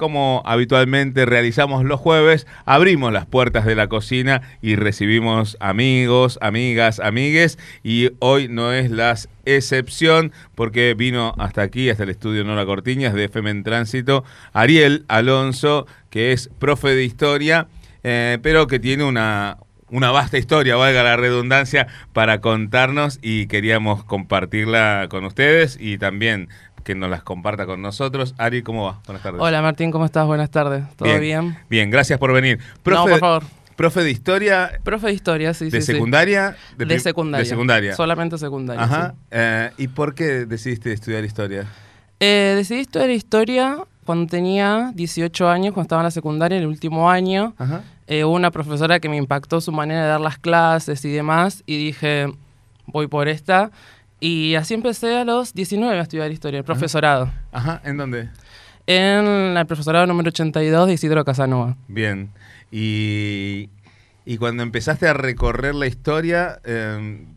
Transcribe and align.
como 0.00 0.42
habitualmente 0.46 1.26
realizamos 1.26 1.84
los 1.84 2.00
jueves, 2.00 2.46
abrimos 2.64 3.12
las 3.12 3.26
puertas 3.26 3.66
de 3.66 3.74
la 3.74 3.88
cocina 3.88 4.40
y 4.62 4.74
recibimos 4.74 5.58
amigos, 5.60 6.38
amigas, 6.40 7.00
amigues. 7.00 7.58
Y 7.84 8.08
hoy 8.18 8.48
no 8.48 8.72
es 8.72 8.90
la 8.90 9.14
excepción 9.44 10.32
porque 10.54 10.94
vino 10.94 11.34
hasta 11.36 11.60
aquí, 11.60 11.90
hasta 11.90 12.04
el 12.04 12.08
estudio 12.08 12.44
Nora 12.44 12.64
Cortiñas 12.64 13.12
de 13.12 13.24
FM 13.24 13.50
en 13.50 13.62
Tránsito, 13.62 14.24
Ariel 14.54 15.04
Alonso, 15.08 15.86
que 16.08 16.32
es 16.32 16.48
profe 16.58 16.94
de 16.94 17.04
historia, 17.04 17.68
eh, 18.02 18.38
pero 18.40 18.68
que 18.68 18.78
tiene 18.78 19.04
una, 19.04 19.58
una 19.90 20.10
vasta 20.10 20.38
historia, 20.38 20.76
valga 20.76 21.02
la 21.02 21.18
redundancia, 21.18 21.88
para 22.14 22.40
contarnos 22.40 23.18
y 23.20 23.48
queríamos 23.48 24.04
compartirla 24.04 25.08
con 25.10 25.26
ustedes 25.26 25.76
y 25.78 25.98
también 25.98 26.48
que 26.82 26.94
nos 26.94 27.10
las 27.10 27.22
comparta 27.22 27.66
con 27.66 27.82
nosotros. 27.82 28.34
Ari, 28.38 28.62
¿cómo 28.62 28.86
va? 28.86 29.00
Buenas 29.06 29.22
tardes. 29.22 29.40
Hola 29.40 29.62
Martín, 29.62 29.90
¿cómo 29.90 30.04
estás? 30.04 30.26
Buenas 30.26 30.50
tardes. 30.50 30.84
¿Todo 30.96 31.18
bien? 31.18 31.56
Bien, 31.68 31.90
gracias 31.90 32.18
por 32.18 32.32
venir. 32.32 32.58
no, 32.84 33.04
por 33.04 33.18
favor. 33.18 33.44
Profe 33.76 34.02
de 34.02 34.10
historia. 34.10 34.72
Profe 34.82 35.06
de 35.06 35.14
historia, 35.14 35.54
sí, 35.54 35.70
¿De 35.70 35.80
secundaria? 35.80 36.54
De, 36.76 37.00
secundaria. 37.00 37.44
De 37.44 37.48
secundaria. 37.48 37.96
Solamente 37.96 38.36
secundaria. 38.36 38.84
Ajá. 38.84 39.14
Eh, 39.30 39.70
¿Y 39.78 39.88
por 39.88 40.14
qué 40.14 40.44
decidiste 40.44 40.92
estudiar 40.92 41.24
historia? 41.24 41.66
Eh, 42.20 42.52
decidí 42.56 42.80
estudiar 42.80 43.08
historia 43.08 43.78
cuando 44.04 44.26
tenía 44.26 44.92
18 44.94 45.48
años, 45.48 45.72
cuando 45.72 45.86
estaba 45.86 46.02
en 46.02 46.04
la 46.04 46.10
secundaria, 46.10 46.58
en 46.58 46.64
el 46.64 46.68
último 46.68 47.10
año. 47.10 47.54
Ajá. 47.56 47.82
Eh, 48.06 48.24
hubo 48.24 48.34
una 48.34 48.50
profesora 48.50 49.00
que 49.00 49.08
me 49.08 49.16
impactó 49.16 49.62
su 49.62 49.72
manera 49.72 50.02
de 50.02 50.08
dar 50.08 50.20
las 50.20 50.36
clases 50.36 51.02
y 51.06 51.10
demás, 51.10 51.62
y 51.64 51.78
dije, 51.78 52.26
voy 52.84 53.06
por 53.06 53.28
esta. 53.28 53.70
Y 54.20 54.54
así 54.54 54.74
empecé 54.74 55.16
a 55.16 55.24
los 55.24 55.54
19 55.54 55.98
a 55.98 56.02
estudiar 56.02 56.30
historia, 56.30 56.58
el 56.58 56.64
profesorado. 56.64 57.32
Ajá, 57.52 57.80
¿en 57.84 57.96
dónde? 57.96 58.28
En 58.86 59.56
el 59.56 59.66
profesorado 59.66 60.06
número 60.06 60.28
82 60.28 60.88
de 60.88 60.92
Isidro 60.92 61.24
Casanova. 61.24 61.76
Bien. 61.88 62.30
Y, 62.70 63.70
y 64.26 64.36
cuando 64.36 64.62
empezaste 64.62 65.08
a 65.08 65.14
recorrer 65.14 65.74
la 65.74 65.86
historia, 65.86 66.60
em, 66.64 67.34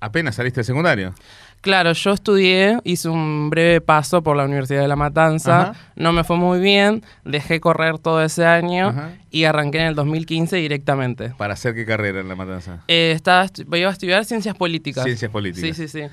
apenas 0.00 0.36
saliste 0.36 0.60
de 0.60 0.64
secundario. 0.64 1.14
Claro, 1.62 1.92
yo 1.92 2.10
estudié, 2.10 2.78
hice 2.82 3.08
un 3.08 3.48
breve 3.48 3.80
paso 3.80 4.20
por 4.20 4.36
la 4.36 4.44
Universidad 4.44 4.80
de 4.82 4.88
La 4.88 4.96
Matanza, 4.96 5.74
no 5.94 6.12
me 6.12 6.24
fue 6.24 6.36
muy 6.36 6.58
bien, 6.58 7.04
dejé 7.24 7.60
correr 7.60 8.00
todo 8.00 8.20
ese 8.20 8.44
año 8.44 8.92
y 9.30 9.44
arranqué 9.44 9.78
en 9.78 9.86
el 9.86 9.94
2015 9.94 10.56
directamente. 10.56 11.30
¿Para 11.38 11.54
hacer 11.54 11.76
qué 11.76 11.86
carrera 11.86 12.18
en 12.18 12.28
La 12.28 12.34
Matanza? 12.34 12.80
Eh, 12.88 13.12
estaba, 13.14 13.46
iba 13.74 13.88
a 13.88 13.92
estudiar 13.92 14.24
Ciencias 14.24 14.56
Políticas. 14.56 15.04
Ciencias 15.04 15.30
Políticas. 15.30 15.76
Sí, 15.76 15.86
sí, 15.86 16.00
sí. 16.00 16.08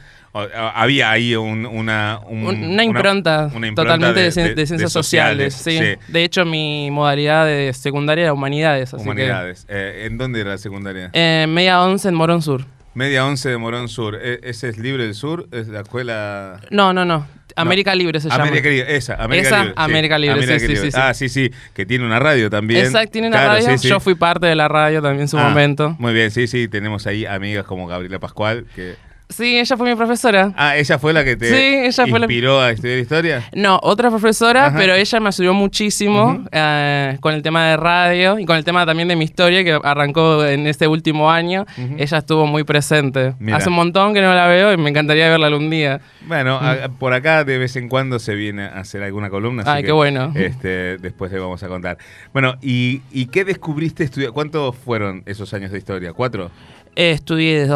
había 0.75 1.09
ahí 1.09 1.35
una, 1.35 2.19
una, 2.19 2.83
impronta 2.83 3.49
totalmente 3.75 4.19
de, 4.19 4.67
ciencias 4.67 4.91
sociales. 4.91 5.55
sí. 5.55 5.79
De 6.09 6.23
hecho, 6.23 6.45
mi 6.45 6.91
modalidad 6.91 7.47
de 7.47 7.73
secundaria 7.73 8.25
era 8.25 8.33
Humanidades. 8.33 8.93
Humanidades. 8.93 9.65
Eh, 9.67 10.05
¿En 10.05 10.19
dónde 10.19 10.41
era 10.41 10.51
la 10.51 10.57
secundaria? 10.59 11.09
En 11.13 11.51
media 11.51 11.81
once 11.81 12.07
en 12.07 12.13
Morón 12.13 12.43
Sur. 12.43 12.65
Media 12.99 13.25
once 13.25 13.47
de 13.47 13.57
Morón 13.57 13.87
Sur. 13.87 14.19
¿E-, 14.21 14.41
¿Ese 14.43 14.67
es 14.67 14.77
Libre 14.77 15.05
del 15.05 15.15
Sur? 15.15 15.47
¿Es 15.53 15.69
la 15.69 15.79
escuela...? 15.79 16.59
No, 16.69 16.91
no, 16.91 17.05
no. 17.05 17.25
América 17.55 17.95
Libre 17.95 18.19
se 18.19 18.27
llama. 18.27 18.43
América 18.43 18.67
Libre, 18.67 18.93
esa, 18.93 19.15
América 19.15 19.57
Libre. 19.57 19.73
América 19.77 20.17
Libre, 20.19 20.59
sí, 20.59 20.67
sí, 20.67 20.75
sí, 20.75 20.89
Ah, 20.93 21.13
sí, 21.13 21.29
sí, 21.29 21.49
que 21.73 21.85
tiene 21.85 22.05
una 22.05 22.19
radio 22.19 22.49
también. 22.49 22.85
Exacto, 22.85 23.11
tiene 23.11 23.29
una 23.29 23.45
radio. 23.45 23.73
Yo 23.77 24.01
fui 24.01 24.15
parte 24.15 24.47
de 24.47 24.55
la 24.55 24.67
radio 24.67 25.01
también 25.01 25.21
en 25.21 25.27
su 25.29 25.37
ah, 25.37 25.47
momento. 25.47 25.95
Muy 25.97 26.13
bien, 26.13 26.29
sí, 26.29 26.45
sí, 26.47 26.67
tenemos 26.67 27.07
ahí 27.07 27.25
amigas 27.25 27.63
como 27.65 27.87
Gabriela 27.87 28.19
Pascual, 28.19 28.65
que 28.75 28.97
Sí, 29.31 29.59
ella 29.59 29.77
fue 29.77 29.87
mi 29.87 29.95
profesora. 29.95 30.51
Ah, 30.57 30.75
¿ella 30.75 30.97
fue 30.97 31.13
la 31.13 31.23
que 31.23 31.35
te 31.37 31.85
inspiró 31.85 32.59
a 32.59 32.71
estudiar 32.71 32.97
historia? 32.97 33.43
No, 33.53 33.79
otra 33.83 34.09
profesora, 34.09 34.73
pero 34.75 34.95
ella 34.95 35.19
me 35.19 35.27
ayudó 35.27 35.53
muchísimo 35.53 36.43
eh, 36.51 37.15
con 37.19 37.35
el 37.35 37.43
tema 37.43 37.67
de 37.67 37.77
radio 37.77 38.39
y 38.39 38.45
con 38.45 38.57
el 38.57 38.63
tema 38.63 38.87
también 38.87 39.07
de 39.07 39.15
mi 39.15 39.25
historia 39.25 39.63
que 39.63 39.79
arrancó 39.83 40.43
en 40.43 40.65
este 40.65 40.87
último 40.87 41.29
año. 41.29 41.67
Ella 41.97 42.17
estuvo 42.17 42.47
muy 42.47 42.63
presente. 42.63 43.35
Hace 43.53 43.69
un 43.69 43.75
montón 43.75 44.15
que 44.15 44.21
no 44.21 44.33
la 44.33 44.47
veo 44.47 44.73
y 44.73 44.77
me 44.77 44.89
encantaría 44.89 45.29
verla 45.29 45.45
algún 45.45 45.69
día. 45.69 46.01
Bueno, 46.21 46.59
por 46.97 47.13
acá 47.13 47.43
de 47.43 47.59
vez 47.59 47.75
en 47.75 47.87
cuando 47.87 48.17
se 48.17 48.33
viene 48.33 48.63
a 48.63 48.79
hacer 48.79 49.03
alguna 49.03 49.29
columna. 49.29 49.63
Ay, 49.67 49.83
qué 49.83 49.91
bueno. 49.91 50.33
Este, 50.35 50.97
después 50.97 51.31
le 51.31 51.37
vamos 51.37 51.61
a 51.61 51.67
contar. 51.67 51.99
Bueno, 52.33 52.55
¿y, 52.63 53.03
y 53.11 53.27
qué 53.27 53.45
descubriste 53.45 54.03
estudiar? 54.03 54.31
¿Cuántos 54.31 54.75
fueron 54.75 55.21
esos 55.27 55.53
años 55.53 55.71
de 55.71 55.77
historia? 55.77 56.13
¿Cuatro? 56.13 56.49
Estudié 56.99 57.61
desde 57.61 57.73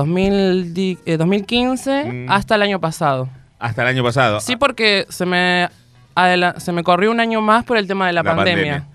2015 1.17 2.01
eh, 2.01 2.05
mm. 2.05 2.31
hasta 2.31 2.55
el 2.55 2.61
año 2.61 2.79
pasado. 2.79 3.29
Hasta 3.59 3.83
el 3.83 3.87
año 3.87 4.03
pasado. 4.03 4.41
Sí, 4.41 4.57
porque 4.57 5.05
se 5.09 5.25
me, 5.25 5.69
se 6.57 6.71
me 6.73 6.83
corrió 6.83 7.11
un 7.11 7.21
año 7.21 7.41
más 7.41 7.63
por 7.63 7.77
el 7.77 7.87
tema 7.87 8.07
de 8.07 8.13
la, 8.13 8.23
pandemia. 8.23 8.87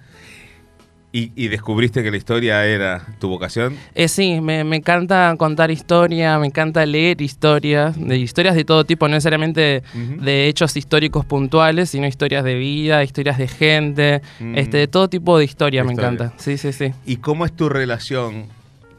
¿Y, 1.10 1.48
descubriste 1.48 2.02
que 2.02 2.10
la 2.10 2.18
historia 2.18 2.64
era 2.66 3.04
tu 3.18 3.28
vocación? 3.28 3.76
Eh, 3.94 4.08
sí, 4.08 4.40
me, 4.42 4.60
encanta 4.60 5.34
contar 5.38 5.70
historia, 5.70 6.38
me 6.38 6.46
encanta 6.46 6.84
leer 6.84 7.20
historias, 7.22 7.98
de 7.98 8.18
historias 8.18 8.54
de 8.54 8.64
todo 8.64 8.84
tipo, 8.84 9.08
no 9.08 9.14
necesariamente 9.14 9.82
de 9.94 10.46
hechos 10.46 10.76
históricos 10.76 11.24
puntuales, 11.24 11.90
sino 11.90 12.06
historias 12.06 12.44
de 12.44 12.54
vida, 12.54 13.02
historias 13.02 13.38
de 13.38 13.48
gente, 13.48 14.22
este, 14.54 14.76
de 14.76 14.86
todo 14.86 15.08
tipo 15.08 15.38
de 15.38 15.46
historia, 15.46 15.82
me 15.82 15.94
encanta. 15.94 16.34
Sí, 16.36 16.58
sí, 16.58 16.72
sí. 16.72 16.92
¿Y 17.06 17.16
cómo 17.16 17.46
es 17.46 17.52
tu 17.56 17.70
relación 17.70 18.57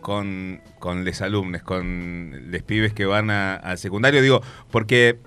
con, 0.10 0.60
con 0.80 1.06
los 1.06 1.22
alumnos, 1.22 1.62
con 1.62 2.52
los 2.52 2.64
pibes 2.64 2.94
que 2.94 3.06
van 3.06 3.30
al 3.30 3.78
secundario. 3.78 4.24
Digo, 4.24 4.42
porque 4.72 5.20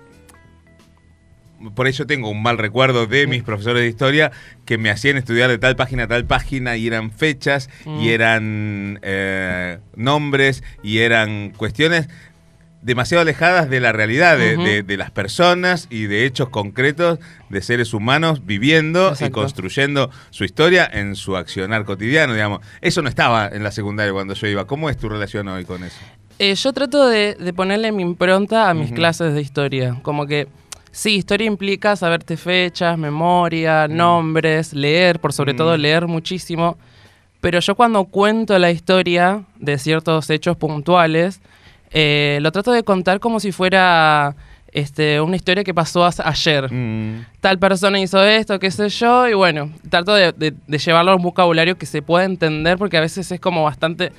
por 1.73 1.87
eso 1.87 2.05
tengo 2.05 2.29
un 2.29 2.43
mal 2.43 2.57
recuerdo 2.57 3.07
de 3.07 3.25
mis 3.25 3.43
profesores 3.43 3.81
de 3.81 3.87
historia 3.87 4.33
que 4.65 4.77
me 4.77 4.89
hacían 4.89 5.15
estudiar 5.15 5.49
de 5.49 5.57
tal 5.57 5.77
página 5.77 6.03
a 6.03 6.07
tal 6.09 6.25
página 6.25 6.75
y 6.75 6.85
eran 6.85 7.11
fechas 7.11 7.69
y 7.85 7.89
mm. 7.89 8.09
eran 8.09 8.99
eh, 9.03 9.79
nombres 9.95 10.65
y 10.83 10.97
eran 10.97 11.51
cuestiones 11.51 12.09
demasiado 12.83 13.21
alejadas 13.21 13.69
de 13.69 13.79
la 13.79 13.91
realidad, 13.91 14.37
de, 14.37 14.97
las 14.97 15.09
personas 15.09 15.87
y 15.89 16.03
de 16.03 16.25
hechos 16.25 16.49
concretos 16.49 17.19
de 17.49 17.61
seres 17.61 17.93
humanos 17.93 18.45
viviendo 18.45 19.13
y 19.19 19.29
construyendo 19.29 20.09
su 20.29 20.43
historia 20.43 20.89
en 20.91 21.15
su 21.15 21.35
accionar 21.37 21.85
cotidiano, 21.85 22.33
digamos. 22.33 22.59
Eso 22.81 23.01
no 23.01 23.09
estaba 23.09 23.47
en 23.47 23.63
la 23.63 23.71
secundaria 23.71 24.11
cuando 24.11 24.33
yo 24.33 24.47
iba. 24.47 24.65
¿Cómo 24.65 24.89
es 24.89 24.97
tu 24.97 25.09
relación 25.09 25.47
hoy 25.47 25.65
con 25.65 25.83
eso? 25.83 25.97
Eh, 26.39 26.55
yo 26.55 26.73
trato 26.73 27.07
de, 27.07 27.53
ponerle 27.55 27.91
mi 27.91 28.03
impronta 28.03 28.69
a 28.69 28.73
mis 28.73 28.91
clases 28.91 29.33
de 29.33 29.41
historia. 29.41 29.99
Como 30.01 30.25
que, 30.25 30.47
sí, 30.91 31.15
historia 31.15 31.47
implica 31.47 31.95
saberte 31.95 32.37
fechas, 32.37 32.97
memoria, 32.97 33.87
nombres, 33.87 34.73
leer, 34.73 35.19
por 35.19 35.31
sobre 35.31 35.53
todo 35.53 35.77
leer 35.77 36.07
muchísimo. 36.07 36.77
Pero 37.39 37.59
yo 37.59 37.75
cuando 37.75 38.05
cuento 38.05 38.57
la 38.59 38.71
historia 38.71 39.43
de 39.57 39.77
ciertos 39.77 40.29
hechos 40.29 40.57
puntuales, 40.57 41.41
eh, 41.93 42.39
lo 42.41 42.51
trato 42.51 42.71
de 42.71 42.83
contar 42.83 43.19
como 43.19 43.39
si 43.39 43.51
fuera 43.51 44.35
este, 44.73 45.21
una 45.21 45.35
historia 45.35 45.63
que 45.63 45.73
pasó 45.73 46.03
ayer. 46.03 46.71
Mm. 46.73 47.25
Tal 47.39 47.59
persona 47.59 47.99
hizo 47.99 48.23
esto, 48.23 48.59
qué 48.59 48.71
sé 48.71 48.89
yo, 48.89 49.27
y 49.27 49.33
bueno, 49.33 49.71
trato 49.89 50.15
de, 50.15 50.33
de, 50.33 50.77
llevarlo 50.79 51.11
a 51.11 51.15
un 51.15 51.21
vocabulario 51.21 51.77
que 51.77 51.85
se 51.85 52.01
pueda 52.01 52.25
entender 52.25 52.77
porque 52.77 52.97
a 52.97 53.01
veces 53.01 53.31
es 53.31 53.39
como 53.39 53.63
bastante 53.63 54.11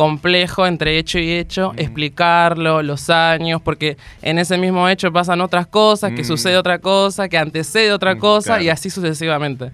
complejo 0.00 0.66
entre 0.66 0.96
hecho 0.96 1.18
y 1.18 1.30
hecho, 1.30 1.74
explicarlo, 1.76 2.82
los 2.82 3.10
años, 3.10 3.60
porque 3.60 3.98
en 4.22 4.38
ese 4.38 4.56
mismo 4.56 4.88
hecho 4.88 5.12
pasan 5.12 5.42
otras 5.42 5.66
cosas, 5.66 6.12
que 6.12 6.22
mm. 6.22 6.24
sucede 6.24 6.56
otra 6.56 6.78
cosa, 6.78 7.28
que 7.28 7.36
antecede 7.36 7.92
otra 7.92 8.14
mm, 8.14 8.18
cosa 8.18 8.62
y 8.62 8.70
así 8.70 8.88
sucesivamente. 8.88 9.72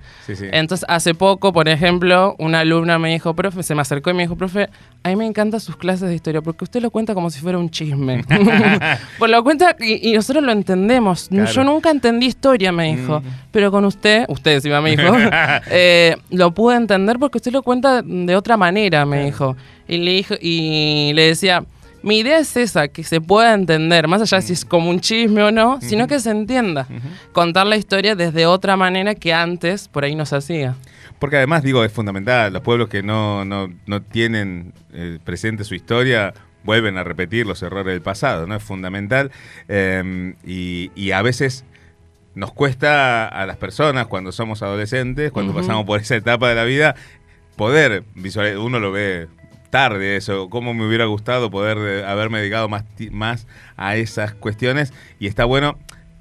Entonces, 0.51 0.85
hace 0.89 1.15
poco, 1.15 1.53
por 1.53 1.69
ejemplo, 1.69 2.35
una 2.41 2.59
alumna 2.59 2.99
me 2.99 3.11
dijo, 3.11 3.35
profe, 3.35 3.63
se 3.63 3.77
me 3.77 3.83
acercó 3.83 4.11
y 4.11 4.15
me 4.15 4.25
dijo, 4.25 4.35
profe, 4.35 4.69
a 5.05 5.11
mí 5.11 5.15
me 5.15 5.27
encantan 5.27 5.61
sus 5.61 5.77
clases 5.77 6.09
de 6.09 6.17
historia 6.17 6.43
porque 6.43 6.65
usted 6.65 6.83
lo 6.83 6.91
cuenta 6.91 7.15
como 7.15 7.31
si 7.31 7.39
fuera 7.39 7.57
un 7.57 7.71
chisme. 7.71 8.25
pues 9.21 9.31
lo 9.31 9.45
cuenta 9.45 9.77
y, 9.79 10.13
nosotros 10.13 10.43
lo 10.43 10.51
entendemos. 10.51 11.29
Yo 11.31 11.63
nunca 11.63 11.93
entendí 11.93 12.27
historia, 12.27 12.73
me 12.73 12.97
dijo, 12.97 13.21
mm. 13.21 13.25
pero 13.53 13.71
con 13.71 13.85
usted, 13.85 14.25
usted 14.27 14.55
encima 14.55 14.81
me 14.81 14.97
dijo, 14.97 15.15
eh, 15.71 16.17
lo 16.31 16.51
pude 16.51 16.75
entender 16.75 17.17
porque 17.21 17.39
usted 17.39 17.53
lo 17.53 17.63
cuenta 17.63 18.03
de 18.03 18.35
otra 18.35 18.57
manera, 18.57 19.07
me 19.07 19.27
dijo. 19.27 19.57
Y 19.89 19.99
le, 19.99 20.11
dijo, 20.13 20.35
y 20.41 21.13
le 21.15 21.29
decía, 21.29 21.65
mi 22.03 22.19
idea 22.19 22.39
es 22.39 22.57
esa, 22.57 22.89
que 22.89 23.03
se 23.03 23.21
pueda 23.21 23.55
entender, 23.55 24.07
más 24.09 24.23
allá 24.23 24.39
de 24.39 24.47
si 24.47 24.53
es 24.53 24.65
como 24.65 24.91
un 24.91 25.01
chisme 25.01 25.43
o 25.43 25.51
no, 25.51 25.81
sino 25.81 26.07
que 26.07 26.21
se 26.21 26.31
entienda. 26.31 26.87
Contar 27.33 27.67
la 27.67 27.77
historia 27.77 28.15
desde 28.15 28.47
otra 28.47 28.77
manera 28.77 29.15
que 29.15 29.33
antes 29.35 29.89
por 29.89 30.05
ahí 30.05 30.15
no 30.15 30.25
se 30.25 30.37
hacía. 30.37 30.77
Porque 31.19 31.37
además, 31.37 31.63
digo, 31.63 31.83
es 31.83 31.93
fundamental, 31.93 32.53
los 32.53 32.63
pueblos 32.63 32.89
que 32.89 33.03
no, 33.03 33.45
no, 33.45 33.73
no 33.87 34.03
tienen 34.03 34.73
eh, 34.93 35.19
presente 35.25 35.65
su 35.65 35.75
historia 35.75 36.35
vuelven 36.63 36.99
a 36.99 37.05
repetir 37.05 37.47
los 37.47 37.63
errores 37.63 37.87
del 37.87 38.03
pasado, 38.03 38.47
¿no? 38.47 38.55
Es 38.55 38.63
fundamental 38.63 39.31
em, 39.69 40.35
y, 40.45 40.91
y, 40.95 41.13
a 41.13 41.23
veces 41.23 41.65
nos 42.35 42.53
cuesta 42.53 43.27
a 43.27 43.47
las 43.47 43.57
personas 43.57 44.09
cuando 44.09 44.31
somos 44.33 44.63
adolescentes, 44.63 45.33
cuando 45.33 45.55
pasamos 45.55 45.87
por 45.87 46.01
esa 46.01 46.17
etapa 46.17 46.49
de 46.49 46.55
la 46.55 46.65
vida, 46.65 46.95
poder 47.57 48.05
visualizar, 48.15 48.59
uno 48.59 48.79
lo 48.79 48.93
ve 48.93 49.29
tarde 49.71 50.17
eso, 50.17 50.49
cómo 50.51 50.75
me 50.75 50.87
hubiera 50.87 51.05
gustado 51.07 51.51
poder 51.51 51.79
eh, 51.79 52.05
haberme 52.07 52.39
dedicado 52.41 52.69
más, 52.69 52.85
más 53.11 53.47
a 53.77 53.97
esas 53.97 54.35
cuestiones 54.35 54.93
y 55.19 55.27
está 55.27 55.45
bueno. 55.45 55.79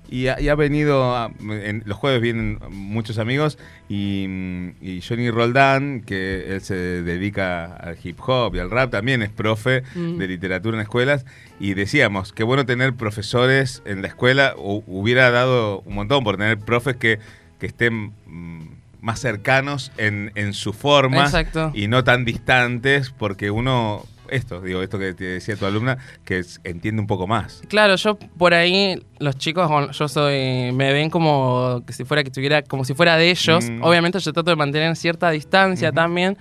Y 0.07 0.27
ha, 0.27 0.39
y 0.39 0.49
ha 0.49 0.55
venido, 0.55 1.15
a- 1.15 1.31
en, 1.39 1.81
los 1.87 1.97
jueves 1.97 2.21
vienen 2.21 2.59
muchos 2.69 3.17
amigos 3.17 3.57
y, 3.89 4.27
mm, 4.29 4.69
y 4.79 5.01
Johnny 5.01 5.31
Roldán, 5.31 6.01
que 6.05 6.53
él 6.53 6.61
se 6.61 6.75
dedica 6.75 7.75
al 7.75 7.97
hip 8.03 8.19
hop 8.27 8.53
y 8.55 8.59
al 8.59 8.69
rap, 8.69 8.91
también 8.91 9.23
es 9.23 9.31
profe 9.31 9.81
Mm. 9.95 10.17
de 10.19 10.27
literatura 10.27 10.77
en 10.77 10.81
escuelas. 10.83 11.25
Y 11.59 11.73
decíamos, 11.73 12.33
qué 12.33 12.43
bueno 12.43 12.67
tener 12.67 12.93
profesores 12.93 13.81
en 13.85 14.03
la 14.03 14.07
escuela, 14.07 14.53
o 14.57 14.83
hubiera 14.85 15.31
dado 15.31 15.79
un 15.81 15.95
montón 15.95 16.23
por 16.23 16.37
tener 16.37 16.59
profes 16.59 16.97
que, 16.97 17.17
que 17.59 17.65
estén 17.65 18.11
mm, 18.27 18.74
más 19.05 19.19
cercanos 19.19 19.91
en, 19.97 20.31
en 20.33 20.53
su 20.53 20.73
forma 20.73 21.21
Exacto. 21.25 21.71
y 21.75 21.87
no 21.87 22.03
tan 22.03 22.25
distantes, 22.25 23.11
porque 23.15 23.51
uno, 23.51 24.03
esto, 24.29 24.61
digo, 24.61 24.81
esto 24.81 24.97
que 24.97 25.13
te 25.13 25.25
decía 25.25 25.55
tu 25.55 25.67
alumna, 25.67 25.99
que 26.25 26.39
es- 26.39 26.59
entiende 26.63 27.01
un 27.01 27.07
poco 27.07 27.27
más. 27.27 27.61
Claro, 27.67 27.97
yo 27.97 28.17
por 28.17 28.55
ahí, 28.55 29.05
los 29.19 29.37
chicos, 29.37 29.69
yo 29.95 30.07
soy, 30.07 30.71
me 30.73 30.91
ven 30.91 31.11
como 31.11 31.83
que 31.85 31.93
si 31.93 32.03
fuera 32.03 32.23
que 32.23 32.29
estuviera, 32.29 32.63
como 32.63 32.83
si 32.83 32.95
fuera 32.95 33.15
de 33.15 33.29
ellos. 33.29 33.69
Mm. 33.69 33.83
Obviamente 33.83 34.17
yo 34.19 34.33
trato 34.33 34.49
de 34.49 34.55
mantener 34.55 34.95
cierta 34.95 35.29
distancia 35.29 35.91
también, 35.91 36.35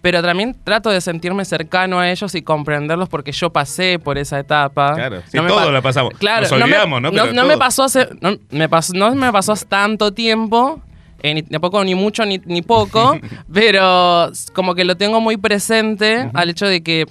pero 0.00 0.22
también 0.22 0.56
trato 0.64 0.88
de 0.88 1.02
sentirme 1.02 1.44
cercano 1.44 1.98
a 2.00 2.10
ellos 2.10 2.34
y 2.34 2.40
comprenderlos 2.40 3.10
porque 3.10 3.32
yo 3.32 3.50
pasé 3.52 3.98
por 3.98 4.16
esa 4.16 4.38
etapa. 4.38 4.94
Claro, 4.94 5.22
sí, 5.28 5.38
me 5.38 5.48
todos 5.48 5.66
pa- 5.66 5.72
la 5.72 5.82
pasamos. 5.82 6.14
Claro, 6.18 6.42
Nos 6.42 6.52
no 6.52 6.56
me- 6.58 6.64
olvidamos, 6.64 7.02
¿no? 7.02 7.12
Me 7.12 7.18
todos. 7.34 7.56
pasó 7.58 7.84
hace, 7.84 8.08
no 8.22 8.30
me 8.50 8.66
pasó, 8.70 8.94
no 8.94 9.14
me 9.14 9.30
pasó 9.30 9.52
hace 9.52 9.66
tanto 9.66 10.14
tiempo. 10.14 10.80
Eh, 11.22 11.34
ni 11.34 11.42
tampoco 11.42 11.82
ni 11.84 11.94
mucho 11.94 12.24
ni, 12.24 12.40
ni 12.44 12.62
poco, 12.62 13.18
pero 13.52 14.30
como 14.54 14.74
que 14.74 14.84
lo 14.84 14.96
tengo 14.96 15.20
muy 15.20 15.36
presente 15.36 16.30
al 16.34 16.50
hecho 16.50 16.66
de 16.66 16.82
que 16.82 17.06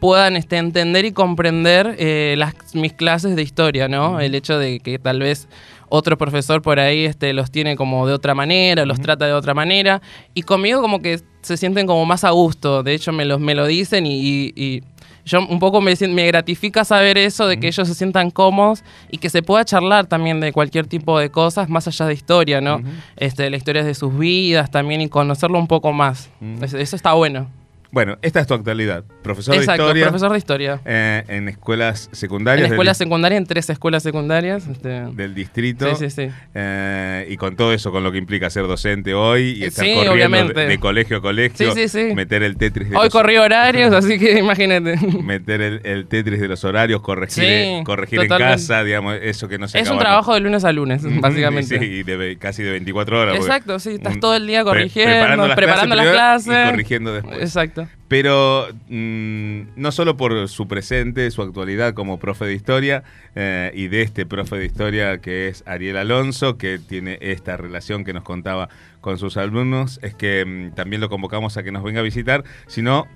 puedan 0.00 0.36
este, 0.36 0.58
entender 0.58 1.04
y 1.06 1.12
comprender 1.12 1.96
eh, 1.98 2.34
las, 2.36 2.54
mis 2.74 2.92
clases 2.92 3.36
de 3.36 3.42
historia, 3.42 3.88
¿no? 3.88 4.20
El 4.20 4.34
hecho 4.34 4.58
de 4.58 4.80
que 4.80 4.98
tal 4.98 5.20
vez 5.20 5.48
otro 5.88 6.18
profesor 6.18 6.60
por 6.60 6.78
ahí 6.80 7.04
este, 7.04 7.32
los 7.32 7.50
tiene 7.50 7.76
como 7.76 8.06
de 8.06 8.12
otra 8.12 8.34
manera, 8.34 8.84
los 8.84 9.00
trata 9.00 9.26
de 9.26 9.32
otra 9.32 9.54
manera, 9.54 10.02
y 10.34 10.42
conmigo 10.42 10.82
como 10.82 11.00
que 11.00 11.20
se 11.40 11.56
sienten 11.56 11.86
como 11.86 12.04
más 12.04 12.24
a 12.24 12.30
gusto, 12.30 12.82
de 12.82 12.92
hecho 12.94 13.12
me, 13.12 13.24
los, 13.24 13.38
me 13.40 13.54
lo 13.54 13.66
dicen 13.66 14.04
y, 14.06 14.18
y- 14.20 14.52
y 14.56 14.82
yo 15.24 15.46
un 15.46 15.58
poco 15.58 15.80
me, 15.80 15.94
me 16.08 16.26
gratifica 16.26 16.84
saber 16.84 17.18
eso, 17.18 17.46
de 17.46 17.58
que 17.58 17.68
ellos 17.68 17.88
se 17.88 17.94
sientan 17.94 18.30
cómodos 18.30 18.84
y 19.10 19.18
que 19.18 19.30
se 19.30 19.42
pueda 19.42 19.64
charlar 19.64 20.06
también 20.06 20.40
de 20.40 20.52
cualquier 20.52 20.86
tipo 20.86 21.18
de 21.18 21.30
cosas, 21.30 21.68
más 21.68 21.88
allá 21.88 22.06
de 22.06 22.14
historia, 22.14 22.60
¿no? 22.60 22.82
este, 23.16 23.48
la 23.50 23.56
historia 23.56 23.84
de 23.84 23.94
sus 23.94 24.16
vidas 24.16 24.70
también 24.70 25.00
y 25.00 25.08
conocerlo 25.08 25.58
un 25.58 25.66
poco 25.66 25.92
más. 25.92 26.30
Eso 26.60 26.96
está 26.96 27.14
bueno. 27.14 27.48
Bueno, 27.94 28.18
esta 28.22 28.40
es 28.40 28.48
tu 28.48 28.54
actualidad. 28.54 29.04
Profesor 29.22 29.54
Exacto, 29.54 29.84
de 29.84 29.88
historia 29.90 30.04
profesor 30.06 30.32
de 30.32 30.38
historia. 30.38 30.80
eh, 30.84 31.22
en 31.28 31.48
escuelas 31.48 32.08
secundarias 32.10 32.66
En 32.66 32.72
escuela 32.72 32.90
del, 32.90 32.96
secundaria, 32.96 33.38
en 33.38 33.46
tres 33.46 33.70
escuelas 33.70 34.02
secundarias. 34.02 34.66
este, 34.66 34.88
del 35.12 35.32
distrito. 35.32 35.94
sí, 35.94 36.10
sí, 36.10 36.26
sí. 36.26 36.34
eh, 36.54 37.24
y 37.30 37.36
con 37.36 37.54
todo 37.54 37.72
eso, 37.72 37.92
con 37.92 38.02
lo 38.02 38.10
que 38.10 38.18
implica 38.18 38.50
ser 38.50 38.66
docente 38.66 39.14
hoy 39.14 39.58
y 39.60 39.64
estar 39.64 39.84
sí, 39.84 39.92
corriendo 39.94 40.10
de, 40.10 40.10
obviamente. 40.10 40.60
de 40.66 40.78
colegio 40.80 41.18
a 41.18 41.22
colegio, 41.22 41.72
Sí, 41.72 41.88
sí, 41.88 42.08
sí. 42.08 42.14
meter 42.16 42.42
el 42.42 42.56
Tetris 42.56 42.90
de 42.90 42.96
Hoy 42.96 43.04
los, 43.04 43.12
corrí 43.12 43.36
horarios, 43.36 43.94
así 43.94 44.18
que 44.18 44.38
imagínate. 44.40 44.96
meter 45.22 45.60
el, 45.60 45.80
el 45.84 46.08
Tetris 46.08 46.40
de 46.40 46.48
los 46.48 46.64
horarios, 46.64 47.00
corregir, 47.00 47.34
Sí, 47.34 47.46
eh, 47.46 47.82
corregir 47.86 48.20
en 48.22 48.28
casa, 48.28 48.82
digamos, 48.82 49.16
eso 49.22 49.46
que 49.46 49.56
no 49.58 49.68
se 49.68 49.78
Es 49.78 49.88
un 49.88 49.98
trabajo 50.00 50.34
de 50.34 50.40
lunes 50.40 50.64
a 50.64 50.72
lunes, 50.72 51.02
básicamente. 51.20 51.78
Sí, 51.78 51.84
y 51.84 52.02
de 52.02 52.36
casi 52.38 52.64
de 52.64 52.72
24 52.72 53.20
horas. 53.20 53.36
Exacto, 53.36 53.78
sí, 53.78 53.90
estás 53.90 54.14
un- 54.14 54.20
todo 54.20 54.34
el 54.34 54.48
día 54.48 54.62
pre- 54.64 54.70
corrigiendo, 54.70 55.54
preparando 55.54 55.94
las 55.94 56.04
primero 56.06 56.12
clases. 56.12 56.66
Y 56.66 56.70
corrigiendo 56.72 57.12
después. 57.12 57.38
Exacto. 57.40 57.83
Pero 58.08 58.68
mm, 58.88 59.60
no 59.76 59.92
solo 59.92 60.16
por 60.16 60.48
su 60.48 60.68
presente, 60.68 61.30
su 61.30 61.42
actualidad 61.42 61.94
como 61.94 62.18
profe 62.18 62.44
de 62.44 62.54
historia 62.54 63.02
eh, 63.34 63.72
y 63.74 63.88
de 63.88 64.02
este 64.02 64.26
profe 64.26 64.56
de 64.56 64.66
historia 64.66 65.18
que 65.18 65.48
es 65.48 65.62
Ariel 65.66 65.96
Alonso, 65.96 66.58
que 66.58 66.78
tiene 66.78 67.18
esta 67.20 67.56
relación 67.56 68.04
que 68.04 68.12
nos 68.12 68.24
contaba 68.24 68.68
con 69.00 69.18
sus 69.18 69.36
alumnos, 69.36 69.98
es 70.02 70.14
que 70.14 70.44
mm, 70.44 70.74
también 70.74 71.00
lo 71.00 71.08
convocamos 71.08 71.56
a 71.56 71.62
que 71.62 71.72
nos 71.72 71.82
venga 71.82 72.00
a 72.00 72.04
visitar, 72.04 72.44
sino 72.66 73.06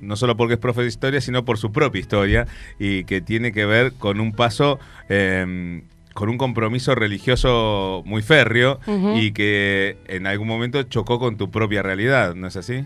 no 0.00 0.16
solo 0.16 0.36
porque 0.36 0.54
es 0.54 0.60
profe 0.60 0.82
de 0.82 0.88
historia, 0.88 1.20
sino 1.20 1.44
por 1.44 1.58
su 1.58 1.72
propia 1.72 2.00
historia 2.00 2.46
y 2.78 3.04
que 3.04 3.20
tiene 3.20 3.52
que 3.52 3.64
ver 3.64 3.92
con 3.92 4.20
un 4.20 4.32
paso... 4.32 4.78
eh, 5.08 5.82
con 6.14 6.28
un 6.28 6.38
compromiso 6.38 6.94
religioso 6.94 8.02
muy 8.06 8.22
férreo 8.22 8.78
y 9.16 9.32
que 9.32 9.98
en 10.06 10.26
algún 10.26 10.48
momento 10.48 10.82
chocó 10.84 11.18
con 11.18 11.36
tu 11.36 11.50
propia 11.50 11.82
realidad, 11.82 12.34
¿no 12.36 12.46
es 12.46 12.56
así? 12.56 12.84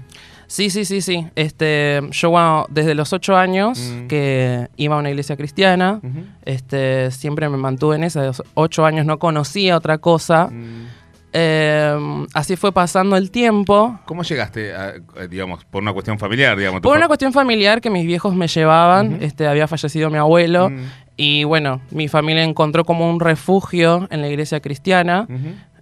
Sí, 0.49 0.71
sí, 0.71 0.85
sí, 0.85 1.01
sí. 1.03 1.27
Este, 1.37 2.01
yo 2.11 2.31
bueno, 2.31 2.67
desde 2.71 2.95
los 2.95 3.13
ocho 3.13 3.37
años 3.37 3.79
Mm. 3.79 4.07
que 4.09 4.69
iba 4.77 4.97
a 4.97 4.99
una 4.99 5.11
iglesia 5.11 5.37
cristiana, 5.37 6.01
este, 6.45 7.11
siempre 7.13 7.49
me 7.51 7.57
mantuve 7.59 7.97
en 7.97 8.05
esa. 8.05 8.23
De 8.23 8.27
los 8.29 8.43
ocho 8.55 8.85
años 8.85 9.05
no 9.07 9.19
conocía 9.19 9.77
otra 9.77 9.99
cosa. 9.99 10.49
Mm. 10.51 10.87
Eh, 11.35 12.25
así 12.33 12.57
fue 12.57 12.73
pasando 12.73 13.17
el 13.17 13.31
tiempo. 13.31 13.99
¿Cómo 14.07 14.23
llegaste, 14.23 14.75
a, 14.75 14.95
eh, 14.95 15.29
digamos, 15.29 15.65
por 15.67 15.83
una 15.83 15.93
cuestión 15.93 16.19
familiar, 16.19 16.57
digamos? 16.57 16.81
Por 16.81 16.97
una 16.97 17.07
cuestión 17.07 17.35
familiar 17.35 17.83
que 17.83 17.91
mis 17.91 18.07
viejos 18.07 18.35
me 18.35 18.49
llevaban, 18.49 19.19
este, 19.21 19.47
había 19.47 19.69
fallecido 19.69 20.09
mi 20.11 20.17
abuelo. 20.19 20.71
Mm, 20.71 20.77
Y 21.21 21.43
bueno, 21.43 21.81
mi 21.91 22.07
familia 22.07 22.45
encontró 22.45 22.85
como 22.85 23.11
un 23.11 23.19
refugio 23.19 24.07
en 24.11 24.21
la 24.21 24.29
iglesia 24.29 24.61
cristiana 24.61 25.27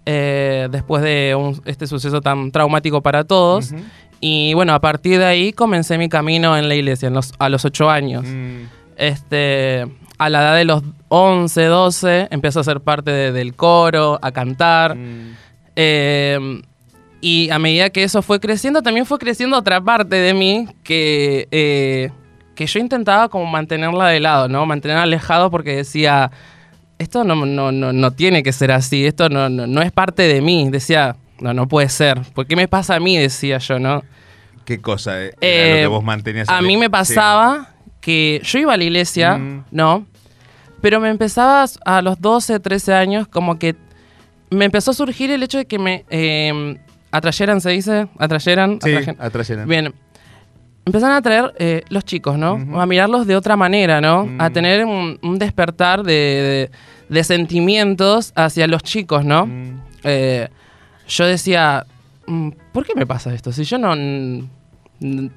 eh, 0.07 0.69
después 0.71 1.03
de 1.03 1.35
un- 1.39 1.61
este 1.67 1.87
suceso 1.87 2.21
tan 2.23 2.51
traumático 2.53 3.03
para 3.03 3.25
todos. 3.25 3.75
Y 4.21 4.55
bueno, 4.55 4.73
a 4.75 4.81
partir 4.81 5.19
de 5.19 5.25
ahí 5.27 5.53
comencé 5.53 5.99
mi 5.99 6.09
camino 6.09 6.57
en 6.57 6.69
la 6.69 6.75
iglesia 6.75 7.09
en 7.09 7.15
los- 7.15 7.33
a 7.39 7.49
los 7.49 7.65
ocho 7.65 7.91
años. 7.91 8.25
Mm, 8.27 8.63
Este, 8.99 9.87
a 10.17 10.31
la 10.31 10.41
edad 10.41 10.57
de 10.57 10.65
los 10.65 10.83
11, 11.09 11.65
12, 11.65 12.29
empecé 12.31 12.61
a 12.61 12.65
ser 12.65 12.81
parte 12.81 13.11
de- 13.11 13.31
del 13.33 13.55
coro, 13.55 14.19
a 14.23 14.33
cantar. 14.33 14.97
mm. 14.97 15.37
Eh, 15.77 16.63
y 17.21 17.51
a 17.51 17.59
medida 17.59 17.91
que 17.91 18.03
eso 18.05 18.23
fue 18.23 18.41
creciendo, 18.41 18.81
también 18.83 19.05
fue 19.05 19.19
creciendo 19.19 19.59
otra 19.59 19.81
parte 19.83 20.17
de 20.17 20.33
mí 20.33 20.67
que, 20.83 21.47
eh, 21.51 22.11
que 22.55 22.67
yo 22.67 22.79
intentaba 22.81 23.29
como 23.29 23.45
mantenerla 23.47 24.09
de 24.09 24.21
lado, 24.21 24.49
¿no? 24.49 24.65
Mantenerla 24.65 25.03
alejado 25.03 25.51
porque 25.51 25.77
decía, 25.77 26.31
esto 26.99 27.25
no, 27.25 27.35
no, 27.45 27.71
no, 27.73 27.93
no 27.93 28.11
tiene 28.13 28.43
que 28.43 28.53
ser 28.53 28.73
así, 28.73 29.05
esto 29.05 29.29
no, 29.29 29.51
no, 29.51 29.67
no 29.67 29.83
es 29.83 29.93
parte 29.93 30.23
de 30.23 30.41
mí. 30.41 30.71
Decía, 30.71 31.17
no, 31.41 31.53
no 31.55 31.69
puede 31.69 31.89
ser. 31.89 32.21
¿Por 32.35 32.47
qué 32.47 32.57
me 32.57 32.69
pasa 32.69 32.97
a 32.97 33.01
mí? 33.01 33.17
Decía 33.17 33.59
yo, 33.59 33.79
¿no? 33.79 34.03
¿Qué 34.65 34.81
cosa 34.81 35.23
eh, 35.23 35.35
era 35.41 35.67
Eh, 35.79 35.83
lo 35.85 35.91
que 35.91 35.95
vos 35.97 36.05
mantenías? 36.05 36.49
A 36.49 36.61
mí 36.63 36.77
me 36.77 36.87
Sí. 36.87 36.91
pasaba 36.91 37.75
que 38.01 38.41
yo 38.45 38.59
iba 38.59 38.75
a 38.75 38.77
la 38.77 38.85
iglesia, 38.85 39.37
Mm. 39.39 39.65
¿no? 39.71 40.07
Pero 40.81 41.01
me 41.01 41.09
empezaba 41.09 41.65
a 41.85 42.03
los 42.03 42.21
12, 42.21 42.61
13 42.61 42.95
años 42.95 43.27
como 43.29 43.59
que 43.59 43.75
me 44.51 44.65
empezó 44.65 44.91
a 44.93 44.95
surgir 44.95 45.31
el 45.31 45.43
hecho 45.43 45.59
de 45.59 45.67
que 45.67 45.79
me 45.79 46.05
eh, 46.11 46.79
atrayeran, 47.11 47.61
se 47.61 47.71
dice, 47.71 48.07
atrayeran. 48.19 48.79
Sí, 48.83 48.95
atrayeran. 49.19 49.69
Bien. 49.69 49.95
Empezaron 50.85 51.15
a 51.15 51.19
atraer 51.19 51.53
eh, 51.59 51.83
los 51.89 52.05
chicos, 52.05 52.39
¿no? 52.39 52.81
A 52.81 52.87
mirarlos 52.87 53.27
de 53.27 53.35
otra 53.35 53.57
manera, 53.57 54.01
¿no? 54.01 54.27
Mm. 54.27 54.41
A 54.41 54.51
tener 54.51 54.85
un, 54.85 55.19
un 55.23 55.39
despertar 55.39 56.05
de, 56.05 56.13
de- 56.13 56.71
de 57.09 57.25
sentimientos 57.25 58.33
hacia 58.37 58.67
los 58.69 58.83
chicos, 58.85 59.25
¿no? 59.25 59.49
Eh, 60.05 60.49
yo 61.09 61.27
decía, 61.27 61.87
mm, 62.27 62.51
¿por 62.73 62.85
qué 62.87 62.95
me 62.95 63.07
pasa 63.07 63.33
esto? 63.35 63.53
Si 63.53 63.65
yo 63.65 63.79
no... 63.79 63.95
mm, 63.97 64.49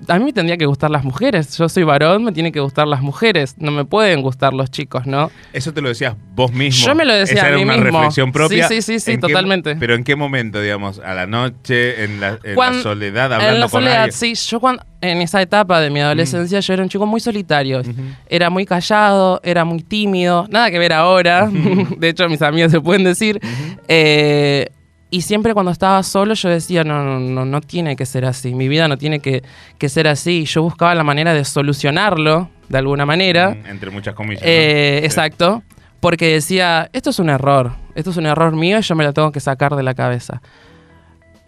A 0.07 0.17
mí 0.17 0.23
me 0.25 0.31
tendría 0.33 0.55
que 0.57 0.65
gustar 0.65 0.89
las 0.89 1.03
mujeres. 1.03 1.57
Yo 1.57 1.67
soy 1.67 1.83
varón, 1.83 2.23
me 2.23 2.31
tienen 2.31 2.51
que 2.53 2.61
gustar 2.61 2.87
las 2.87 3.01
mujeres. 3.01 3.55
No 3.57 3.71
me 3.71 3.83
pueden 3.83 4.21
gustar 4.21 4.53
los 4.53 4.71
chicos, 4.71 5.05
¿no? 5.05 5.29
Eso 5.51 5.73
te 5.73 5.81
lo 5.81 5.89
decías 5.89 6.15
vos 6.33 6.51
mismo. 6.53 6.85
Yo 6.87 6.95
me 6.95 7.03
lo 7.03 7.13
decía 7.13 7.35
Esa 7.39 7.45
a 7.45 7.49
era 7.49 7.57
mí 7.57 7.63
una 7.63 7.73
mismo. 7.75 7.91
reflexión 7.99 8.31
propia. 8.31 8.67
Sí, 8.69 8.75
sí, 8.81 8.93
sí, 8.93 8.99
sí, 9.01 9.11
¿En 9.11 9.17
qué- 9.21 9.27
totalmente. 9.27 9.75
pero 9.75 9.95
¿en 9.95 10.03
qué 10.05 10.15
momento, 10.15 10.61
digamos? 10.61 10.99
¿A 10.99 11.13
la 11.13 11.27
noche? 11.27 12.05
¿En 12.05 12.21
la, 12.21 12.39
en 12.43 12.55
la 12.55 12.81
soledad? 12.81 13.33
¿Hablando 13.33 13.53
en 13.55 13.59
la 13.59 13.65
con 13.67 13.81
soledad, 13.81 14.03
alguien? 14.03 14.35
sí. 14.35 14.49
Yo 14.49 14.59
cuando, 14.61 14.81
en 15.01 15.21
esa 15.21 15.41
etapa 15.41 15.81
de 15.81 15.89
mi 15.89 15.99
adolescencia 15.99 16.61
yo 16.61 16.73
era 16.73 16.81
un 16.83 16.87
chico 16.89 17.05
muy 17.05 17.19
solitario. 17.19 17.81
Era 18.29 18.49
muy 18.49 18.65
callado, 18.65 19.41
era 19.43 19.65
muy 19.65 19.81
tímido. 19.83 20.47
Nada 20.49 20.71
que 20.71 20.79
ver 20.79 20.93
ahora. 20.93 21.49
de 21.97 22.07
hecho, 22.09 22.27
mis 22.29 22.41
amigos 22.41 22.71
se 22.71 22.79
pueden 22.79 23.03
decir. 23.03 23.41
Eh, 23.89 24.69
y 25.11 25.21
siempre 25.21 25.53
cuando 25.53 25.71
estaba 25.71 26.01
solo 26.03 26.33
yo 26.35 26.49
decía, 26.49 26.83
no, 26.83 27.03
no, 27.03 27.19
no, 27.19 27.45
no 27.45 27.61
tiene 27.61 27.95
que 27.95 28.05
ser 28.05 28.25
así. 28.25 28.53
Mi 28.53 28.67
vida 28.67 28.87
no 28.87 28.97
tiene 28.97 29.19
que, 29.19 29.43
que 29.77 29.89
ser 29.89 30.07
así. 30.07 30.45
Yo 30.45 30.61
buscaba 30.63 30.93
la 30.95 31.03
manera 31.03 31.33
de 31.33 31.43
solucionarlo 31.45 32.49
de 32.67 32.77
alguna 32.77 33.05
manera. 33.05 33.51
Mm, 33.51 33.65
Entre 33.67 33.89
muchas 33.91 34.13
comillas. 34.13 34.41
¿no? 34.43 34.47
Eh, 34.49 34.97
Sí. 34.99 35.05
Exacto. 35.05 35.63
Porque 35.99 36.27
decía, 36.33 36.89
esto 36.93 37.09
es 37.09 37.19
un 37.19 37.29
error, 37.29 37.73
esto 37.95 38.11
es 38.11 38.17
un 38.17 38.25
error 38.25 38.55
mío 38.55 38.79
y 38.79 38.81
yo 38.81 38.95
me 38.95 39.03
lo 39.03 39.11
tengo 39.11 39.31
que 39.33 39.39
sacar 39.41 39.75
de 39.75 39.83
la 39.83 39.93
cabeza. 39.95 40.41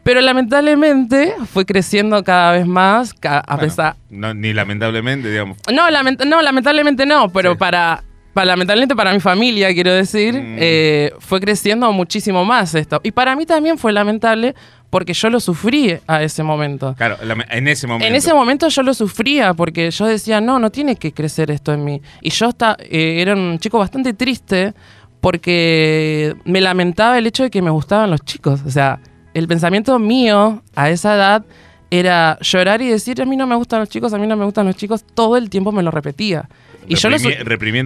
Pero 0.03 0.19
lamentablemente 0.19 1.35
fue 1.53 1.63
creciendo 1.65 2.23
cada 2.23 2.53
vez 2.53 2.65
más, 2.65 3.13
a 3.23 3.43
Bueno, 3.47 3.59
pesar... 3.61 3.95
no, 4.09 4.33
ni 4.33 4.51
lamentablemente, 4.51 5.29
digamos. 5.29 5.57
No, 5.71 5.87
lament- 5.89 6.25
no, 6.25 6.41
lamentablemente 6.41 7.05
no, 7.05 7.29
pero 7.29 7.51
Sí. 7.51 7.57
para, 7.59 8.03
lamentablemente 8.35 8.95
para 8.95 9.13
mi 9.13 9.19
familia, 9.19 9.73
quiero 9.73 9.91
decir, 9.93 10.33
Mm. 10.33 10.55
eh, 10.59 11.13
fue 11.19 11.39
creciendo 11.39 11.91
muchísimo 11.91 12.45
más 12.45 12.73
esto. 12.75 12.99
Y 13.03 13.11
para 13.11 13.35
mí 13.35 13.45
también 13.45 13.77
fue 13.77 13.91
lamentable 13.91 14.55
porque 14.89 15.13
yo 15.13 15.29
lo 15.29 15.39
sufrí 15.39 15.97
a 16.07 16.21
ese 16.21 16.43
momento. 16.43 16.93
Claro, 16.97 17.17
la- 17.23 17.45
en 17.49 17.67
ese 17.67 17.87
momento. 17.87 18.07
En 18.07 18.15
ese 18.15 18.33
momento 18.33 18.67
yo 18.67 18.83
lo 18.83 18.93
sufría 18.93 19.53
porque 19.53 19.89
yo 19.91 20.05
decía, 20.05 20.41
no, 20.41 20.59
no 20.59 20.69
tiene 20.69 20.95
que 20.97 21.13
crecer 21.13 21.49
esto 21.51 21.71
en 21.73 21.83
mí. 21.85 22.01
Y 22.21 22.29
yo 22.29 22.49
eh, 22.79 23.21
era 23.21 23.33
un 23.35 23.57
chico 23.59 23.77
bastante 23.79 24.13
triste 24.13 24.73
porque 25.19 26.35
me 26.45 26.59
lamentaba 26.61 27.17
el 27.17 27.27
hecho 27.27 27.43
de 27.43 27.49
que 27.49 27.61
me 27.61 27.69
gustaban 27.69 28.09
los 28.11 28.21
chicos. 28.21 28.61
O 28.65 28.69
sea, 28.69 28.99
el 29.33 29.47
pensamiento 29.47 29.97
mío 29.99 30.61
a 30.75 30.89
esa 30.89 31.15
edad 31.15 31.45
era 31.91 32.39
llorar 32.41 32.81
y 32.81 32.87
decir, 32.87 33.21
a 33.21 33.25
mí 33.25 33.35
no 33.37 33.45
me 33.45 33.55
gustan 33.55 33.81
los 33.81 33.89
chicos, 33.89 34.13
a 34.13 34.17
mí 34.17 34.25
no 34.25 34.35
me 34.37 34.45
gustan 34.45 34.65
los 34.65 34.75
chicos, 34.77 35.03
todo 35.13 35.35
el 35.37 35.49
tiempo 35.49 35.71
me 35.71 35.83
lo 35.83 35.91
repetía. 35.91 36.49
Y 36.87 36.95
yo 36.95 37.09
lo, 37.09 37.17
Reprimi- 37.17 37.35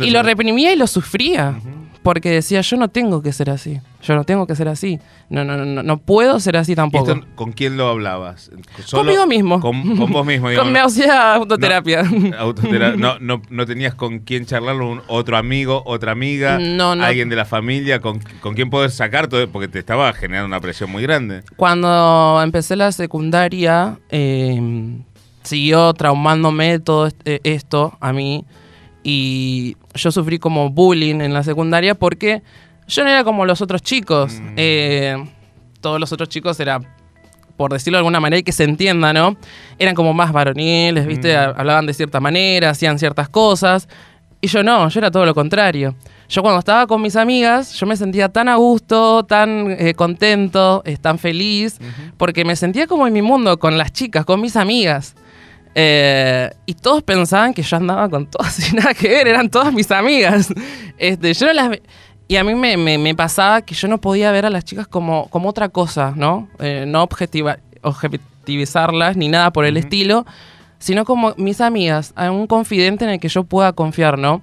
y 0.05 0.11
lo 0.11 0.19
reprimía 0.23 0.71
y 0.71 0.75
lo 0.77 0.87
sufría. 0.87 1.55
Porque 2.05 2.29
decía, 2.29 2.61
yo 2.61 2.77
no 2.77 2.87
tengo 2.87 3.23
que 3.23 3.33
ser 3.33 3.49
así. 3.49 3.81
Yo 4.03 4.13
no 4.15 4.23
tengo 4.25 4.45
que 4.45 4.55
ser 4.55 4.67
así. 4.67 4.99
No, 5.29 5.43
no, 5.43 5.57
no, 5.57 5.81
no 5.81 5.97
puedo 5.97 6.39
ser 6.39 6.55
así 6.55 6.73
¿Y 6.73 6.75
tampoco. 6.75 7.11
esto 7.11 7.25
¿Con 7.33 7.51
quién 7.51 7.77
lo 7.77 7.87
hablabas? 7.89 8.51
¿Solo- 8.85 9.01
Conmigo 9.05 9.25
mismo. 9.25 9.59
Con, 9.59 9.97
con 9.97 10.11
vos 10.11 10.23
mismo, 10.23 10.49
digamos. 10.51 10.71
Con 10.71 10.77
hacía 10.81 11.33
autoterapia. 11.33 12.01
Autotera- 12.39 12.95
no, 12.95 13.17
no, 13.19 13.41
no 13.49 13.65
tenías 13.65 13.95
con 13.95 14.19
quién 14.19 14.45
charlarlo, 14.45 14.87
un- 14.87 15.01
otro 15.07 15.35
amigo, 15.35 15.81
otra 15.87 16.11
amiga, 16.11 16.59
No, 16.59 16.95
no. 16.95 17.03
alguien 17.03 17.27
de 17.29 17.35
la 17.37 17.45
familia, 17.45 17.99
con, 17.99 18.19
con 18.39 18.53
quién 18.53 18.69
poder 18.69 18.91
sacar 18.91 19.27
todo, 19.27 19.49
porque 19.49 19.67
te 19.67 19.79
estaba 19.79 20.13
generando 20.13 20.45
una 20.45 20.61
presión 20.61 20.91
muy 20.91 21.01
grande. 21.01 21.41
Cuando 21.57 22.39
empecé 22.43 22.75
la 22.75 22.91
secundaria, 22.91 23.97
eh, 24.09 24.61
siguió 25.41 25.91
traumándome 25.93 26.77
todo 26.79 27.07
este- 27.07 27.41
esto 27.43 27.97
a 27.99 28.13
mí. 28.13 28.45
Y 29.07 29.77
yo 29.93 30.11
sufrí 30.11 30.39
como 30.39 30.71
bullying 30.71 31.21
en 31.21 31.31
la 31.31 31.43
secundaria 31.43 31.93
porque 31.93 32.41
yo 32.87 33.03
no 33.03 33.09
era 33.11 33.23
como 33.23 33.45
los 33.45 33.61
otros 33.61 33.83
chicos. 33.83 34.33
Mm. 34.41 34.53
Eh, 34.57 35.25
todos 35.79 35.99
los 35.99 36.11
otros 36.11 36.27
chicos 36.27 36.59
eran, 36.59 36.87
por 37.55 37.71
decirlo 37.71 37.97
de 37.97 37.99
alguna 37.99 38.19
manera 38.19 38.39
y 38.39 38.43
que 38.43 38.51
se 38.51 38.63
entienda, 38.63 39.13
¿no? 39.13 39.37
Eran 39.77 39.93
como 39.93 40.11
más 40.15 40.31
varoniles, 40.31 41.05
¿viste? 41.05 41.35
Mm. 41.35 41.37
Ha- 41.39 41.43
Hablaban 41.55 41.85
de 41.85 41.93
cierta 41.93 42.19
manera, 42.19 42.71
hacían 42.71 42.97
ciertas 42.97 43.29
cosas. 43.29 43.87
Y 44.41 44.47
yo 44.47 44.63
no, 44.63 44.89
yo 44.89 44.99
era 44.99 45.11
todo 45.11 45.23
lo 45.27 45.35
contrario. 45.35 45.93
Yo 46.27 46.41
cuando 46.41 46.57
estaba 46.57 46.87
con 46.87 46.99
mis 47.03 47.15
amigas, 47.15 47.73
yo 47.75 47.85
me 47.85 47.95
sentía 47.95 48.29
tan 48.29 48.49
a 48.49 48.55
gusto, 48.55 49.23
tan 49.23 49.67
eh, 49.69 49.93
contento, 49.93 50.81
eh, 50.83 50.97
tan 50.97 51.19
feliz, 51.19 51.77
porque 52.17 52.43
me 52.43 52.55
sentía 52.55 52.87
como 52.87 53.05
en 53.05 53.13
mi 53.13 53.21
mundo, 53.21 53.59
con 53.59 53.77
las 53.77 53.93
chicas, 53.93 54.25
con 54.25 54.41
mis 54.41 54.55
amigas. 54.55 55.15
Eh, 55.77 56.49
y 56.65 56.73
todos 56.73 57.03
pensaban 57.03 57.53
que 57.53 57.61
yo 57.61 57.75
andaba 57.77 58.07
con 58.09 58.27
todas 58.27 58.57
y 58.71 58.75
nada 58.75 58.93
que 58.93 59.09
ver, 59.09 59.27
eran 59.27 59.49
todas 59.49 59.73
mis 59.73 59.91
amigas. 59.91 60.53
Este, 60.97 61.33
yo 61.33 61.47
no 61.47 61.53
las 61.53 61.69
ve- 61.69 61.83
y 62.27 62.37
a 62.37 62.43
mí 62.43 62.55
me, 62.55 62.77
me- 62.77 62.97
me 62.97 63.13
pasaba 63.13 63.61
que 63.61 63.75
yo 63.75 63.87
no 63.87 63.99
podía 63.99 64.31
ver 64.31 64.45
a 64.45 64.49
las 64.49 64.63
chicas 64.65 64.87
como, 64.87 65.27
como 65.29 65.49
otra 65.49 65.69
cosa, 65.69 66.13
¿no? 66.15 66.47
Eh, 66.59 66.85
no 66.87 67.03
objetiva, 67.03 67.57
objetivizarlas 67.81 69.17
ni 69.17 69.27
nada 69.29 69.51
por 69.51 69.65
el 69.65 69.77
estilo, 69.77 70.25
sino 70.79 71.05
como 71.05 71.33
mis 71.37 71.61
amigas, 71.61 72.13
a 72.15 72.31
un 72.31 72.47
confidente 72.47 73.05
en 73.05 73.11
el 73.11 73.19
que 73.19 73.27
yo 73.27 73.43
pueda 73.43 73.73
confiar, 73.73 74.17
¿no? 74.17 74.41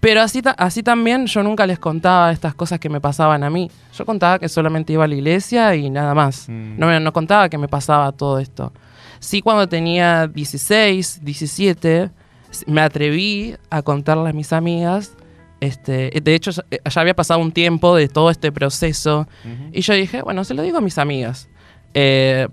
Pero 0.00 0.20
así, 0.22 0.42
así 0.58 0.82
también 0.82 1.26
yo 1.26 1.42
nunca 1.42 1.66
les 1.66 1.78
contaba 1.78 2.30
estas 2.32 2.54
cosas 2.54 2.78
que 2.78 2.88
me 2.88 3.00
pasaban 3.00 3.42
a 3.42 3.50
mí. 3.50 3.70
Yo 3.96 4.04
contaba 4.06 4.38
que 4.38 4.48
solamente 4.48 4.92
iba 4.92 5.04
a 5.04 5.08
la 5.08 5.14
iglesia 5.14 5.74
y 5.74 5.90
nada 5.90 6.14
más. 6.14 6.48
Mm. 6.48 6.78
No, 6.78 7.00
no 7.00 7.12
contaba 7.12 7.48
que 7.48 7.58
me 7.58 7.68
pasaba 7.68 8.12
todo 8.12 8.38
esto. 8.38 8.72
Sí, 9.20 9.42
cuando 9.42 9.68
tenía 9.68 10.26
16, 10.28 11.20
17, 11.24 12.10
s- 12.50 12.64
me 12.66 12.80
atreví 12.80 13.54
a 13.70 13.82
contarle 13.82 14.30
a 14.30 14.32
mis 14.32 14.52
amigas. 14.52 15.12
Este, 15.60 16.10
de 16.22 16.34
hecho, 16.34 16.50
ya 16.52 16.62
eh, 16.70 16.80
ya 16.88 17.00
había 17.00 17.14
pasado 17.14 17.40
un 17.40 17.50
tiempo 17.52 17.96
de 17.96 18.08
todo 18.08 18.30
este 18.30 18.52
proceso. 18.52 19.26
Y 19.72 19.80
yo 19.80 19.94
dije, 19.94 20.22
bueno, 20.22 20.44
se 20.44 20.54
lo 20.54 20.62
digo 20.62 20.78
a 20.78 20.80
mis 20.80 20.98
amigas. 20.98 21.48
Eh, 21.94 22.46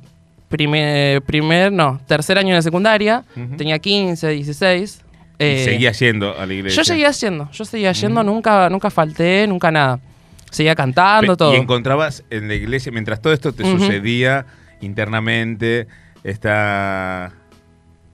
primer, 0.50 1.22
primer, 1.24 1.72
no, 1.72 2.00
tercer 2.08 2.38
año 2.38 2.56
de 2.56 2.62
secundaria, 2.62 3.24
tenía 3.58 3.78
15, 3.80 4.28
16. 4.30 5.02
eh, 5.38 5.58
y 5.62 5.66
seguía 5.66 5.92
yendo 5.92 6.38
a 6.38 6.46
la 6.46 6.54
iglesia. 6.54 6.78
yo 6.78 6.84
seguía 6.86 7.12
yendo, 7.12 7.52
yo 7.52 7.66
seguía 7.66 7.92
yendo, 7.92 8.24
nunca, 8.24 8.70
nunca 8.70 8.90
falté, 8.90 9.46
nunca 9.48 9.70
nada. 9.72 10.00
Seguía 10.50 10.74
cantando, 10.76 11.36
todo. 11.36 11.54
Y 11.54 11.58
encontrabas 11.58 12.24
en 12.30 12.48
la 12.48 12.54
iglesia, 12.56 12.92
mientras 12.92 13.22
todo 13.22 13.34
esto 13.34 13.52
te 13.52 13.64
sucedía 13.78 14.46
internamente, 14.80 15.88
esta, 16.26 17.32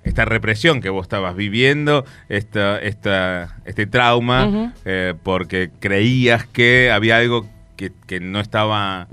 esta 0.04 0.26
represión 0.26 0.82
que 0.82 0.90
vos 0.90 1.04
estabas 1.06 1.36
viviendo, 1.36 2.06
esta, 2.30 2.78
esta, 2.80 3.58
este 3.66 3.88
trauma, 3.88 4.72
eh, 4.86 5.14
porque 5.24 5.72
creías 5.80 6.46
que 6.46 6.92
había 6.92 7.18
algo 7.18 7.48
que, 7.78 7.92
que 8.08 8.20
no 8.20 8.40
estaba 8.40 9.08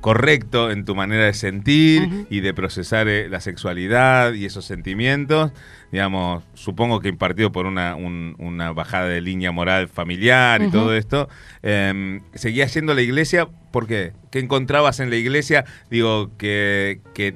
correcto 0.00 0.70
en 0.70 0.84
tu 0.84 0.94
manera 0.94 1.24
de 1.24 1.34
sentir 1.34 2.02
y 2.30 2.40
de 2.40 2.54
procesar 2.54 3.08
eh, 3.08 3.28
la 3.28 3.40
sexualidad 3.40 4.34
y 4.34 4.44
esos 4.44 4.64
sentimientos, 4.64 5.50
digamos, 5.90 6.44
supongo 6.54 7.00
que 7.00 7.08
impartido 7.08 7.50
por 7.50 7.66
una, 7.66 7.96
un- 7.96 8.36
una 8.38 8.72
bajada 8.72 9.08
de 9.08 9.20
línea 9.20 9.50
moral 9.50 9.88
familiar 9.88 10.62
y 10.62 10.70
todo 10.70 10.94
esto, 10.94 11.28
eh, 11.64 12.20
¿seguías 12.34 12.72
yendo 12.74 12.92
a 12.92 12.94
la 12.94 13.02
iglesia? 13.02 13.48
¿Por 13.72 13.88
qué? 13.88 14.12
¿Qué 14.30 14.38
encontrabas 14.38 15.00
en 15.00 15.10
la 15.10 15.16
iglesia? 15.16 15.64
Digo, 15.90 16.30
que, 16.38 17.00
que 17.12 17.34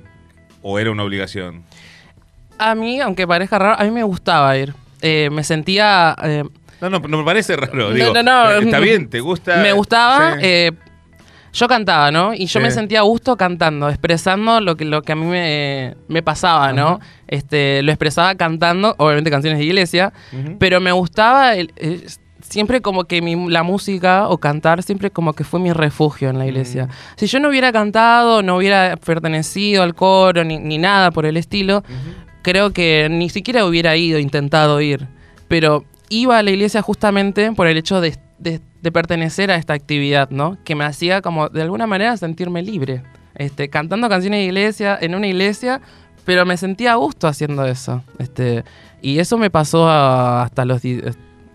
o 0.63 0.79
era 0.79 0.91
una 0.91 1.03
obligación. 1.05 1.63
A 2.59 2.75
mí, 2.75 3.01
aunque 3.01 3.27
parezca 3.27 3.59
raro, 3.59 3.81
a 3.81 3.85
mí 3.85 3.91
me 3.91 4.03
gustaba 4.03 4.57
ir. 4.57 4.75
Eh, 5.03 5.31
me 5.33 5.43
sentía... 5.45 6.15
eh, 6.23 6.45
No, 6.81 6.91
no, 6.91 6.99
no 7.01 7.19
me 7.19 7.25
parece 7.25 7.57
raro. 7.57 7.73
No, 7.75 7.91
Digo, 7.91 8.13
no, 8.13 8.23
no. 8.23 8.51
eh, 8.53 8.59
Está 8.65 8.79
bien, 8.81 9.09
¿te 9.09 9.21
gusta? 9.21 9.57
me 9.63 9.73
gustaba... 9.73 10.33
Sí. 10.35 10.39
eh, 10.43 10.73
yo 11.53 11.67
cantaba, 11.67 12.13
¿no? 12.13 12.33
Y 12.33 12.47
yo 12.47 12.61
Sí. 12.61 12.65
me 12.65 12.71
sentía 12.71 13.01
a 13.01 13.03
gusto 13.03 13.37
cantando, 13.37 13.89
expresando 13.89 14.61
lo 14.61 14.77
que, 14.77 14.85
lo 14.85 15.03
que 15.03 15.11
a 15.13 15.17
mí 15.17 15.25
me, 15.27 15.97
me 16.07 16.23
pasaba, 16.23 16.73
¿no? 16.73 17.01
Este, 17.27 17.83
lo 17.83 17.91
expresaba 17.91 18.37
cantando, 18.37 18.95
obviamente 18.99 19.31
canciones 19.33 19.59
de 19.59 19.65
iglesia, 19.65 20.13
pero 20.61 20.81
me 20.81 20.93
gustaba 20.93 21.57
el- 21.57 21.73
el- 21.75 22.05
siempre 22.51 22.83
como 22.83 23.05
que 23.05 23.23
mi- 23.23 23.49
la 23.49 23.63
música 23.63 24.29
o 24.29 24.37
cantar 24.39 24.83
siempre 24.83 25.11
como 25.11 25.33
que 25.33 25.45
fue 25.45 25.59
mi 25.61 25.73
refugio 25.73 26.29
en 26.29 26.39
la 26.39 26.47
iglesia. 26.47 26.87
Mm. 26.87 26.91
Si 27.17 27.27
yo 27.27 27.41
no 27.41 27.49
hubiera 27.49 27.73
cantado, 27.73 28.43
no 28.43 28.57
hubiera 28.57 28.97
pertenecido 28.97 29.83
al 29.83 29.95
coro 29.95 30.45
ni, 30.45 30.59
ni 30.59 30.77
nada 30.77 31.11
por 31.13 31.25
el 31.27 31.37
estilo, 31.39 31.83
creo 32.43 32.73
que 32.73 33.09
ni 33.11 33.29
siquiera 33.31 33.65
hubiera 33.65 33.97
ido, 33.97 34.19
intentado 34.19 34.81
ir. 34.81 35.07
Pero 35.49 35.85
iba 36.09 36.39
a 36.39 36.43
la 36.43 36.51
iglesia 36.51 36.83
justamente 36.83 37.53
por 37.53 37.67
el 37.67 37.77
hecho 37.79 38.01
de, 38.01 38.17
de- 38.39 38.61
de 38.83 38.93
pertenecer 38.93 39.51
a 39.51 39.57
esta 39.57 39.75
actividad, 39.75 40.31
¿no? 40.31 40.57
Que 40.65 40.75
me 40.75 40.85
hacía 40.85 41.21
como 41.23 41.49
de 41.49 41.63
alguna 41.63 41.87
manera 41.87 42.17
sentirme 42.17 42.63
libre. 42.63 43.03
Este, 43.35 43.69
cantando 43.69 44.09
canciones 44.09 44.41
de 44.41 44.45
iglesia, 44.47 44.99
en 45.01 45.15
una 45.15 45.27
iglesia, 45.27 45.81
pero 46.25 46.45
me 46.47 46.57
sentía 46.57 46.93
a 46.93 46.97
gusto 46.97 47.29
haciendo 47.29 47.65
eso. 47.67 48.03
Este, 48.19 48.65
y 49.03 49.19
eso 49.19 49.39
me 49.39 49.51
pasó 49.51 49.89
a- 49.89 50.43
hasta 50.43 50.65
los 50.65 50.83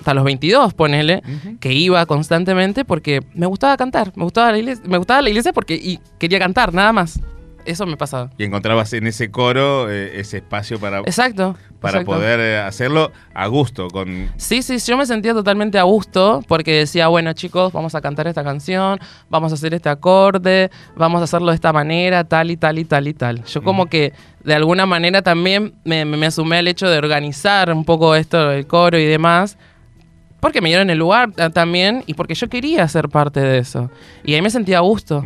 hasta 0.06 0.14
los 0.14 0.24
22, 0.24 0.76
ponele, 0.76 1.24
que 1.60 1.74
iba 1.74 2.06
constantemente 2.06 2.86
porque 2.86 3.22
me 3.34 3.48
gustaba 3.48 3.76
cantar, 3.76 4.12
me 4.16 4.24
gustaba 4.24 4.52
la 4.52 4.60
iglesia, 4.60 4.84
me 4.88 5.00
gustaba 5.00 5.24
la 5.24 5.30
iglesia 5.30 5.52
porque 5.52 5.74
y 5.74 6.00
quería 6.20 6.38
cantar, 6.38 6.76
nada 6.76 6.94
más. 6.94 7.20
Eso 7.66 7.88
me 7.88 7.98
pasaba. 7.98 8.30
Y 8.38 8.44
encontrabas 8.44 8.94
en 8.94 9.08
ese 9.08 9.32
coro 9.32 9.90
eh, 9.90 10.20
ese 10.20 10.38
espacio 10.38 10.80
para, 10.80 11.00
Exacto. 11.00 11.58
para 11.80 12.02
exacto. 12.02 12.12
poder 12.12 12.40
eh, 12.40 12.60
hacerlo 12.60 13.12
a 13.34 13.48
gusto, 13.48 13.88
con 13.88 14.30
Sí, 14.38 14.62
sí, 14.62 14.78
yo 14.78 14.96
me 14.96 15.08
sentía 15.08 15.34
totalmente 15.34 15.80
a 15.80 15.84
gusto 15.84 16.44
porque 16.48 16.74
decía, 16.74 17.08
bueno 17.08 17.34
chicos, 17.34 17.74
vamos 17.74 17.96
a 17.96 18.02
cantar 18.02 18.28
esta 18.28 18.44
canción, 18.44 19.00
vamos 19.32 19.52
a 19.52 19.56
hacer 19.56 19.74
este 19.74 19.90
acorde, 19.90 20.70
vamos 20.96 21.22
a 21.22 21.24
hacerlo 21.24 21.48
de 21.48 21.56
esta 21.56 21.74
manera, 21.74 22.26
tal 22.26 22.52
y 22.52 22.58
tal 22.58 22.78
y 22.78 22.86
tal 22.86 23.08
y 23.08 23.16
tal. 23.16 23.44
Yo 23.46 23.64
como 23.64 23.88
que 23.88 24.14
de 24.44 24.54
alguna 24.54 24.86
manera 24.86 25.24
también 25.24 25.74
me, 25.84 26.06
me, 26.06 26.18
me 26.18 26.30
sumé 26.30 26.60
al 26.60 26.68
hecho 26.68 26.88
de 26.88 27.00
organizar 27.00 27.74
un 27.74 27.84
poco 27.84 28.14
esto 28.14 28.50
del 28.50 28.68
coro 28.68 29.00
y 29.00 29.06
demás, 29.06 29.58
porque 30.46 30.62
me 30.62 30.70
dieron 30.70 30.92
el 30.92 31.00
lugar 31.00 31.32
ah, 31.40 31.50
también 31.50 32.04
y 32.06 32.14
porque 32.14 32.36
yo 32.36 32.48
quería 32.50 32.88
ser 32.88 33.10
parte 33.10 33.40
de 33.40 33.58
eso. 33.58 33.90
Y 34.24 34.36
ahí 34.36 34.44
me 34.44 34.52
sentía 34.52 34.78
a 34.78 34.82
gusto, 34.82 35.24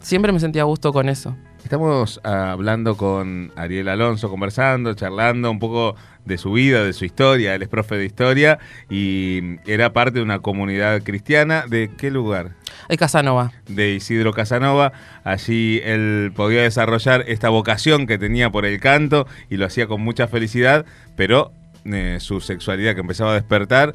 siempre 0.00 0.32
me 0.32 0.40
sentía 0.40 0.62
a 0.62 0.64
gusto 0.64 0.92
con 0.92 1.08
eso. 1.08 1.36
Estamos 1.62 2.20
ah, 2.24 2.50
hablando 2.50 2.96
con 2.96 3.52
Ariel 3.54 3.88
Alonso, 3.88 4.28
conversando, 4.28 4.92
charlando 4.94 5.52
un 5.52 5.60
poco 5.60 5.94
de 6.24 6.36
su 6.36 6.50
vida, 6.50 6.82
de 6.82 6.92
su 6.94 7.04
historia. 7.04 7.54
Él 7.54 7.62
es 7.62 7.68
profe 7.68 7.94
de 7.96 8.06
historia 8.06 8.58
y 8.90 9.60
era 9.70 9.92
parte 9.92 10.18
de 10.18 10.22
una 10.22 10.40
comunidad 10.40 11.00
cristiana. 11.04 11.66
¿De 11.68 11.92
qué 11.96 12.10
lugar? 12.10 12.56
El 12.88 12.96
Casanova. 12.96 13.52
De 13.68 13.94
Isidro 13.94 14.32
Casanova. 14.32 14.90
Allí 15.22 15.80
él 15.84 16.32
podía 16.34 16.62
desarrollar 16.62 17.22
esta 17.28 17.50
vocación 17.50 18.08
que 18.08 18.18
tenía 18.18 18.50
por 18.50 18.66
el 18.66 18.80
canto 18.80 19.28
y 19.48 19.58
lo 19.58 19.66
hacía 19.66 19.86
con 19.86 20.00
mucha 20.00 20.26
felicidad, 20.26 20.86
pero 21.14 21.52
eh, 21.84 22.16
su 22.18 22.40
sexualidad 22.40 22.94
que 22.94 23.00
empezaba 23.02 23.30
a 23.30 23.34
despertar 23.34 23.94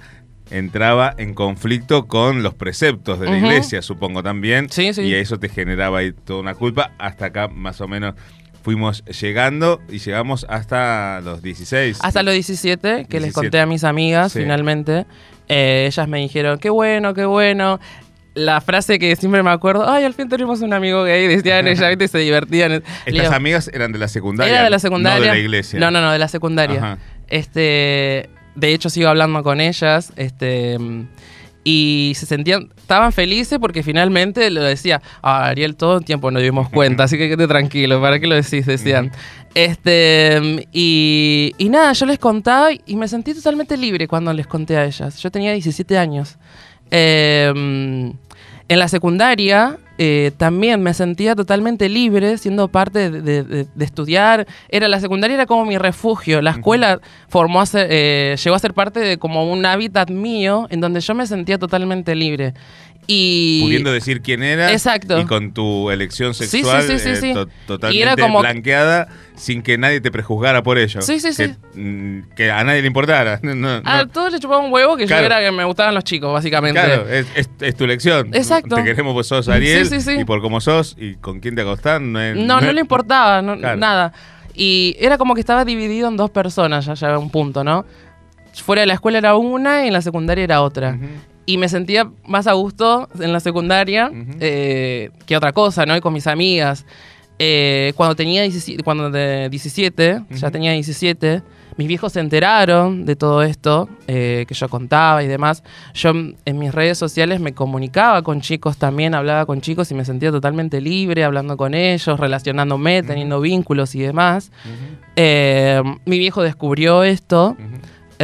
entraba 0.51 1.13
en 1.17 1.33
conflicto 1.33 2.07
con 2.07 2.43
los 2.43 2.53
preceptos 2.53 3.19
de 3.19 3.29
la 3.29 3.37
iglesia, 3.37 3.81
supongo 3.81 4.21
también. 4.21 4.69
Sí, 4.69 4.93
sí. 4.93 5.01
Y 5.03 5.13
eso 5.15 5.39
te 5.39 5.49
generaba 5.49 5.99
ahí 5.99 6.11
toda 6.11 6.39
una 6.41 6.53
culpa. 6.53 6.91
Hasta 6.99 7.27
acá 7.27 7.47
más 7.47 7.81
o 7.81 7.87
menos 7.87 8.15
fuimos 8.63 9.03
llegando 9.05 9.81
y 9.89 9.97
llegamos 9.99 10.45
hasta 10.49 11.19
los 11.21 11.41
16. 11.41 11.99
Hasta 12.03 12.21
los 12.23 12.33
17, 12.33 13.05
que 13.09 13.19
les 13.19 13.29
17. 13.29 13.33
conté 13.33 13.59
a 13.59 13.65
mis 13.65 13.83
amigas 13.83 14.33
Sí. 14.33 14.39
finalmente. 14.39 15.05
Eh, 15.47 15.85
ellas 15.87 16.07
me 16.07 16.19
dijeron, 16.19 16.59
qué 16.59 16.69
bueno, 16.69 17.13
qué 17.13 17.25
bueno. 17.25 17.79
La 18.33 18.61
frase 18.61 18.97
que 18.97 19.13
siempre 19.17 19.43
me 19.43 19.49
acuerdo, 19.49 19.89
ay, 19.89 20.05
al 20.05 20.13
fin 20.13 20.29
tenemos 20.29 20.61
un 20.61 20.71
amigo 20.73 21.03
gay, 21.03 21.27
decían 21.27 21.67
ellas, 21.67 21.97
se 22.09 22.17
divertían. 22.19 22.83
Estas 23.05 23.31
amigas 23.33 23.69
eran 23.73 23.91
de 23.91 23.99
la 23.99 24.07
secundaria. 24.07 24.53
Era 24.53 24.63
de 24.63 24.69
la 24.69 24.79
secundaria. 24.79 25.19
No 25.19 25.25
de 25.25 25.31
la 25.31 25.37
iglesia. 25.39 25.79
No, 25.79 25.91
no, 25.91 25.99
no, 25.99 26.11
de 26.11 26.19
la 26.19 26.27
secundaria. 26.29 26.77
Ajá. 26.77 26.97
Este, 27.27 28.29
de 28.55 28.73
hecho, 28.73 28.89
sigo 28.89 29.09
hablando 29.09 29.43
con 29.43 29.61
ellas. 29.61 30.13
Este, 30.15 30.77
y 31.63 32.13
se 32.15 32.25
sentían, 32.25 32.69
estaban 32.75 33.11
felices 33.11 33.59
porque 33.59 33.83
finalmente 33.83 34.49
lo 34.49 34.63
decía, 34.63 35.01
ah, 35.21 35.47
Ariel, 35.47 35.75
todo 35.75 35.99
el 35.99 36.05
tiempo 36.05 36.31
nos 36.31 36.41
dimos 36.41 36.69
cuenta, 36.69 37.03
así 37.05 37.17
que 37.17 37.27
quédate 37.27 37.47
tranquilo, 37.47 38.01
¿para 38.01 38.19
qué 38.19 38.27
lo 38.27 38.35
decís? 38.35 38.65
Decían. 38.65 39.11
Este, 39.53 40.67
y, 40.71 41.51
y 41.57 41.69
nada, 41.69 41.93
yo 41.93 42.05
les 42.05 42.17
contaba 42.17 42.69
y 42.73 42.95
me 42.95 43.07
sentí 43.07 43.33
totalmente 43.33 43.77
libre 43.77 44.07
cuando 44.07 44.33
les 44.33 44.47
conté 44.47 44.77
a 44.77 44.85
ellas. 44.85 45.21
Yo 45.21 45.29
tenía 45.29 45.51
17 45.51 45.97
años. 45.97 46.37
Em, 46.89 48.13
en 48.71 48.79
la 48.79 48.87
secundaria 48.87 49.77
eh, 49.97 50.31
también 50.37 50.81
me 50.81 50.93
sentía 50.93 51.35
totalmente 51.35 51.89
libre 51.89 52.37
siendo 52.37 52.69
parte 52.69 53.11
de, 53.11 53.67
estudiar. 53.81 54.47
Era 54.69 54.87
la 54.87 55.01
secundaria 55.01 55.35
era 55.35 55.45
como 55.45 55.65
mi 55.65 55.77
refugio. 55.77 56.41
La 56.41 56.51
escuela 56.51 57.01
formó 57.27 57.59
a 57.59 57.65
eh, 57.73 58.37
llegó 58.41 58.55
a 58.55 58.59
ser 58.59 58.73
parte 58.73 59.01
de 59.01 59.17
como 59.17 59.51
un 59.51 59.65
hábitat 59.65 60.09
mío 60.09 60.67
en 60.69 60.79
donde 60.79 61.01
yo 61.01 61.13
me 61.13 61.27
sentía 61.27 61.59
totalmente 61.59 62.15
libre. 62.15 62.53
Y, 63.07 63.61
Pudiendo 63.63 63.91
decir 63.91 64.21
quién 64.21 64.43
era 64.43 64.71
Exacto. 64.71 65.19
y 65.19 65.25
con 65.25 65.53
tu 65.53 65.89
elección 65.89 66.33
sexual 66.33 66.83
sí, 66.83 66.99
sí, 66.99 67.15
sí, 67.15 67.31
eh, 67.31 67.45
totalmente 67.65 68.23
blanqueada 68.29 69.07
sin 69.35 69.63
que 69.63 69.77
nadie 69.77 69.99
te 70.01 70.11
prejuzgara 70.11 70.61
por 70.61 70.77
ello. 70.77 71.01
Sí, 71.01 71.19
sí, 71.19 71.33
sí. 71.33 71.55
Mm, 71.73 72.29
que, 72.35 72.51
a 72.51 72.63
nadie 72.63 72.81
le 72.81 72.87
importara. 72.87 73.39
A 73.85 74.05
todos 74.05 74.31
le 74.31 74.39
chupaba 74.39 74.61
un 74.61 74.71
huevo 74.71 74.95
que 74.95 75.07
yo 75.07 75.15
era 75.15 75.39
que 75.39 75.51
me 75.51 75.65
gustaban 75.65 75.95
los 75.95 76.03
chicos, 76.03 76.31
básicamente. 76.31 76.79
Claro, 76.79 77.07
es, 77.09 77.75
tu 77.75 77.83
elección. 77.83 78.33
Exacto. 78.33 78.75
Te 78.75 78.83
queremos, 78.83 79.13
vos 79.13 79.27
sos 79.27 79.49
Ariel 79.49 79.89
y 80.19 80.23
por 80.23 80.41
cómo 80.41 80.61
sos 80.61 80.95
y 80.99 81.15
con 81.15 81.39
quién 81.39 81.55
te 81.55 81.61
acostás. 81.61 81.99
No, 81.99 82.35
no, 82.35 82.61
no, 82.61 82.71
le 82.71 82.81
importaba, 82.81 83.41
nada. 83.41 84.13
Y 84.53 84.95
era 84.99 85.17
como 85.17 85.33
que 85.33 85.39
estaba 85.39 85.65
dividido 85.65 86.07
en 86.07 86.17
dos 86.17 86.29
personas, 86.29 86.85
ya 86.85 86.93
llegaba 86.93 87.17
un 87.17 87.31
punto, 87.31 87.63
¿no? 87.63 87.85
Fuera 88.53 88.81
de 88.81 88.85
la 88.85 88.93
escuela 88.93 89.17
era 89.17 89.35
una 89.35 89.85
y 89.85 89.87
en 89.87 89.93
la 89.93 90.01
secundaria 90.01 90.43
era 90.43 90.61
otra 90.61 90.97
y 91.51 91.57
me 91.57 91.67
sentía 91.67 92.09
más 92.25 92.47
a 92.47 92.53
gusto 92.53 93.09
en 93.19 93.33
la 93.33 93.41
secundaria 93.41 94.09
eh, 94.39 95.09
que 95.25 95.35
otra 95.35 95.51
cosa, 95.51 95.85
¿no? 95.85 95.97
Y 95.97 95.99
con 95.99 96.13
mis 96.13 96.25
amigas. 96.27 96.85
Eh, 97.39 97.91
cuando 97.97 98.15
tenía 98.15 98.43
17, 98.43 98.83
cuando 98.83 99.09
de 99.09 99.49
17 99.49 100.23
ya 100.29 100.49
tenía 100.49 100.71
17, 100.71 101.43
mis 101.75 101.87
viejos 101.89 102.13
se 102.13 102.21
enteraron 102.21 103.05
de 103.05 103.17
todo 103.17 103.43
esto 103.43 103.89
eh, 104.07 104.45
que 104.47 104.53
yo 104.53 104.69
contaba 104.69 105.23
y 105.23 105.27
demás. 105.27 105.61
Yo 105.93 106.11
en 106.11 106.57
mis 106.57 106.73
redes 106.73 106.97
sociales 106.97 107.41
me 107.41 107.53
comunicaba 107.53 108.21
con 108.21 108.39
chicos 108.39 108.77
también, 108.77 109.13
hablaba 109.13 109.45
con 109.45 109.59
chicos 109.59 109.91
y 109.91 109.95
me 109.95 110.05
sentía 110.05 110.31
totalmente 110.31 110.79
libre 110.79 111.25
hablando 111.25 111.57
con 111.57 111.73
ellos, 111.73 112.17
relacionándome, 112.17 113.03
teniendo 113.03 113.41
vínculos 113.41 113.93
y 113.95 113.99
demás. 113.99 114.53
mi 115.17 116.17
viejo 116.17 116.43
descubrió 116.43 117.03
esto. 117.03 117.57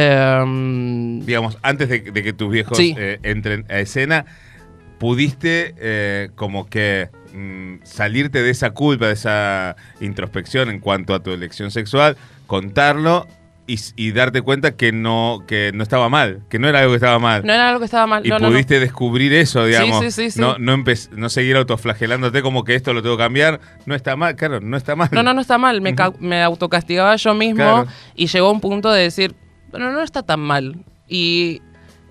Em, 0.00 1.20
Digamos, 1.26 1.58
antes 1.62 1.88
de, 1.88 2.02
que 2.04 2.32
tus 2.32 2.50
viejos 2.50 2.78
eh, 2.78 3.18
entren 3.24 3.64
a 3.68 3.80
escena, 3.80 4.26
pudiste 4.98 5.74
eh, 5.76 6.30
como 6.36 6.66
que 6.66 7.08
mm, 7.34 7.82
salirte 7.82 8.40
de 8.40 8.50
esa 8.50 8.70
culpa, 8.70 9.08
de 9.08 9.14
esa 9.14 9.74
introspección 10.00 10.70
en 10.70 10.78
cuanto 10.78 11.14
a 11.14 11.22
tu 11.22 11.32
elección 11.32 11.72
sexual, 11.72 12.16
contarlo 12.46 13.26
y, 13.66 14.12
darte 14.12 14.40
cuenta 14.40 14.76
que 14.76 14.92
no, 14.92 15.44
que 15.46 15.72
no 15.74 15.82
estaba 15.82 16.08
mal, 16.08 16.40
que 16.48 16.58
no 16.58 16.68
era 16.68 16.78
algo 16.78 16.92
que 16.92 16.96
estaba 16.96 17.18
mal. 17.18 17.44
No 17.44 17.52
era 17.52 17.68
algo 17.68 17.80
que 17.80 17.84
estaba 17.84 18.06
mal. 18.06 18.24
Y 18.24 18.30
pudiste 18.30 18.80
descubrir 18.80 19.34
eso, 19.34 19.66
digamos. 19.66 20.02
Sí, 20.04 20.10
sí, 20.10 20.30
sí, 20.30 20.40
no, 20.40 20.58
no, 20.58 20.82
no, 21.12 21.28
seguir 21.28 21.56
autoflagelándote 21.56 22.40
como 22.40 22.64
que 22.64 22.76
esto 22.76 22.94
lo 22.94 23.02
tengo 23.02 23.16
que 23.18 23.24
cambiar. 23.24 23.60
No 23.84 23.94
está 23.94 24.16
mal, 24.16 24.36
claro, 24.36 24.60
no 24.60 24.76
está 24.76 24.96
mal. 24.96 25.10
No, 25.12 25.22
no, 25.22 25.34
no 25.34 25.42
está 25.42 25.58
mal. 25.58 25.82
Me, 25.82 25.94
me 26.18 26.42
autocastigaba 26.42 27.16
yo 27.16 27.34
mismo 27.34 27.84
y 28.14 28.28
llegó 28.28 28.50
un 28.50 28.60
punto 28.60 28.90
de 28.90 29.02
decir, 29.02 29.34
bueno, 29.70 29.90
no 29.92 30.02
está 30.02 30.22
tan 30.22 30.40
mal. 30.40 30.76
Y 31.08 31.62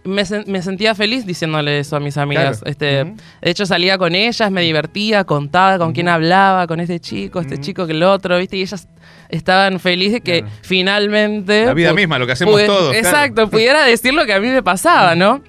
me, 0.07 0.25
sentía 0.61 0.95
feliz 0.95 1.25
diciéndole 1.25 1.79
eso 1.79 1.95
a 1.95 1.99
mis 1.99 2.17
amigas. 2.17 2.61
Este, 2.65 3.03
De 3.03 3.15
hecho, 3.41 3.65
salía 3.65 3.97
con 3.97 4.15
ellas, 4.15 4.51
me 4.51 4.61
divertía, 4.61 5.23
contaba 5.25 5.77
con 5.77 5.93
quién 5.93 6.07
hablaba, 6.07 6.65
con 6.67 6.79
este 6.79 6.99
chico, 6.99 7.41
este 7.41 7.59
chico 7.59 7.85
que 7.85 7.93
el 7.93 8.03
otro, 8.03 8.37
¿viste? 8.37 8.57
Y 8.57 8.61
ellas 8.61 8.87
estaban 9.29 9.79
felices 9.79 10.21
que 10.21 10.45
finalmente. 10.61 11.65
La 11.65 11.73
vida 11.73 11.93
misma, 11.93 12.17
lo 12.17 12.25
que 12.25 12.33
hacemos 12.33 12.65
todos. 12.65 12.95
Exacto, 12.95 13.49
pudiera 13.49 13.83
decir 13.83 14.13
lo 14.13 14.25
que 14.25 14.33
a 14.33 14.39
mí 14.39 14.47
me 14.47 14.63
pasaba, 14.63 15.15
¿no? 15.15 15.41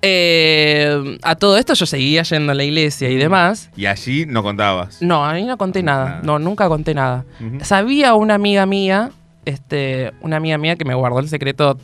Eh, 0.00 1.18
a 1.22 1.34
todo 1.34 1.56
esto 1.56 1.74
yo 1.74 1.84
seguía 1.84 2.22
yendo 2.22 2.52
a 2.52 2.54
la 2.54 2.62
iglesia 2.62 3.08
y 3.08 3.16
demás. 3.16 3.70
¿Y 3.76 3.86
allí 3.86 4.26
no 4.26 4.44
contabas? 4.44 5.02
No, 5.02 5.26
ahí 5.26 5.44
no 5.44 5.56
conté 5.58 5.82
nada. 5.82 6.20
No, 6.22 6.38
nunca 6.38 6.68
conté 6.68 6.94
nada. 6.94 7.24
Sabía 7.62 8.14
una 8.14 8.34
amiga 8.34 8.64
mía 8.66 9.10
este, 9.48 10.12
una 10.20 10.36
amiga 10.36 10.58
mía 10.58 10.76
que 10.76 10.84
me 10.84 10.94
guardó 10.94 11.18
el 11.20 11.28
secreto, 11.28 11.78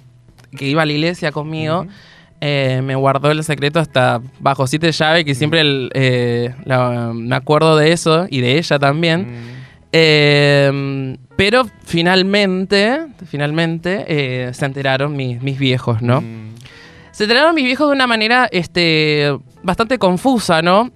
que 0.57 0.66
iba 0.66 0.83
a 0.83 0.87
la 0.87 0.92
iglesia 0.92 1.33
conmigo, 1.33 1.87
eh, 2.40 2.83
me 2.85 2.94
guardó 2.94 3.31
el 3.31 3.42
secreto 3.42 3.81
hasta 3.81 4.20
bajo 4.38 4.66
siete 4.66 4.92
llaves, 4.92 5.24
que 5.24 5.35
siempre 5.35 5.62
eh, 5.94 6.55
me 7.14 7.37
acuerdo 7.37 7.77
de 7.77 7.92
eso 7.92 8.27
y 8.29 8.40
de 8.40 8.59
ella 8.59 8.79
también. 8.79 9.27
Em, 9.92 11.16
pero 11.37 11.64
finalmente, 11.85 13.07
finalmente 13.27 14.05
eh, 14.09 14.53
se 14.53 14.66
enteraron 14.66 15.16
mis, 15.16 15.59
viejos, 15.59 16.03
¿no? 16.03 16.22
Se 17.12 17.24
enteraron 17.24 17.55
mis 17.55 17.64
viejos 17.64 17.88
de 17.88 17.94
una 17.94 18.07
manera 18.07 18.48
este, 18.50 19.35
bastante 19.62 19.98
confusa, 19.98 20.62
¿no? 20.62 20.90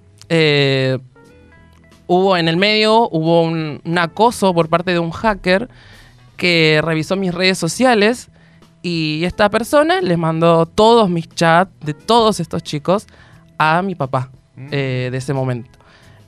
hubo 2.09 2.37
en 2.37 2.47
el 2.47 2.57
medio, 2.57 3.07
hubo 3.09 3.43
un, 3.43 3.81
acoso 3.97 4.53
por 4.53 4.67
parte 4.67 4.91
de 4.91 4.99
un 4.99 5.11
hacker 5.11 5.69
que 6.39 6.81
revisó 6.81 7.15
mis 7.17 7.33
redes 7.33 7.59
sociales 7.59 8.29
y 8.81 9.21
esta 9.25 9.49
persona 9.49 10.01
les 10.01 10.17
mandó 10.17 10.65
todos 10.65 11.09
mis 11.09 11.27
chats 11.29 11.71
de 11.85 11.93
todos 11.93 12.39
estos 12.39 12.63
chicos 12.63 13.05
a 13.57 13.81
mi 13.81 13.93
papá 13.93 14.31
mm. 14.55 14.67
eh, 14.71 15.09
de 15.11 15.17
ese 15.17 15.33
momento. 15.33 15.69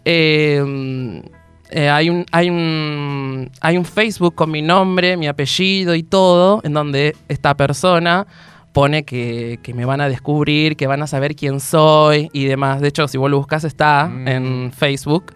Em, 0.04 1.22
eh, 1.70 1.90
hay, 1.90 2.10
un, 2.10 2.26
hay, 2.32 2.50
un, 2.50 3.50
hay 3.62 3.78
un 3.78 3.86
Facebook 3.86 4.36
con 4.36 4.52
mi 4.52 4.62
nombre, 4.62 5.16
mi 5.16 5.28
apellido 5.28 5.96
y 5.96 6.04
todo, 6.04 6.60
en 6.64 6.74
donde 6.74 7.16
esta 7.30 7.56
persona 7.56 8.28
pone 8.74 9.04
que, 9.04 9.60
me 9.74 9.86
van 9.86 10.02
a 10.02 10.10
descubrir, 10.10 10.76
que 10.76 10.88
van 10.88 11.02
a 11.02 11.08
saber 11.08 11.36
quién 11.36 11.62
soy 11.62 12.30
y 12.34 12.46
demás. 12.46 12.82
De 12.82 12.90
hecho, 12.90 13.08
si 13.08 13.18
vos 13.18 13.32
lo 13.32 13.38
buscas, 13.38 13.64
está 13.64 14.08
mm. 14.08 14.28
en 14.28 14.72
Facebook. 14.76 15.34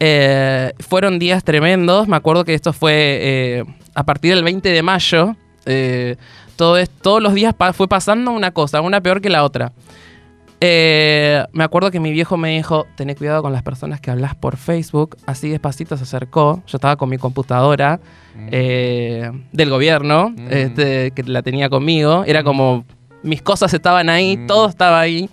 Eh, 0.00 0.72
fueron 0.80 1.18
días 1.18 1.44
tremendos. 1.44 2.08
Me 2.08 2.16
acuerdo 2.16 2.44
que 2.44 2.54
esto 2.54 2.72
fue 2.72 3.64
a 3.98 4.04
partir 4.04 4.32
del 4.32 4.44
20 4.44 4.68
de 4.68 4.82
mayo, 4.82 5.34
eh, 5.66 6.14
todo 6.54 6.76
todos 7.02 7.20
los 7.20 7.34
días 7.34 7.52
fue 7.74 7.88
pasando 7.88 8.30
una 8.30 8.52
cosa, 8.52 8.80
una 8.80 9.00
peor 9.00 9.20
que 9.20 9.28
la 9.28 9.42
otra. 9.42 9.72
Eh, 10.60 11.44
me 11.52 11.64
acuerdo 11.64 11.90
que 11.90 11.98
mi 11.98 12.12
viejo 12.12 12.36
me 12.36 12.50
dijo, 12.50 12.86
tené 12.96 13.16
cuidado 13.16 13.42
con 13.42 13.52
las 13.52 13.64
personas 13.64 14.00
que 14.00 14.12
hablas 14.12 14.36
por 14.36 14.56
Facebook. 14.56 15.16
Así 15.26 15.48
despacito 15.48 15.96
se 15.96 16.04
acercó. 16.04 16.62
Yo 16.68 16.76
estaba 16.76 16.94
con 16.94 17.08
mi 17.08 17.18
computadora 17.18 17.98
mm. 18.36 18.48
eh, 18.52 19.32
del 19.50 19.70
gobierno, 19.70 20.30
mm. 20.30 20.46
este, 20.48 21.10
que 21.10 21.24
la 21.24 21.42
tenía 21.42 21.68
conmigo. 21.68 22.22
Era 22.24 22.44
como, 22.44 22.84
mis 23.24 23.42
cosas 23.42 23.74
estaban 23.74 24.08
ahí, 24.08 24.36
mm. 24.36 24.46
todo 24.46 24.68
estaba 24.68 25.00
ahí. 25.00 25.28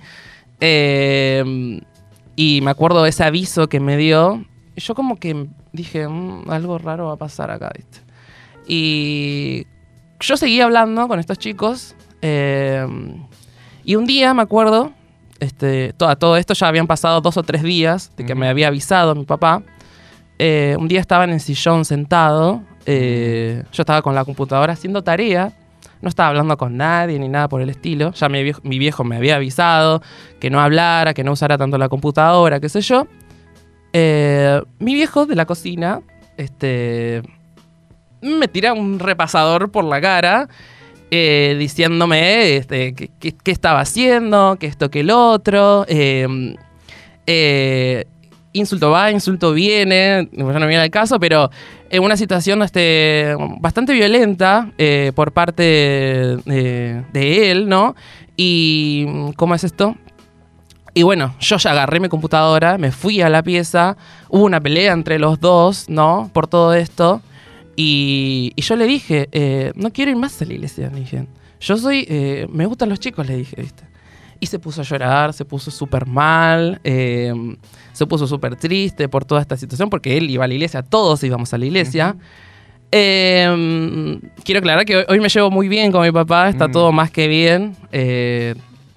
y 2.35 2.61
me 2.61 2.71
acuerdo 2.71 3.03
de 3.03 3.09
ese 3.09 3.23
aviso 3.23 3.69
que 3.69 3.79
me 3.79 3.95
dio. 3.95 4.43
Yo 4.75 4.95
como 4.95 5.17
que 5.17 5.47
dije, 5.71 6.03
algo 6.03 6.77
raro 6.77 7.07
va 7.07 7.13
a 7.13 7.17
pasar 7.17 7.51
acá, 7.51 7.71
¿viste? 7.75 7.99
Y 8.67 9.67
yo 10.19 10.37
seguí 10.37 10.61
hablando 10.61 11.07
con 11.07 11.19
estos 11.19 11.37
chicos. 11.37 11.95
Eh, 12.21 12.85
y 13.83 13.95
un 13.95 14.05
día 14.05 14.33
me 14.33 14.41
acuerdo, 14.41 14.91
este, 15.39 15.93
todo, 15.93 16.15
todo 16.17 16.37
esto 16.37 16.53
ya 16.53 16.67
habían 16.67 16.87
pasado 16.87 17.21
dos 17.21 17.37
o 17.37 17.43
tres 17.43 17.61
días 17.63 18.11
de 18.17 18.25
que 18.25 18.35
me 18.35 18.47
había 18.47 18.67
avisado 18.67 19.15
mi 19.15 19.25
papá. 19.25 19.63
Eh, 20.39 20.75
un 20.79 20.87
día 20.87 20.99
estaba 20.99 21.23
en 21.23 21.31
el 21.31 21.39
sillón 21.39 21.85
sentado. 21.85 22.61
Eh, 22.85 23.63
yo 23.71 23.81
estaba 23.81 24.01
con 24.01 24.15
la 24.15 24.25
computadora 24.25 24.73
haciendo 24.73 25.03
tarea. 25.03 25.53
No 26.01 26.09
estaba 26.09 26.29
hablando 26.29 26.57
con 26.57 26.77
nadie 26.77 27.17
ni 27.19 27.29
nada 27.29 27.47
por 27.47 27.61
el 27.61 27.69
estilo. 27.69 28.11
Ya 28.13 28.29
mi 28.29 28.43
viejo, 28.43 28.61
mi 28.63 28.79
viejo 28.79 29.03
me 29.03 29.17
había 29.17 29.37
avisado 29.37 30.01
que 30.39 30.49
no 30.49 30.59
hablara, 30.59 31.13
que 31.13 31.23
no 31.23 31.31
usara 31.31 31.57
tanto 31.57 31.77
la 31.77 31.89
computadora, 31.89 32.59
qué 32.59 32.69
sé 32.69 32.81
yo. 32.81 33.07
Mi 34.79 34.93
viejo 34.93 35.25
de 35.25 35.35
la 35.35 35.45
cocina 35.45 36.01
este, 36.37 37.21
me 38.21 38.47
tira 38.47 38.73
un 38.73 38.99
repasador 38.99 39.71
por 39.71 39.83
la 39.83 40.01
cara. 40.01 40.47
Eh, 41.11 41.55
diciéndome 41.59 42.57
este, 42.57 42.93
qué, 42.93 43.35
estaba 43.45 43.79
haciendo, 43.79 44.57
que 44.59 44.67
esto, 44.67 44.89
que 44.89 45.01
el 45.01 45.11
otro. 45.11 45.85
Em, 45.87 46.55
eh, 47.27 48.05
insulto 48.53 48.89
va, 48.89 49.11
insulto 49.11 49.53
viene, 49.53 50.29
ya 50.31 50.43
no 50.43 50.67
viene 50.67 50.79
al 50.79 50.89
caso, 50.89 51.19
pero 51.19 51.51
en 51.89 52.03
una 52.03 52.17
situación 52.17 52.63
este, 52.63 53.35
bastante 53.59 53.93
violenta 53.93 54.71
eh, 54.77 55.11
por 55.13 55.31
parte 55.31 55.63
de, 55.63 57.51
él, 57.51 57.69
¿no? 57.69 57.95
Y 58.35 59.05
¿cómo 59.35 59.55
es 59.55 59.63
esto? 59.63 59.95
Y 60.97 61.03
bueno, 61.03 61.35
yo 61.41 61.57
ya 61.57 61.71
agarré 61.71 61.99
mi 61.99 62.07
computadora, 62.07 62.77
me 62.77 62.89
fui 62.91 63.21
a 63.21 63.27
la 63.29 63.43
pieza, 63.43 63.97
hubo 64.29 64.45
una 64.45 64.61
pelea 64.61 64.93
entre 64.93 65.19
los 65.19 65.39
dos, 65.41 65.89
¿no? 65.89 66.31
Por 66.33 66.47
todo 66.47 66.73
esto. 66.73 67.21
Y, 67.75 68.53
yo 68.55 68.77
le 68.77 68.85
dije, 68.87 69.27
eh, 69.33 69.73
no 69.75 69.91
quiero 69.91 70.11
ir 70.11 70.17
más 70.17 70.41
a 70.41 70.45
la 70.45 70.53
iglesia, 70.53 70.89
le 70.93 71.01
dije. 71.01 71.27
Yo 71.59 71.75
soy, 71.75 72.05
eh, 72.09 72.47
me 72.49 72.65
gustan 72.65 72.87
los 72.87 72.99
chicos, 73.01 73.27
le 73.27 73.35
dije, 73.35 73.61
¿viste? 73.61 73.83
Y 74.39 74.45
se 74.47 74.57
puso 74.57 74.81
a 74.81 74.83
llorar, 74.85 75.33
se 75.33 75.43
puso 75.43 75.69
súper 75.69 76.05
mal, 76.05 76.79
eh, 76.85 77.33
se 77.91 78.05
puso 78.07 78.25
súper 78.25 78.55
triste 78.55 79.09
por 79.09 79.25
toda 79.25 79.41
esta 79.41 79.57
situación, 79.57 79.89
porque 79.89 80.15
él 80.15 80.29
iba 80.29 80.45
a 80.45 80.47
la 80.47 80.53
iglesia, 80.53 80.81
todos 80.81 81.21
íbamos 81.25 81.53
a 81.53 81.57
la 81.57 81.65
iglesia. 81.65 82.15
Eh, 82.91 84.19
quiero 84.45 84.59
aclarar 84.59 84.85
que 84.85 84.95
hoy, 84.95 85.03
hoy 85.09 85.19
me 85.19 85.27
llevo 85.27 85.51
muy 85.51 85.67
bien 85.67 85.91
con 85.91 86.03
mi 86.03 86.11
papá, 86.13 86.47
está 86.47 86.69
Mm. 86.69 86.71
todo 86.71 86.91
más 86.93 87.11
que 87.11 87.27
bien. 87.27 87.75
eh, 87.91 88.55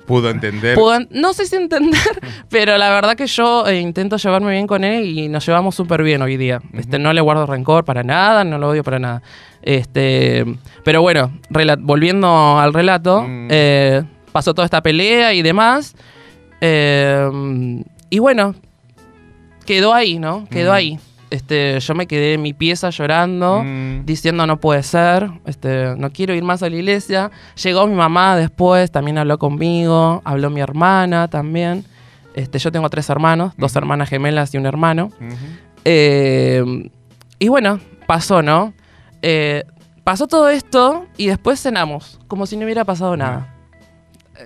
Pudo 0.09 0.31
entender. 0.31 0.77
No 1.11 1.33
sé 1.35 1.47
si 1.47 1.55
entender, 1.57 2.01
pero 2.51 2.77
la 2.79 2.90
verdad 2.90 3.14
que 3.16 3.27
yo 3.27 3.66
eh, 3.66 3.79
intento 3.81 4.16
llevarme 4.16 4.51
bien 4.53 4.66
con 4.66 4.83
él 4.83 5.05
y 5.07 5.29
nos 5.29 5.47
llevamos 5.47 5.75
súper 5.75 6.03
bien 6.03 6.21
hoy 6.23 6.37
día. 6.37 6.61
este, 6.73 6.99
no 6.99 7.12
le 7.12 7.21
guardo 7.21 7.47
rencor 7.47 7.85
para 7.85 8.03
nada, 8.03 8.42
no 8.44 8.59
lo 8.59 8.71
odio 8.71 8.83
para 8.83 8.99
nada. 8.99 9.23
Este, 9.62 10.44
pero 10.85 11.03
bueno, 11.03 11.31
volviendo 11.81 12.59
al 12.59 12.73
relato, 12.73 13.23
Mm. 13.23 13.49
eh, 13.51 14.03
pasó 14.33 14.55
toda 14.55 14.64
esta 14.64 14.83
pelea 14.83 15.35
y 15.35 15.42
demás. 15.42 15.94
eh, 16.61 17.29
y 18.11 18.18
bueno, 18.18 18.55
quedó 19.66 19.92
ahí, 19.94 20.18
¿no? 20.18 20.47
Quedó 20.51 20.71
Mm. 20.73 20.75
ahí. 20.75 20.99
Este, 21.31 21.79
yo 21.81 21.95
me 21.95 22.07
quedé 22.07 22.35
en 22.35 22.43
mi 22.43 22.55
pieza 22.55 22.88
llorando 22.91 23.62
Mm. 23.62 24.07
diciendo 24.07 24.47
no 24.47 24.59
puede 24.61 24.83
ser, 24.83 25.31
este, 25.45 25.95
no 25.97 26.11
quiero 26.11 26.33
ir 26.35 26.43
más 26.43 26.62
a 26.62 26.71
la 26.71 26.77
iglesia. 26.77 27.31
Llegó 27.62 27.87
mi 27.87 27.95
mamá 27.95 28.37
después, 28.37 28.91
también 28.91 29.19
habló 29.19 29.38
conmigo, 29.38 30.23
habló 30.25 30.49
mi 30.51 30.61
hermana 30.61 31.29
también. 31.29 31.85
Este, 32.35 32.59
yo 32.59 32.73
tengo 32.73 32.88
tres 32.88 33.11
hermanos, 33.11 33.53
dos 33.59 33.75
hermanas 33.77 34.09
gemelas 34.09 34.55
y 34.55 34.59
un 34.59 34.64
hermano. 34.67 35.11
Eh, 35.85 36.91
y 37.38 37.49
bueno, 37.49 37.81
pasó, 38.07 38.43
¿no? 38.43 38.73
Eh, 39.23 39.64
pasó 40.05 40.27
todo 40.27 40.49
esto 40.49 41.07
y 41.17 41.27
después 41.27 41.61
cenamos, 41.61 42.19
como 42.29 42.47
si 42.47 42.57
no 42.57 42.64
hubiera 42.64 42.85
pasado 42.85 43.17
nada. 43.17 43.55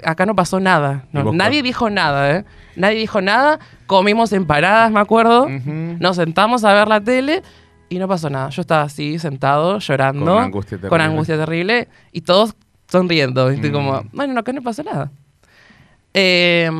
Acá 0.05 0.25
no 0.27 0.35
pasó 0.35 0.59
nada. 0.59 1.05
no, 1.13 1.21
¿Y 1.21 1.23
vos 1.25 1.35
nadie 1.35 1.63
dijo 1.63 1.91
nada, 1.91 2.31
¿eh? 2.39 2.45
Nadie 2.77 2.97
dijo 2.99 3.21
nada. 3.21 3.59
Comimos 3.93 4.33
empanadas, 4.33 4.91
me 4.91 5.01
acuerdo. 5.01 5.47
Nos 5.49 6.17
sentamos 6.17 6.65
a 6.65 6.73
ver 6.73 6.89
la 6.89 6.99
tele 7.03 7.43
y 7.91 7.99
no 7.99 8.09
pasó 8.09 8.31
nada. 8.31 8.49
Yo 8.49 8.63
estaba 8.63 8.83
así, 8.85 9.19
sentado, 9.19 9.79
llorando. 9.81 10.25
Con 10.33 10.43
angustia 10.45 10.79
con 10.79 10.89
terrible. 10.89 11.05
angustia 11.05 11.37
terrible, 11.37 11.89
Y 12.11 12.23
todos 12.23 12.55
sonriendo. 12.89 13.49
¿viste? 13.51 13.69
Mm. 13.69 13.73
Como, 13.73 14.03
bueno, 14.13 14.33
no, 14.33 14.41
acá 14.41 14.53
no 14.55 14.63
pasó 14.63 14.83
nada. 14.83 15.11
Eh, 16.15 16.71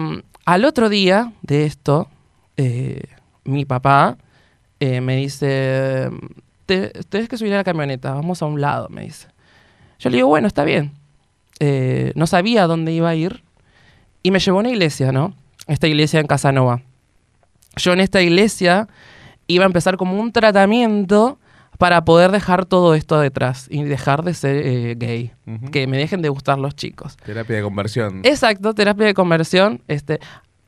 al 0.47 0.65
otro 0.65 0.89
día 0.89 1.33
de 1.43 1.67
esto, 1.67 2.09
eh, 2.57 3.03
mi 3.45 3.67
papá 3.67 4.17
eh, 4.81 5.01
me 5.03 5.17
dice, 5.17 6.09
"Te- 6.67 6.89
tenés 7.11 7.29
que 7.29 7.37
subir 7.37 7.53
a 7.53 7.59
la 7.59 7.65
camioneta, 7.65 8.15
vamos 8.15 8.41
a 8.43 8.47
un 8.47 8.61
lado, 8.61 8.89
me 8.89 9.03
dice. 9.03 9.29
Yo 9.99 10.09
le 10.11 10.17
digo, 10.17 10.29
bueno, 10.29 10.47
está 10.49 10.65
bien. 10.65 10.93
Eh, 11.61 12.13
no 12.17 12.27
sabía 12.27 12.67
dónde 12.67 12.91
iba 12.93 13.09
a 13.11 13.15
ir 13.15 13.43
y 14.23 14.31
me 14.31 14.39
llevó 14.41 14.59
a 14.59 14.61
una 14.61 14.71
iglesia, 14.71 15.13
¿no? 15.13 15.35
Esta 15.67 15.87
iglesia 15.87 16.19
en 16.21 16.27
Casanova. 16.27 16.81
Yo 17.77 17.93
en 17.93 18.01
esta 18.01 18.23
iglesia 18.23 18.89
iba 19.47 19.65
a 19.65 19.67
empezar 19.67 19.97
como 19.97 20.19
un 20.21 20.33
tratamiento 20.33 21.39
para 21.79 22.05
poder 22.05 22.31
dejar 22.31 22.65
todo 22.65 22.95
esto 22.95 23.19
detrás 23.19 23.67
y 23.71 23.83
dejar 23.83 24.23
de 24.23 24.35
ser 24.35 24.57
eh, 24.65 24.95
gay. 24.97 25.33
Que 25.73 25.87
me 25.87 25.97
dejen 25.97 26.23
de 26.23 26.29
gustar 26.29 26.59
los 26.59 26.77
chicos. 26.77 27.17
Terapia 27.25 27.57
de 27.57 27.63
conversión. 27.63 28.21
Exacto, 28.23 28.75
terapia 28.75 29.07
de 29.07 29.15
conversión. 29.15 29.83
Este, 29.89 30.21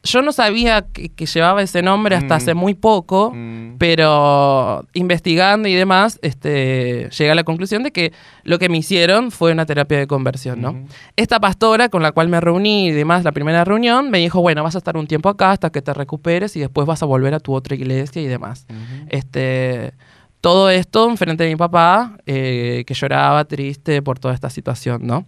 yo 0.04 0.20
no 0.22 0.32
sabía 0.32 0.82
que, 0.92 1.08
que 1.08 1.26
llevaba 1.26 1.62
ese 1.62 1.82
nombre 1.82 2.14
hasta 2.14 2.34
Mm. 2.34 2.36
hace 2.36 2.54
muy 2.54 2.74
poco, 2.74 3.32
Mm. 3.34 3.76
pero 3.78 4.86
investigando 4.92 5.68
y 5.68 5.74
demás, 5.74 6.18
este, 6.22 7.08
llegué 7.10 7.30
a 7.30 7.34
la 7.34 7.44
conclusión 7.44 7.82
de 7.82 7.90
que 7.90 8.12
lo 8.42 8.58
que 8.58 8.68
me 8.68 8.76
hicieron 8.78 9.30
fue 9.30 9.52
una 9.52 9.66
terapia 9.66 9.98
de 9.98 10.06
conversión, 10.06 10.60
¿no? 10.60 10.70
Ujú. 10.72 10.86
Esta 11.16 11.40
pastora 11.40 11.88
con 11.88 12.02
la 12.02 12.12
cual 12.12 12.28
me 12.28 12.40
reuní 12.40 12.88
y 12.88 12.90
demás, 12.92 13.24
la 13.24 13.32
primera 13.32 13.64
reunión, 13.64 14.10
me 14.10 14.18
dijo, 14.18 14.40
bueno, 14.42 14.62
vas 14.62 14.74
a 14.74 14.78
estar 14.78 14.96
un 14.96 15.06
tiempo 15.06 15.28
acá 15.30 15.52
hasta 15.52 15.70
que 15.70 15.82
te 15.82 15.92
recuperes 15.94 16.54
y 16.56 16.60
después 16.60 16.86
vas 16.86 17.02
a 17.02 17.06
volver 17.06 17.32
a 17.34 17.40
tu 17.40 17.54
otra 17.54 17.74
iglesia 17.74 18.20
y 18.22 18.26
demás. 18.26 18.66
Este, 19.08 19.92
todo 20.40 20.68
esto 20.68 21.08
enfrente 21.08 21.44
de 21.44 21.50
mi 21.50 21.56
papá, 21.56 22.18
eh, 22.26 22.84
que 22.86 22.92
lloraba 22.94 23.44
triste 23.46 24.02
por 24.02 24.18
toda 24.18 24.34
esta 24.34 24.50
situación, 24.50 25.06
¿no? 25.06 25.24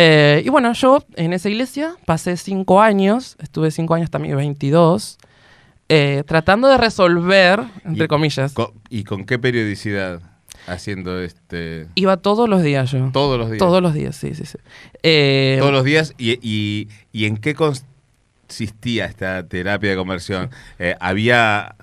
Eh, 0.00 0.42
y 0.44 0.48
bueno, 0.48 0.72
yo 0.74 1.04
en 1.16 1.32
esa 1.32 1.48
iglesia 1.48 1.94
pasé 2.06 2.36
cinco 2.36 2.80
años, 2.80 3.36
estuve 3.40 3.70
cinco 3.72 3.94
años 3.94 4.10
también, 4.10 4.36
22, 4.36 5.18
eh, 5.88 6.22
tratando 6.26 6.68
de 6.68 6.78
resolver, 6.78 7.60
entre 7.84 8.04
Y- 8.04 8.08
comillas. 8.08 8.52
Co- 8.52 8.74
¿Y 8.90 9.02
con 9.04 9.24
qué 9.24 9.38
periodicidad 9.38 10.20
haciendo 10.66 11.20
este 11.20 11.86
Iba 11.94 12.18
todos 12.18 12.48
los 12.48 12.62
días 12.62 12.92
yo. 12.92 13.10
todos 13.12 13.38
los 13.38 13.48
días? 13.50 13.58
Todos 13.58 13.82
los 13.82 13.94
días, 13.94 14.14
sí, 14.14 14.34
sí, 14.34 14.44
sí. 14.44 14.58
Eh, 15.02 15.56
Todos 15.58 15.72
los 15.72 15.82
días 15.84 16.14
y, 16.18 16.38
y- 16.42 16.88
y 17.12 17.24
en 17.24 17.36
qué 17.38 17.54
consistía 17.54 19.06
esta 19.06 19.46
terapia 19.48 19.90
de 19.90 19.96
conversión? 19.96 20.50
Eh, 20.78 20.94
había 21.00 21.74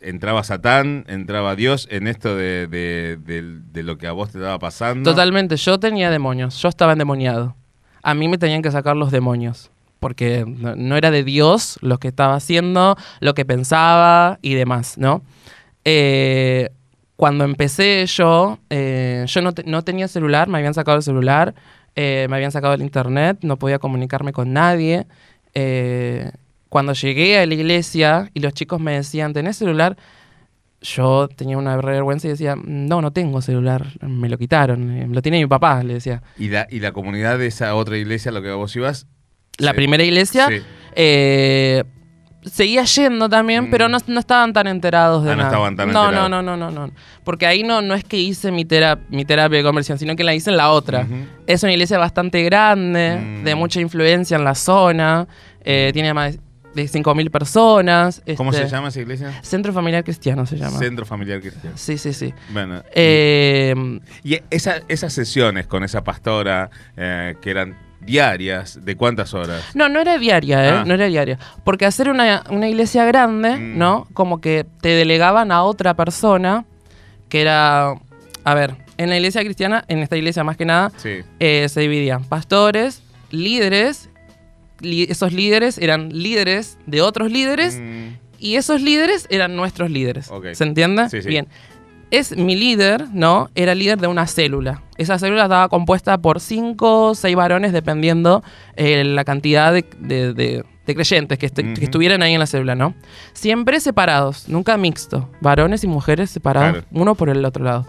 entraba 0.00 0.42
Satán, 0.44 1.04
entraba 1.08 1.56
Dios 1.56 1.88
en 1.90 2.06
esto 2.06 2.36
de, 2.36 2.66
de- 2.66 3.16
de- 3.16 3.82
lo 3.82 3.96
que 3.98 4.06
a 4.06 4.12
vos 4.12 4.30
te 4.30 4.38
estaba 4.38 4.58
pasando. 4.58 5.10
Totalmente, 5.10 5.56
yo 5.56 5.78
tenía 5.78 6.10
demonios, 6.10 6.60
yo 6.60 6.68
estaba 6.68 6.92
endemoniado. 6.92 7.56
A 8.02 8.14
mí 8.14 8.28
me 8.28 8.38
tenían 8.38 8.62
que 8.62 8.70
sacar 8.70 8.96
los 8.96 9.10
demonios, 9.10 9.70
porque 10.00 10.44
no, 10.46 10.76
no 10.76 10.96
era 10.96 11.10
de 11.10 11.24
Dios 11.24 11.78
lo 11.82 11.98
que 11.98 12.08
estaba 12.08 12.34
haciendo, 12.34 12.96
lo 13.20 13.34
que 13.34 13.44
pensaba 13.44 14.38
y 14.42 14.54
demás, 14.54 14.98
¿no? 14.98 15.22
Eh, 15.84 16.70
cuando 17.16 17.44
empecé 17.44 18.04
yo, 18.06 18.58
eh, 18.70 19.24
yo 19.26 19.42
no, 19.42 19.52
no 19.64 19.82
tenía 19.82 20.06
celular, 20.06 20.48
me 20.48 20.58
habían 20.58 20.74
sacado 20.74 20.96
el 20.98 21.02
celular, 21.02 21.54
eh, 21.96 22.26
me 22.30 22.36
habían 22.36 22.52
sacado 22.52 22.74
el 22.74 22.82
internet, 22.82 23.38
no 23.42 23.56
podía 23.58 23.78
comunicarme 23.80 24.32
con 24.32 24.52
nadie. 24.52 25.06
Eh, 25.54 26.30
cuando 26.68 26.92
llegué 26.92 27.38
a 27.38 27.46
la 27.46 27.54
iglesia 27.54 28.30
y 28.34 28.40
los 28.40 28.52
chicos 28.54 28.80
me 28.80 28.92
decían, 28.94 29.32
¿tenés 29.32 29.56
celular? 29.56 29.96
Yo 30.80 31.28
tenía 31.28 31.58
una 31.58 31.76
vergüenza 31.76 32.28
y 32.28 32.30
decía, 32.30 32.54
no, 32.62 33.02
no 33.02 33.10
tengo 33.12 33.42
celular, 33.42 33.86
me 34.00 34.28
lo 34.28 34.38
quitaron, 34.38 34.90
eh, 34.92 35.08
lo 35.10 35.20
tiene 35.22 35.38
mi 35.40 35.46
papá, 35.46 35.82
le 35.82 35.94
decía. 35.94 36.22
Y 36.38 36.48
la, 36.50 36.68
y 36.70 36.78
la 36.78 36.92
comunidad 36.92 37.36
de 37.38 37.48
esa 37.48 37.74
otra 37.74 37.96
iglesia 37.96 38.30
a 38.30 38.34
lo 38.34 38.42
que 38.42 38.52
vos 38.52 38.74
ibas. 38.76 39.06
La 39.56 39.72
sí. 39.72 39.76
primera 39.76 40.04
iglesia 40.04 40.46
Sí. 40.48 40.62
eh, 40.94 41.82
seguía 42.44 42.84
yendo 42.84 43.28
también, 43.28 43.64
Mm. 43.64 43.70
pero 43.70 43.88
no, 43.88 43.98
no 44.06 44.20
estaban 44.20 44.52
tan 44.52 44.68
enterados 44.68 45.24
de 45.24 45.32
Ah, 45.32 45.34
no 45.34 45.38
nada. 45.42 45.48
estaban 45.50 45.74
tan 45.76 45.90
no, 45.92 46.04
enterados. 46.04 46.30
no, 46.30 46.42
no, 46.42 46.56
no, 46.56 46.70
no, 46.70 46.86
no. 46.86 46.92
Porque 47.24 47.46
ahí 47.46 47.64
no, 47.64 47.82
no 47.82 47.94
es 47.94 48.04
que 48.04 48.16
hice 48.18 48.52
mi, 48.52 48.64
tera- 48.64 49.00
mi 49.10 49.24
terapia 49.24 49.58
de 49.58 49.64
conversión, 49.64 49.98
sino 49.98 50.14
que 50.14 50.22
la 50.22 50.32
hice 50.32 50.50
en 50.50 50.56
la 50.58 50.70
otra. 50.70 51.08
Es 51.48 51.64
una 51.64 51.72
iglesia 51.72 51.98
bastante 51.98 52.44
grande, 52.44 53.18
Mm. 53.20 53.44
de 53.44 53.54
mucha 53.56 53.80
influencia 53.80 54.36
en 54.36 54.44
la 54.44 54.54
zona, 54.54 55.26
eh, 55.64 55.90
tiene 55.92 56.14
más 56.14 56.38
de 56.82 56.88
5.000 56.88 57.30
personas. 57.30 58.22
¿Cómo 58.36 58.50
este, 58.50 58.64
se 58.64 58.68
llama 58.70 58.88
esa 58.88 59.00
iglesia? 59.00 59.32
Centro 59.42 59.72
Familiar 59.72 60.04
Cristiano 60.04 60.46
se 60.46 60.56
llama. 60.56 60.78
Centro 60.78 61.04
Familiar 61.04 61.40
Cristiano. 61.40 61.76
Sí, 61.76 61.98
sí, 61.98 62.12
sí. 62.12 62.32
Bueno, 62.50 62.82
Eh, 62.94 63.74
y, 64.22 64.38
esa- 64.50 64.82
esas 64.88 65.12
sesiones 65.12 65.66
con 65.66 65.84
esa 65.84 66.04
pastora 66.04 66.70
eh, 66.96 67.34
que 67.40 67.50
eran 67.50 67.76
diarias, 68.00 68.78
¿de 68.84 68.96
cuántas 68.96 69.34
horas? 69.34 69.62
no, 69.74 69.88
no 69.88 70.00
era 70.00 70.18
diaria, 70.18 70.64
¿eh? 70.66 70.70
Ah. 70.78 70.84
No 70.86 70.94
era 70.94 71.06
diaria. 71.06 71.38
Porque 71.64 71.84
hacer 71.84 72.08
una, 72.08 72.44
una 72.50 72.68
iglesia 72.68 73.04
grande, 73.04 73.56
Mm. 73.56 73.76
¿no? 73.78 74.06
Como 74.14 74.40
que 74.40 74.64
te 74.80 74.90
delegaban 74.90 75.52
a 75.52 75.62
otra 75.62 75.94
persona 75.94 76.64
que 77.28 77.40
era... 77.40 77.94
A 78.44 78.54
ver, 78.54 78.76
en 78.96 79.10
la 79.10 79.16
iglesia 79.16 79.42
cristiana, 79.42 79.84
en 79.88 79.98
esta 79.98 80.16
iglesia 80.16 80.42
más 80.44 80.56
que 80.56 80.64
nada, 80.64 80.90
Sí. 80.96 81.20
eh, 81.40 81.66
se 81.68 81.80
dividían 81.80 82.24
pastores, 82.24 83.02
líderes. 83.30 84.08
Esos 84.82 85.32
líderes 85.32 85.78
eran 85.78 86.10
líderes 86.10 86.78
de 86.86 87.02
otros 87.02 87.30
líderes 87.32 87.78
Mm, 87.80 88.14
y 88.38 88.54
esos 88.56 88.80
líderes 88.80 89.26
eran 89.30 89.56
nuestros 89.56 89.90
líderes. 89.90 90.30
¿Se 90.52 90.64
entiende? 90.64 91.08
Sí, 91.10 91.22
sí. 91.22 91.28
Bien. 91.28 91.48
Es 92.10 92.34
mi 92.36 92.56
líder, 92.56 93.06
¿no? 93.12 93.50
Era 93.54 93.74
líder 93.74 93.98
de 93.98 94.06
una 94.06 94.26
célula. 94.26 94.82
Esa 94.96 95.18
célula 95.18 95.42
estaba 95.42 95.68
compuesta 95.68 96.16
por 96.18 96.40
cinco 96.40 97.08
o 97.08 97.14
seis 97.14 97.36
varones, 97.36 97.72
dependiendo 97.72 98.42
eh, 98.76 99.04
la 99.04 99.24
cantidad 99.24 99.72
de, 99.72 99.84
de- 100.00 100.32
de- 100.32 100.64
de 100.86 100.94
creyentes 100.94 101.36
que, 101.38 101.50
que 101.50 101.84
estuvieran 101.84 102.22
ahí 102.22 102.32
en 102.32 102.38
la 102.40 102.46
célula, 102.46 102.74
¿no? 102.74 102.94
Siempre 103.34 103.78
separados, 103.78 104.48
nunca 104.48 104.78
mixto. 104.78 105.28
Varones 105.42 105.84
y 105.84 105.86
mujeres 105.86 106.30
separados, 106.30 106.72
Claro. 106.84 106.86
uno 106.92 107.14
por 107.14 107.28
el 107.28 107.44
otro 107.44 107.62
lado. 107.62 107.86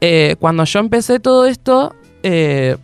Eh, 0.00 0.36
cuando 0.40 0.64
yo 0.64 0.80
empecé 0.80 1.20
todo 1.20 1.44
esto, 1.44 1.94
eh, 2.22 2.78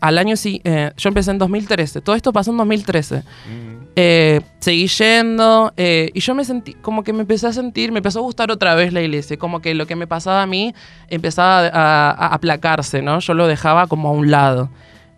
al 0.00 0.18
año 0.18 0.36
sí, 0.36 0.60
eh, 0.64 0.90
yo 0.96 1.08
empecé 1.08 1.30
en 1.30 1.38
2013. 1.38 2.00
Todo 2.00 2.16
esto 2.16 2.32
pasó 2.32 2.50
en 2.50 2.56
2013. 2.58 3.16
mm, 3.16 3.78
Eh, 3.96 4.40
seguí 4.60 4.86
yendo 4.86 5.72
eh, 5.76 6.10
y 6.14 6.20
yo 6.20 6.34
me 6.34 6.44
sentí, 6.44 6.74
como 6.74 7.02
que 7.02 7.12
me 7.12 7.22
empecé 7.22 7.48
a 7.48 7.52
sentir, 7.52 7.90
me 7.90 7.98
empezó 7.98 8.20
a 8.20 8.22
gustar 8.22 8.50
otra 8.50 8.76
vez 8.76 8.92
la 8.92 9.00
iglesia, 9.02 9.36
como 9.36 9.60
que 9.60 9.74
lo 9.74 9.86
que 9.86 9.96
me 9.96 10.06
pasaba 10.06 10.42
a 10.42 10.46
mí 10.46 10.72
empezaba 11.08 11.66
a, 11.66 12.10
a 12.10 12.34
aplacarse, 12.34 13.02
¿no? 13.02 13.18
Yo 13.18 13.34
lo 13.34 13.48
dejaba 13.48 13.88
como 13.88 14.08
a 14.08 14.12
un 14.12 14.30
lado. 14.30 14.70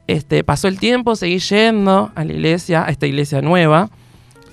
Este, 0.07 0.43
pasó 0.45 0.67
el 0.67 0.79
tiempo, 0.79 1.15
seguí 1.15 1.39
yendo 1.39 2.11
a 2.15 2.25
la 2.25 2.33
iglesia, 2.33 2.85
a 2.85 2.91
esta 2.91 3.07
iglesia 3.07 3.43
nueva. 3.43 3.91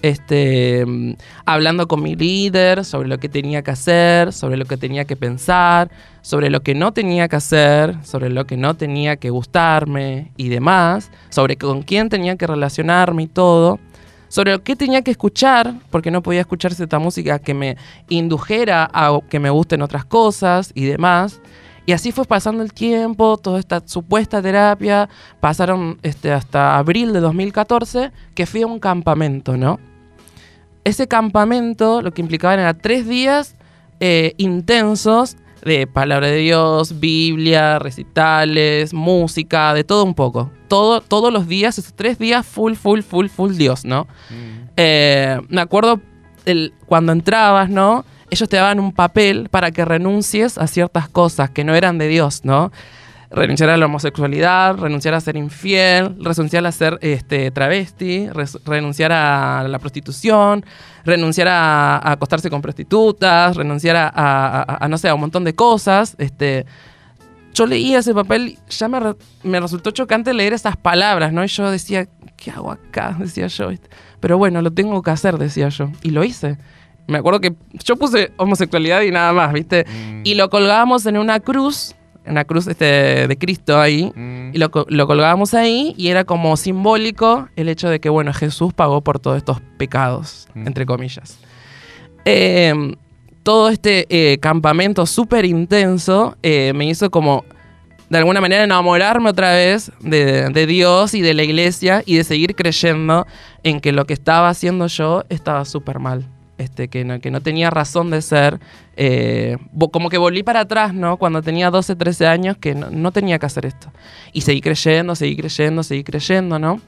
Este, 0.01 0.85
mm, 0.85 1.13
hablando 1.45 1.87
con 1.87 2.03
mi 2.03 2.15
líder 2.15 2.85
sobre 2.85 3.09
lo 3.09 3.17
que 3.17 3.29
tenía 3.29 3.61
que 3.61 3.71
hacer, 3.71 4.33
sobre 4.33 4.57
lo 4.57 4.65
que 4.65 4.77
tenía 4.77 5.05
que 5.05 5.15
pensar, 5.15 5.89
sobre 6.21 6.49
lo 6.49 6.61
que 6.61 6.75
no 6.75 6.91
tenía 6.91 7.27
que 7.27 7.35
hacer, 7.35 7.95
sobre 8.03 8.29
lo 8.29 8.45
que 8.45 8.57
no 8.57 8.75
tenía 8.75 9.15
que 9.15 9.29
gustarme 9.29 10.31
y 10.37 10.49
demás, 10.49 11.11
sobre 11.29 11.57
con 11.57 11.83
quién 11.83 12.09
tenía 12.09 12.35
que 12.35 12.47
relacionarme 12.47 13.23
y 13.23 13.27
todo, 13.27 13.79
sobre 14.27 14.51
lo 14.51 14.63
que 14.63 14.75
tenía 14.75 15.01
que 15.01 15.11
escuchar, 15.11 15.73
porque 15.89 16.11
no 16.11 16.21
podía 16.21 16.41
escuchar 16.41 16.73
cierta 16.73 16.99
música 16.99 17.39
que 17.39 17.53
me 17.53 17.77
indujera 18.09 18.89
a 18.93 19.19
que 19.29 19.39
me 19.39 19.49
gusten 19.49 19.81
otras 19.81 20.05
cosas 20.05 20.71
y 20.75 20.85
demás. 20.85 21.39
Y 21.87 21.93
así 21.93 22.11
fue 22.11 22.25
pasando 22.25 22.63
el 22.63 22.73
tiempo, 22.73 23.37
toda 23.37 23.59
esta 23.59 23.81
supuesta 23.85 24.41
terapia, 24.41 25.07
pasaron 25.39 25.97
este, 26.03 26.33
hasta 26.33 26.77
abril 26.77 27.13
de 27.13 27.21
2014, 27.21 28.11
que 28.35 28.45
fui 28.45 28.61
a 28.61 28.67
un 28.67 28.79
campamento, 28.79 29.55
¿no? 29.55 29.79
Ese 30.83 31.07
campamento 31.07 32.01
lo 32.01 32.13
que 32.13 32.21
implicaba 32.21 32.55
era 32.55 32.73
tres 32.73 33.07
días 33.07 33.55
eh, 34.01 34.33
intensos 34.35 35.37
de 35.63 35.87
palabra 35.87 36.27
de 36.27 36.39
Dios, 36.39 36.99
Biblia, 36.99 37.79
recitales, 37.79 38.93
música, 38.93 39.73
de 39.73 39.85
todo 39.85 40.03
un 40.03 40.13
poco. 40.13 40.51
Todo, 40.67 40.99
todos 40.99 41.31
los 41.31 41.47
días, 41.47 41.79
esos 41.79 41.93
tres 41.93 42.19
días, 42.19 42.45
full, 42.45 42.73
full, 42.73 42.99
full, 42.99 43.27
full 43.27 43.53
Dios, 43.55 43.85
¿no? 43.85 44.07
Mm. 44.29 44.69
Eh, 44.75 45.39
me 45.47 45.61
acuerdo 45.61 46.01
el, 46.43 46.73
cuando 46.85 47.13
entrabas, 47.13 47.69
¿no? 47.69 48.03
Ellos 48.29 48.49
te 48.49 48.57
daban 48.57 48.79
un 48.79 48.91
papel 48.91 49.49
para 49.49 49.71
que 49.71 49.85
renuncies 49.85 50.57
a 50.57 50.67
ciertas 50.67 51.09
cosas 51.09 51.49
que 51.49 51.63
no 51.63 51.75
eran 51.75 51.97
de 51.97 52.07
Dios, 52.07 52.41
¿no? 52.43 52.71
Renunciar 53.29 53.69
a 53.69 53.77
la 53.77 53.87
homosexualidad, 53.87 54.77
renunciar 54.77 55.13
a 55.13 55.19
ser 55.19 55.35
infiel, 55.35 56.15
renunciar 56.23 56.65
a 56.65 56.71
ser 56.71 56.97
este, 57.01 57.51
travesti, 57.51 58.29
renunciar 58.65 59.11
a 59.11 59.67
la 59.67 59.79
prostitución, 59.79 60.65
renunciar 61.03 61.49
a, 61.49 62.11
acostarse 62.11 62.49
con 62.49 62.61
prostitutas, 62.61 63.57
renunciar 63.57 63.95
a, 63.97 64.87
no 64.89 64.97
sé, 64.97 65.09
a 65.09 65.13
un 65.13 65.21
montón 65.21 65.43
de 65.43 65.55
cosas. 65.55 66.15
Este, 66.19 66.65
yo 67.53 67.65
leía 67.65 67.99
ese 67.99 68.13
papel, 68.13 68.57
ya 68.69 68.87
me, 68.87 68.99
me, 69.43 69.59
resultó 69.59 69.91
chocante 69.91 70.33
leer 70.33 70.53
esas 70.53 70.77
palabras, 70.77 71.33
¿no? 71.33 71.43
Y 71.43 71.47
yo 71.47 71.69
decía, 71.69 72.07
¿qué 72.37 72.51
hago 72.51 72.71
acá? 72.71 73.15
Decía 73.19 73.47
yo. 73.47 73.71
Pero 74.21 74.37
bueno, 74.37 74.61
lo 74.61 74.71
tengo 74.71 75.01
que 75.01 75.11
hacer, 75.11 75.37
decía 75.37 75.67
yo. 75.67 75.91
Y 76.01 76.11
lo 76.11 76.23
hice. 76.23 76.57
Me 77.07 77.17
acuerdo 77.19 77.39
que 77.39 77.55
yo 77.85 77.95
puse 77.95 78.31
homosexualidad 78.35 79.01
y 79.01 79.11
nada 79.11 79.31
más, 79.31 79.53
¿viste? 79.53 79.85
Mm. 79.85 80.21
Y 80.25 80.35
lo 80.35 80.49
colgábamos 80.49 81.05
en 81.05 81.17
una 81.17 81.39
cruz, 81.39 81.95
en 82.25 82.31
una 82.31 82.43
cruz 82.43 82.67
este, 82.67 83.27
de 83.27 83.37
Cristo 83.37 83.79
ahí, 83.79 84.11
mm. 84.13 84.51
y 84.53 84.57
lo, 84.57 84.69
lo, 84.89 85.07
colgábamos 85.07 85.53
ahí 85.53 85.93
y 85.97 86.09
era 86.09 86.25
como 86.25 86.57
simbólico 86.57 87.47
el 87.55 87.69
hecho 87.69 87.89
de 87.89 88.01
que, 88.01 88.09
bueno, 88.09 88.33
Jesús 88.33 88.73
pagó 88.73 89.01
por 89.01 89.19
todos 89.19 89.37
estos 89.37 89.61
pecados, 89.77 90.49
mm. 90.53 90.67
entre 90.67 90.85
comillas. 90.85 91.39
Em, 92.25 92.95
todo 93.43 93.69
este 93.69 94.05
eh, 94.09 94.37
campamento 94.39 95.05
súper 95.05 95.45
intenso 95.45 96.35
eh, 96.43 96.73
me 96.75 96.85
hizo 96.85 97.09
como, 97.09 97.45
de 98.09 98.17
alguna 98.17 98.41
manera, 98.41 98.65
enamorarme 98.65 99.29
otra 99.29 99.53
vez 99.53 99.93
de, 100.01 100.49
de 100.49 100.67
Dios 100.67 101.13
y 101.13 101.21
de 101.21 101.33
la 101.33 101.43
iglesia 101.43 102.03
y 102.05 102.17
de 102.17 102.25
seguir 102.25 102.53
creyendo 102.53 103.25
en 103.63 103.79
que 103.79 103.93
lo 103.93 104.03
que 104.03 104.13
estaba 104.13 104.49
haciendo 104.49 104.87
yo 104.87 105.23
estaba 105.29 105.63
súper 105.63 105.99
mal 105.99 106.25
este, 106.57 106.87
que, 106.87 107.05
no, 107.05 107.19
que 107.19 107.31
no 107.31 107.41
tenía 107.41 107.69
razón 107.69 108.09
de 108.09 108.21
ser. 108.21 108.59
Eh, 108.95 109.57
como 109.91 110.09
que 110.09 110.17
volví 110.17 110.43
para 110.43 110.61
atrás, 110.61 110.93
¿no? 110.93 111.17
Cuando 111.17 111.41
tenía 111.41 111.69
12, 111.69 111.95
13 111.95 112.27
años, 112.27 112.57
que 112.57 112.73
no, 112.73 113.11
tenía 113.11 113.37
que 113.39 113.45
hacer 113.45 113.65
esto. 113.65 113.91
Y 114.33 114.41
seguí 114.41 114.61
creyendo, 114.61 115.15
seguí 115.15 115.35
creyendo, 115.35 115.83
seguí 115.83 116.03
creyendo, 116.03 116.57
¿no? 116.57 116.81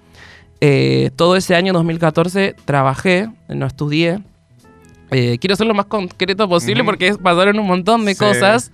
Eh, 0.62 1.12
todo 1.16 1.36
ese 1.36 1.56
año 1.56 1.72
2014 1.74 2.56
trabajé, 2.66 3.30
no 3.48 3.66
estudié. 3.66 4.20
Eh, 5.12 5.38
quiero 5.40 5.56
ser 5.56 5.68
lo 5.68 5.74
más 5.74 5.86
concreto 5.86 6.48
posible 6.50 6.84
porque 6.84 7.16
pasaron 7.16 7.60
un 7.60 7.68
montón 7.68 8.06
de 8.06 8.16
cosas. 8.16 8.72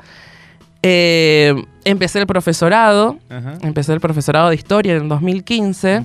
empecé 0.81 2.19
el 2.19 2.27
profesorado, 2.27 3.17
empecé 3.61 3.93
el 3.93 3.99
profesorado 3.99 4.49
de 4.49 4.55
historia 4.55 4.95
en 4.95 5.09
2015. 5.09 6.03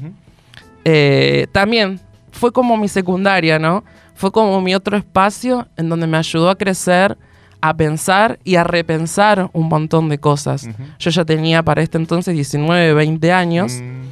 también 1.52 2.00
fue 2.32 2.52
como 2.52 2.76
mi 2.76 2.88
secundaria, 2.88 3.58
¿no? 3.58 3.84
fue 4.20 4.32
como 4.32 4.60
mi 4.60 4.74
otro 4.74 4.98
espacio 4.98 5.66
en 5.78 5.88
donde 5.88 6.06
me 6.06 6.18
ayudó 6.18 6.50
a 6.50 6.58
crecer, 6.58 7.16
a 7.62 7.74
pensar 7.74 8.38
y 8.44 8.56
a 8.56 8.64
repensar 8.64 9.48
un 9.54 9.68
montón 9.68 10.10
de 10.10 10.18
cosas. 10.18 10.68
Yo 10.98 11.10
ya 11.10 11.24
tenía 11.24 11.62
para 11.62 11.80
este 11.80 11.96
entonces 11.96 12.34
19, 12.34 12.92
20 12.92 13.32
años 13.32 13.80
mm. 13.80 14.02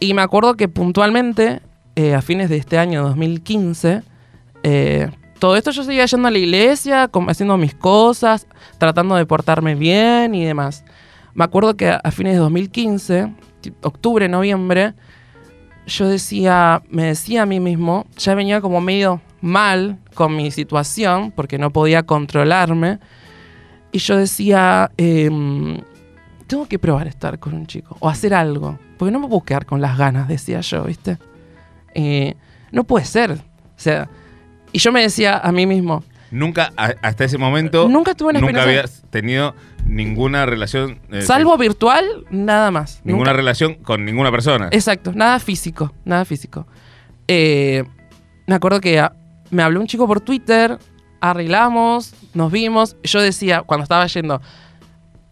y 0.00 0.14
me 0.14 0.22
acuerdo 0.22 0.54
que 0.56 0.66
puntualmente, 0.66 1.60
eh, 1.94 2.16
a 2.16 2.22
fines 2.22 2.50
de 2.50 2.56
este 2.56 2.76
año 2.76 3.04
2015, 3.04 4.02
eh, 4.64 5.10
todo 5.38 5.56
esto 5.56 5.70
yo 5.70 5.84
seguía 5.84 6.06
yendo 6.06 6.26
a 6.26 6.32
la 6.32 6.38
iglesia, 6.38 7.08
haciendo 7.28 7.56
mis 7.56 7.76
cosas, 7.76 8.48
tratando 8.78 9.14
de 9.14 9.26
portarme 9.26 9.76
bien 9.76 10.34
y 10.34 10.44
demás. 10.44 10.84
Me 11.34 11.44
acuerdo 11.44 11.76
que 11.76 11.88
a 11.90 12.10
fines 12.10 12.32
de 12.32 12.40
2015, 12.40 13.32
octubre, 13.82 14.28
noviembre, 14.28 14.94
yo 15.86 16.08
decía, 16.08 16.82
me 16.90 17.04
decía 17.04 17.42
a 17.42 17.46
mí 17.46 17.60
mismo, 17.60 18.06
ya 18.16 18.34
venía 18.34 18.60
como 18.60 18.80
medio 18.80 19.20
mal 19.40 19.98
con 20.14 20.34
mi 20.34 20.50
situación 20.50 21.30
porque 21.30 21.58
no 21.58 21.70
podía 21.70 22.02
controlarme. 22.02 22.98
Y 23.92 23.98
yo 23.98 24.16
decía, 24.16 24.90
em, 24.96 25.80
tengo 26.46 26.66
que 26.66 26.78
probar 26.78 27.06
estar 27.06 27.38
con 27.38 27.54
un 27.54 27.66
chico 27.66 27.96
o 28.00 28.08
hacer 28.08 28.34
algo. 28.34 28.78
Porque 28.98 29.12
no 29.12 29.20
me 29.20 29.28
puedo 29.28 29.42
quedar 29.42 29.66
con 29.66 29.80
las 29.80 29.96
ganas, 29.96 30.28
decía 30.28 30.60
yo, 30.60 30.84
¿viste? 30.84 31.18
Eh, 31.94 32.34
no 32.72 32.84
puede 32.84 33.04
ser. 33.04 33.32
O 33.32 33.78
sea, 33.78 34.08
y 34.72 34.78
yo 34.78 34.90
me 34.92 35.02
decía 35.02 35.38
a 35.38 35.52
mí 35.52 35.66
mismo. 35.66 36.02
Nunca, 36.30 36.72
hasta 36.76 37.24
ese 37.24 37.38
momento. 37.38 37.88
Nunca 37.88 38.14
tuve 38.14 38.30
una 38.30 38.40
Nunca 38.40 38.62
habías 38.62 39.04
tenido 39.10 39.54
ninguna 39.86 40.46
relación. 40.46 41.00
Eh, 41.10 41.22
Salvo 41.22 41.56
virtual, 41.56 42.04
nada 42.30 42.70
más. 42.70 43.00
Ninguna 43.04 43.32
relación 43.32 43.74
con 43.74 44.04
ninguna 44.04 44.30
persona. 44.30 44.68
Exacto, 44.72 45.12
nada 45.14 45.38
físico, 45.38 45.92
nada 46.04 46.24
físico. 46.24 46.66
Eh, 47.28 47.84
me 48.46 48.54
acuerdo 48.54 48.80
que 48.80 49.02
me 49.50 49.62
habló 49.62 49.80
un 49.80 49.86
chico 49.86 50.06
por 50.06 50.20
Twitter, 50.20 50.78
arreglamos, 51.20 52.14
nos 52.34 52.50
vimos. 52.50 52.96
Yo 53.02 53.20
decía, 53.20 53.62
cuando 53.62 53.84
estaba 53.84 54.06
yendo, 54.06 54.40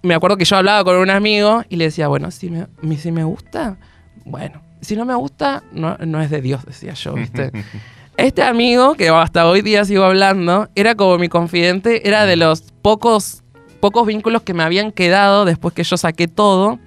me 0.03 0.15
acuerdo 0.15 0.37
que 0.37 0.45
yo 0.45 0.57
hablaba 0.57 0.85
con 0.85 0.97
un 0.97 1.11
amigo 1.11 1.65
y 1.69 1.77
le 1.77 1.85
decía, 1.85 2.09
bueno, 2.09 2.31
si 2.31 2.51
me, 2.51 2.67
si 2.97 3.11
me 3.11 3.25
gusta, 3.25 3.77
bueno, 4.25 4.63
si 4.81 4.97
no 4.97 5.05
me 5.05 5.15
gusta, 5.15 5.63
no, 5.73 5.97
no 5.99 6.21
es 6.21 6.31
de 6.31 6.41
Dios, 6.41 6.65
decía 6.65 6.95
yo, 6.95 7.15
¿viste? 7.15 7.51
este 8.17 8.43
amigo, 8.43 8.95
que 8.95 9.09
hasta 9.09 9.47
hoy 9.49 9.63
día 9.63 9.85
sigo 9.85 10.05
hablando, 10.05 10.69
era 10.75 10.95
como 10.95 11.19
mi 11.19 11.29
confidente, 11.29 12.07
era 12.09 12.27
de 12.27 12.37
los 12.37 12.63
pocos, 12.83 13.43
pocos 13.81 14.07
vínculos 14.07 14.43
que 14.43 14.55
me 14.55 14.63
habían 14.63 14.93
quedado 14.93 15.45
después 15.45 15.75
que 15.75 15.85
yo 15.85 15.97
saqué 15.97 16.29
todo 16.29 16.79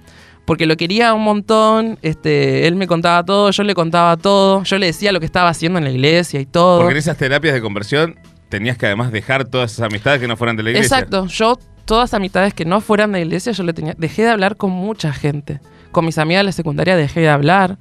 porque 0.48 0.64
lo 0.64 0.78
quería 0.78 1.12
un 1.12 1.24
montón, 1.24 1.98
este, 2.00 2.66
él 2.66 2.74
me 2.74 2.86
contaba 2.86 3.22
todo, 3.22 3.50
yo 3.50 3.62
le 3.64 3.74
contaba 3.74 4.16
todo, 4.16 4.62
yo 4.62 4.78
le 4.78 4.86
decía 4.86 5.12
lo 5.12 5.20
que 5.20 5.26
estaba 5.26 5.50
haciendo 5.50 5.78
en 5.78 5.84
la 5.84 5.90
iglesia 5.90 6.40
y 6.40 6.46
todo. 6.46 6.78
Porque 6.78 6.92
en 6.92 6.96
esas 6.96 7.18
terapias 7.18 7.52
de 7.52 7.60
conversión 7.60 8.18
tenías 8.48 8.78
que 8.78 8.86
además 8.86 9.12
dejar 9.12 9.44
todas 9.44 9.72
esas 9.72 9.84
amistades 9.84 10.22
que 10.22 10.26
no 10.26 10.38
fueran 10.38 10.56
de 10.56 10.62
la 10.62 10.70
iglesia. 10.70 10.96
Exacto, 10.96 11.26
yo 11.26 11.58
todas 11.84 12.04
las 12.04 12.14
amistades 12.14 12.54
que 12.54 12.64
no 12.64 12.80
fueran 12.80 13.12
de 13.12 13.18
la 13.18 13.26
iglesia, 13.26 13.52
yo 13.52 13.62
le 13.62 13.74
tenía, 13.74 13.94
dejé 13.98 14.22
de 14.22 14.30
hablar 14.30 14.56
con 14.56 14.70
mucha 14.70 15.12
gente. 15.12 15.60
Con 15.92 16.06
mis 16.06 16.16
amigas 16.16 16.40
de 16.40 16.44
la 16.44 16.52
secundaria 16.52 16.96
dejé 16.96 17.20
de 17.20 17.28
hablar, 17.28 17.76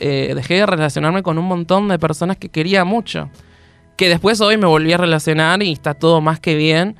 eh, 0.00 0.32
dejé 0.34 0.54
de 0.54 0.66
relacionarme 0.66 1.22
con 1.22 1.38
un 1.38 1.46
montón 1.46 1.88
de 1.88 1.98
personas 1.98 2.36
que 2.36 2.48
quería 2.48 2.84
mucho. 2.84 3.30
Que 3.96 4.08
después 4.08 4.40
hoy 4.40 4.56
me 4.56 4.66
volví 4.66 4.92
a 4.92 4.98
relacionar 4.98 5.62
y 5.62 5.72
está 5.72 5.94
todo 5.94 6.20
más 6.20 6.40
que 6.40 6.56
bien 6.56 6.96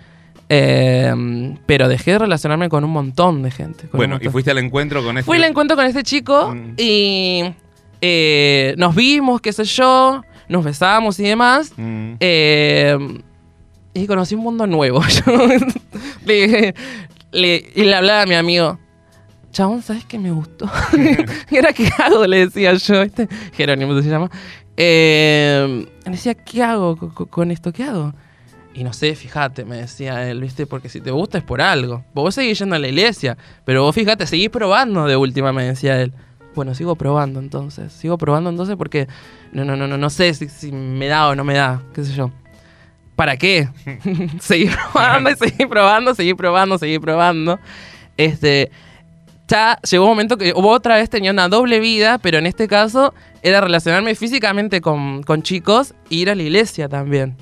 Em, 0.49 1.57
pero 1.67 1.89
dejé 1.89 2.13
de 2.13 2.19
relacionarme 2.19 2.69
con 2.69 2.85
un 2.85 2.91
montón 2.91 3.43
de 3.43 3.51
gente. 3.51 3.89
Bueno, 3.93 4.19
¿y 4.21 4.29
fuiste 4.29 4.51
al 4.51 4.59
encuentro 4.59 5.03
con 5.03 5.17
este? 5.17 5.27
Fui 5.27 5.39
al 5.39 5.45
encuentro 5.45 5.77
con 5.77 5.87
este 5.87 6.03
chico 6.03 6.55
mm. 6.55 6.75
y 6.77 7.55
eh, 8.01 8.75
nos 8.77 8.95
vimos, 8.95 9.41
qué 9.41 9.53
sé 9.53 9.65
yo, 9.65 10.23
nos 10.49 10.65
besamos 10.65 11.19
y 11.19 11.25
demás. 11.25 11.73
Mm. 11.77 12.15
Y 13.95 14.07
conocí 14.07 14.35
un 14.35 14.43
mundo 14.43 14.67
nuevo. 14.67 15.01
le, 16.27 16.75
y 17.33 17.83
le 17.85 17.95
hablaba 17.95 18.23
a 18.23 18.27
mi 18.27 18.35
amigo. 18.35 18.79
Chabón, 19.55 19.83
¿sabes 19.83 20.05
qué 20.05 20.19
me 20.19 20.33
gustó? 20.33 20.69
y 21.51 21.57
ahora, 21.57 21.73
¿qué 21.73 21.89
hago? 21.97 22.27
Le 22.27 22.47
decía 22.47 22.75
yo. 22.75 23.03
¿este? 23.03 23.29
Jerónimo 23.53 24.03
se 24.03 24.09
llama. 24.09 24.29
Eh, 24.77 25.87
le 26.05 26.11
decía, 26.11 26.35
¿qué 26.35 26.61
hago 26.61 26.97
con 27.31 27.53
esto? 27.53 27.73
¿Qué 27.73 27.85
hago? 27.85 28.13
Y 28.75 28.83
no 28.83 28.93
sé, 28.93 29.15
fíjate, 29.15 29.65
me 29.65 29.77
decía 29.77 30.29
él, 30.29 30.41
¿viste? 30.41 30.67
Porque 30.67 30.89
si 30.89 31.01
te 31.01 31.13
gusta 31.13 31.39
es 31.39 31.45
por 31.45 31.63
algo. 31.63 32.05
Vos 32.15 32.35
seguís 32.35 32.59
yendo 32.59 32.75
a 32.75 32.81
la 32.81 32.89
iglesia, 32.89 33.39
pero 33.65 33.85
vos 33.85 33.95
fíjate, 33.95 34.27
seguís 34.27 34.51
probando 34.51 35.07
de 35.07 35.15
última, 35.15 35.53
me 35.53 35.63
decía 35.63 36.03
él. 36.03 36.13
Bueno, 36.57 36.75
sigo 36.75 36.97
probando 36.97 37.39
entonces. 37.39 37.93
Sigo 37.93 38.19
probando 38.19 38.51
entonces 38.51 38.75
porque 38.75 39.07
no, 39.53 39.65
no, 39.65 39.77
no, 39.77 39.87
no, 39.87 39.97
no 39.97 40.11
sé 40.11 40.35
si, 40.35 40.73
me 40.73 41.07
da 41.07 41.29
o 41.29 41.37
no 41.37 41.45
me 41.45 41.55
da, 41.55 41.81
qué 41.95 42.03
sé 42.03 42.13
yo. 42.13 42.33
¿Para 43.15 43.37
qué? 43.37 43.69
seguir 44.41 44.73
probando 44.93 45.31
y 45.31 45.37
seguir 45.37 45.69
probando, 45.69 46.13
seguir 46.13 46.35
probando, 46.35 46.77
seguir 46.77 47.01
probando. 47.01 47.61
Este, 48.17 48.73
ya 49.49 49.79
llegó 49.89 50.05
un 50.05 50.11
momento 50.11 50.37
que 50.39 50.53
otra 50.55 50.97
vez 50.97 51.11
tenía 51.11 51.31
una 51.31 51.49
doble 51.49 51.81
vida, 51.81 52.19
pero 52.19 52.39
en 52.39 52.47
este 52.47 52.67
caso 52.69 53.13
era 53.43 53.61
relacionarme 53.61 54.15
físicamente 54.15 54.81
con, 54.81 55.23
con 55.23 55.43
chicos 55.43 55.95
e 56.11 56.15
ir 56.17 56.31
a 56.31 56.35
la 56.35 56.43
iglesia 56.43 56.89
también. 56.89 57.37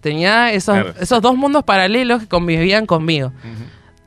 Tenía 0.00 0.52
esos, 0.52 0.74
Claro. 0.74 0.94
esos 1.00 1.22
dos 1.22 1.36
mundos 1.36 1.64
paralelos 1.64 2.20
que 2.22 2.28
convivían 2.28 2.86
conmigo. 2.86 3.32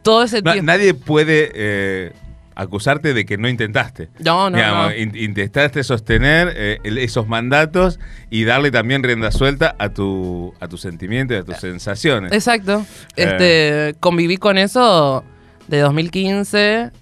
Todo 0.03 0.23
ese 0.23 0.41
tiempo. 0.41 0.61
nadie 0.63 0.93
puede 0.93 1.51
eh, 1.53 2.13
acusarte 2.55 3.13
de 3.13 3.25
que 3.25 3.37
no 3.37 3.49
intentaste. 3.49 4.09
No, 4.19 4.49
no, 4.49 4.55
Digamos, 4.55 4.91
no. 4.91 4.95
in- 4.95 5.15
intentaste 5.15 5.83
sostener 5.83 6.53
eh, 6.55 6.79
esos 6.83 7.27
mandatos 7.27 7.99
y 8.29 8.43
darle 8.45 8.71
también 8.71 9.03
rienda 9.03 9.31
suelta 9.31 9.75
a 9.77 9.89
tu, 9.89 10.53
a 10.59 10.67
tus 10.69 10.81
sentimientos 10.81 11.35
y 11.35 11.39
a 11.39 11.43
tus 11.43 11.57
sensaciones. 11.57 12.31
Exacto. 12.31 12.85
Eh. 13.17 13.23
Este, 13.23 13.95
conviví 13.99 14.37
con 14.37 14.57
eso 14.57 15.23
de 15.67 15.79
2015, 15.79 16.91
fi- 16.93 16.99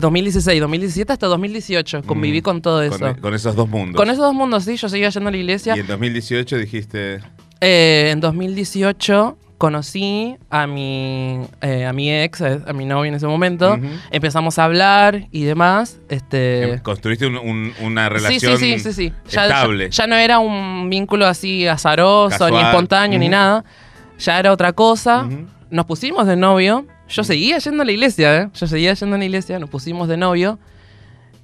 2016, 0.00 0.60
2017 0.60 1.12
hasta 1.12 1.26
2018. 1.26 2.02
Conviví 2.04 2.40
Mm, 2.40 2.42
con 2.42 2.62
todo 2.62 2.82
eso. 2.82 2.98
Con, 2.98 3.14
con 3.16 3.34
esos 3.34 3.54
dos 3.56 3.68
mundos. 3.68 3.96
Con 3.96 4.08
esos 4.10 4.18
dos 4.24 4.34
mundos, 4.34 4.64
sí, 4.64 4.76
yo 4.76 4.88
seguía 4.88 5.08
yendo 5.10 5.28
a 5.28 5.32
la 5.32 5.38
iglesia. 5.38 5.76
Y 5.76 5.80
en 5.80 5.86
2018 5.86 6.56
dijiste, 6.56 7.20
Eh, 7.60 8.10
en 8.12 8.20
2018 8.20 9.36
conocí 9.58 10.36
a 10.50 10.68
mi, 10.68 11.40
eh, 11.60 11.84
a 11.84 11.92
mi 11.92 12.12
ex, 12.12 12.40
a, 12.40 12.60
a 12.68 12.72
mi 12.72 12.84
novio 12.84 13.08
en 13.08 13.14
ese 13.14 13.26
momento. 13.26 13.76
Empezamos 14.12 14.58
a 14.60 14.64
hablar 14.64 15.26
y 15.32 15.42
demás. 15.42 15.98
Este, 16.08 16.74
em, 16.74 16.78
construiste 16.78 17.26
un- 17.26 17.36
un- 17.38 17.72
una 17.82 18.08
relación 18.08 18.56
sí, 18.58 18.74
sí, 18.78 18.78
sí, 18.78 18.92
sí. 18.92 19.12
Ya, 19.28 19.46
estable. 19.46 19.90
ya- 19.90 20.04
ya 20.04 20.06
no 20.06 20.14
era 20.16 20.38
un 20.38 20.88
vínculo 20.88 21.26
así 21.26 21.66
azaroso, 21.66 22.48
ni 22.50 22.56
espontáneo, 22.70 23.18
ni 23.18 23.28
nada. 23.28 23.64
Ya 24.20 24.38
era 24.38 24.52
otra 24.52 24.72
cosa. 24.72 25.28
Nos 25.70 25.84
pusimos 25.86 26.26
de 26.28 26.36
novio. 26.36 26.86
Yo 27.08 27.24
seguía 27.24 27.58
yendo 27.58 27.82
a 27.82 27.86
la 27.86 27.92
iglesia, 27.92 28.42
¿eh? 28.42 28.48
Yo 28.54 28.66
seguía 28.66 28.92
yendo 28.94 29.16
a 29.16 29.18
la 29.18 29.24
iglesia, 29.24 29.58
nos 29.58 29.70
pusimos 29.70 30.08
de 30.08 30.16
novio. 30.16 30.58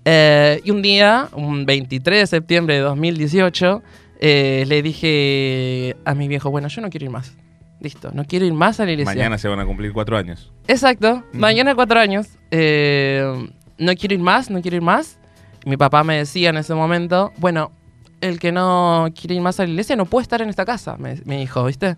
Eh, 0.04 0.60
y 0.64 0.70
un 0.70 0.82
día, 0.82 1.28
un 1.32 1.64
23 1.64 2.20
de 2.20 2.26
septiembre 2.26 2.74
de 2.74 2.80
2018, 2.80 3.82
eh, 4.20 4.64
le 4.68 4.82
dije 4.82 5.96
a 6.04 6.14
mi 6.14 6.28
viejo, 6.28 6.50
bueno, 6.50 6.68
yo 6.68 6.82
no 6.82 6.90
quiero 6.90 7.06
ir 7.06 7.10
más. 7.10 7.32
Listo, 7.80 8.10
no 8.12 8.24
quiero 8.24 8.44
ir 8.44 8.52
más 8.52 8.78
a 8.80 8.84
la 8.84 8.92
iglesia. 8.92 9.14
Mañana 9.14 9.38
se 9.38 9.48
van 9.48 9.60
a 9.60 9.66
cumplir 9.66 9.92
cuatro 9.92 10.16
años. 10.16 10.52
Exacto, 10.68 11.24
mañana 11.32 11.74
cuatro 11.74 11.98
años. 11.98 12.28
Eh, 12.50 13.48
no 13.78 13.94
quiero 13.94 14.14
ir 14.14 14.20
más, 14.20 14.50
no 14.50 14.60
quiero 14.60 14.76
ir 14.76 14.82
más. 14.82 15.18
Mi 15.64 15.76
papá 15.76 16.04
me 16.04 16.18
decía 16.18 16.50
en 16.50 16.58
ese 16.58 16.74
momento, 16.74 17.32
bueno, 17.38 17.72
el 18.20 18.38
que 18.38 18.52
no 18.52 19.08
quiere 19.18 19.34
ir 19.34 19.40
más 19.40 19.58
a 19.60 19.64
la 19.64 19.70
iglesia 19.70 19.96
no 19.96 20.04
puede 20.04 20.22
estar 20.22 20.40
en 20.42 20.50
esta 20.50 20.64
casa, 20.64 20.96
me, 20.98 21.16
me 21.24 21.38
dijo, 21.38 21.64
¿viste? 21.64 21.96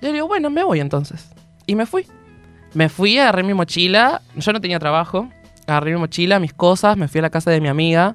Yo 0.00 0.08
le 0.08 0.14
digo, 0.14 0.28
bueno, 0.28 0.50
me 0.50 0.62
voy 0.62 0.80
entonces. 0.80 1.30
Y 1.66 1.74
me 1.74 1.86
fui. 1.86 2.06
Me 2.74 2.88
fui, 2.88 3.18
agarré 3.18 3.42
mi 3.42 3.54
mochila, 3.54 4.22
yo 4.34 4.52
no 4.52 4.60
tenía 4.60 4.78
trabajo, 4.78 5.28
agarré 5.66 5.92
mi 5.92 5.98
mochila, 5.98 6.38
mis 6.38 6.54
cosas, 6.54 6.96
me 6.96 7.08
fui 7.08 7.18
a 7.18 7.22
la 7.22 7.30
casa 7.30 7.50
de 7.50 7.60
mi 7.60 7.68
amiga. 7.68 8.14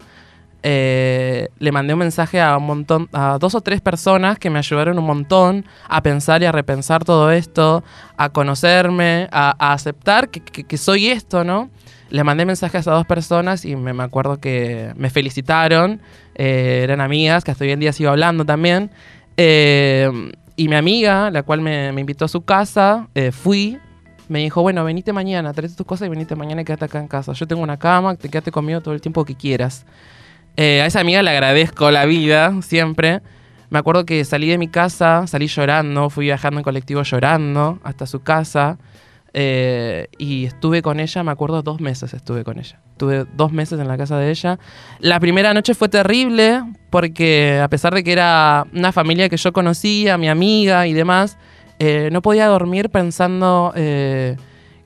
eh, 0.63 1.49
le 1.59 1.71
mandé 1.71 1.93
un 1.93 1.99
mensaje 1.99 2.41
a 2.41 2.57
un 2.57 2.65
montón, 2.65 3.07
a 3.13 3.37
dos 3.39 3.53
o 3.55 3.61
tres 3.61 3.79
personas 3.79 4.39
que 4.39 4.49
me 4.49 4.57
ayudaron 4.59 4.97
un 4.97 5.05
montón 5.05 5.65
a 5.87 6.01
pensar 6.01 6.41
y 6.41 6.45
a 6.45 6.51
repensar 6.51 7.05
todo 7.05 7.31
esto, 7.31 7.83
a 8.17 8.29
conocerme, 8.29 9.29
a, 9.31 9.73
aceptar 9.73 10.29
que, 10.29 10.77
soy 10.77 11.07
esto, 11.09 11.43
¿no? 11.43 11.69
Le 12.09 12.23
mandé 12.23 12.45
mensajes 12.45 12.87
a 12.87 12.93
dos 12.93 13.05
personas 13.05 13.65
y 13.65 13.75
me, 13.75 13.93
me 13.93 14.03
acuerdo 14.03 14.39
que 14.39 14.93
me 14.95 15.09
felicitaron, 15.09 16.01
eh, 16.35 16.81
eran 16.83 17.01
amigas, 17.01 17.43
que 17.43 17.51
hasta 17.51 17.63
hoy 17.63 17.71
en 17.71 17.79
día 17.79 17.93
sigo 17.93 18.09
hablando 18.09 18.43
también. 18.43 18.89
Eh, 19.37 20.09
y 20.55 20.67
mi 20.67 20.75
amiga, 20.75 21.29
la 21.29 21.43
cual 21.43 21.61
me, 21.61 21.89
invitó 21.89 22.25
a 22.25 22.27
su 22.27 22.41
casa, 22.41 23.07
fui, 23.31 23.77
me 24.29 24.39
dijo, 24.39 24.61
bueno, 24.61 24.83
venite 24.83 25.13
mañana, 25.13 25.53
traete 25.53 25.75
tus 25.75 25.85
cosas 25.85 26.07
y 26.07 26.09
venite 26.09 26.35
mañana 26.35 26.61
y 26.61 26.65
quédate 26.65 26.85
acá 26.85 26.99
en 26.99 27.07
casa. 27.07 27.33
Yo 27.33 27.47
tengo 27.47 27.61
una 27.61 27.77
cama, 27.77 28.15
te 28.15 28.29
quédate 28.29 28.51
conmigo 28.51 28.81
todo 28.81 28.93
el 28.93 29.01
tiempo 29.01 29.23
que 29.25 29.35
quieras. 29.35 29.85
Eh, 30.55 30.81
a 30.81 30.85
esa 30.85 30.99
amiga 31.01 31.21
le 31.23 31.29
agradezco 31.29 31.91
la 31.91 32.05
vida, 32.05 32.53
siempre. 32.61 33.21
Me 33.69 33.79
acuerdo 33.79 34.05
que 34.05 34.23
salí 34.25 34.47
de 34.47 34.57
mi 34.57 34.67
casa, 34.67 35.27
salí 35.27 35.47
llorando, 35.47 36.09
fui 36.09 36.25
viajando 36.25 36.59
en 36.59 36.63
colectivo 36.63 37.03
llorando 37.03 37.79
hasta 37.83 38.05
su 38.05 38.21
casa. 38.21 38.77
eh, 39.33 40.07
y 40.17 40.45
estuve 40.45 40.81
con 40.81 40.99
ella, 40.99 41.21
me 41.23 41.31
acuerdo, 41.31 41.61
dos 41.61 41.79
meses 41.79 42.13
estuve 42.13 42.43
con 42.43 42.57
ella. 42.57 42.79
Estuve 42.93 43.25
dos 43.35 43.51
meses 43.51 43.79
en 43.79 43.87
la 43.87 43.95
casa 43.97 44.17
de 44.17 44.31
ella. 44.31 44.57
La 44.99 45.19
primera 45.19 45.53
noche 45.53 45.75
fue 45.75 45.89
terrible 45.89 46.63
porque 46.89 47.59
a 47.61 47.67
pesar 47.67 47.93
de 47.93 48.03
que 48.03 48.13
era 48.13 48.65
una 48.73 48.91
familia 48.91 49.29
que 49.29 49.37
yo 49.37 49.53
conocía, 49.53 50.17
mi 50.17 50.27
amiga 50.27 50.87
y 50.87 50.93
demás, 50.93 51.37
eh, 51.79 52.09
no 52.11 52.21
podía 52.21 52.47
dormir 52.47 52.89
pensando 52.89 53.71
eh, 53.75 54.35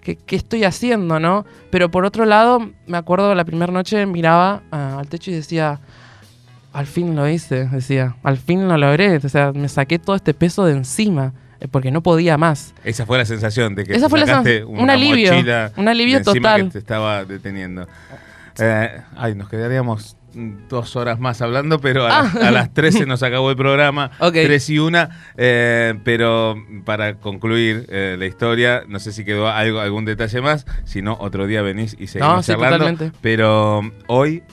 ¿qué, 0.01 0.15
qué 0.17 0.35
estoy 0.35 0.63
haciendo, 0.63 1.19
¿no? 1.19 1.45
Pero 1.69 1.89
por 1.91 2.05
otro 2.05 2.25
lado, 2.25 2.69
me 2.87 2.97
acuerdo 2.97 3.33
la 3.35 3.45
primera 3.45 3.71
noche 3.71 4.05
miraba 4.05 4.63
ah, 4.71 4.97
al 4.99 5.07
techo 5.07 5.31
y 5.31 5.35
decía, 5.35 5.79
al 6.73 6.85
fin 6.87 7.15
lo 7.15 7.27
hice, 7.27 7.67
decía, 7.67 8.15
al 8.23 8.37
fin 8.37 8.67
lo 8.67 8.77
logré, 8.77 9.17
o 9.17 9.29
sea, 9.29 9.51
me 9.51 9.69
saqué 9.69 9.99
todo 9.99 10.15
este 10.15 10.33
peso 10.33 10.65
de 10.65 10.73
encima, 10.73 11.33
eh, 11.59 11.67
porque 11.69 11.91
no 11.91 12.01
podía 12.01 12.37
más. 12.37 12.73
Esa 12.83 13.05
fue 13.05 13.17
la 13.17 13.25
sensación 13.25 13.75
de 13.75 13.83
que 13.85 13.93
Esa 13.95 14.09
fue 14.09 14.19
la 14.19 14.25
sensación- 14.25 14.67
un 14.67 14.79
una 14.81 14.93
alivio, 14.93 15.31
un 15.77 15.87
alivio 15.87 16.17
de 16.19 16.23
total. 16.23 16.63
que 16.65 16.69
te 16.71 16.79
estaba 16.79 17.25
deteniendo. 17.25 17.87
Eh, 18.59 19.01
ay, 19.15 19.35
nos 19.35 19.47
quedaríamos 19.49 20.17
dos 20.33 20.95
horas 20.95 21.19
más 21.19 21.41
hablando, 21.41 21.79
pero 21.79 22.05
a, 22.05 22.09
las- 22.23 22.35
Ah. 22.35 22.47
a 22.47 22.51
las 22.51 22.73
13 22.73 23.05
nos 23.05 23.21
acabó 23.23 23.49
el 23.49 23.55
programa. 23.57 24.11
Ok. 24.19 24.33
3 24.33 24.69
y 24.69 24.79
1. 24.79 25.09
pero 26.03 26.55
para 26.85 27.15
concluir 27.15 27.85
eh, 27.89 28.15
la 28.17 28.25
historia, 28.25 28.83
no 28.87 28.99
sé 28.99 29.11
si 29.11 29.25
quedó 29.25 29.47
algo, 29.49 29.79
algún 29.79 30.05
detalle 30.05 30.41
más. 30.41 30.65
Si 30.85 31.01
no, 31.01 31.17
otro 31.19 31.47
día 31.47 31.61
venís 31.61 31.95
y 31.99 32.07
seguimos 32.07 32.35
No, 32.35 32.43
sí, 32.43 32.51
charlando. 32.51 32.77
totalmente. 32.77 33.17
Pero 33.21 33.81
mm, 33.83 33.91
hoy, 34.07 34.43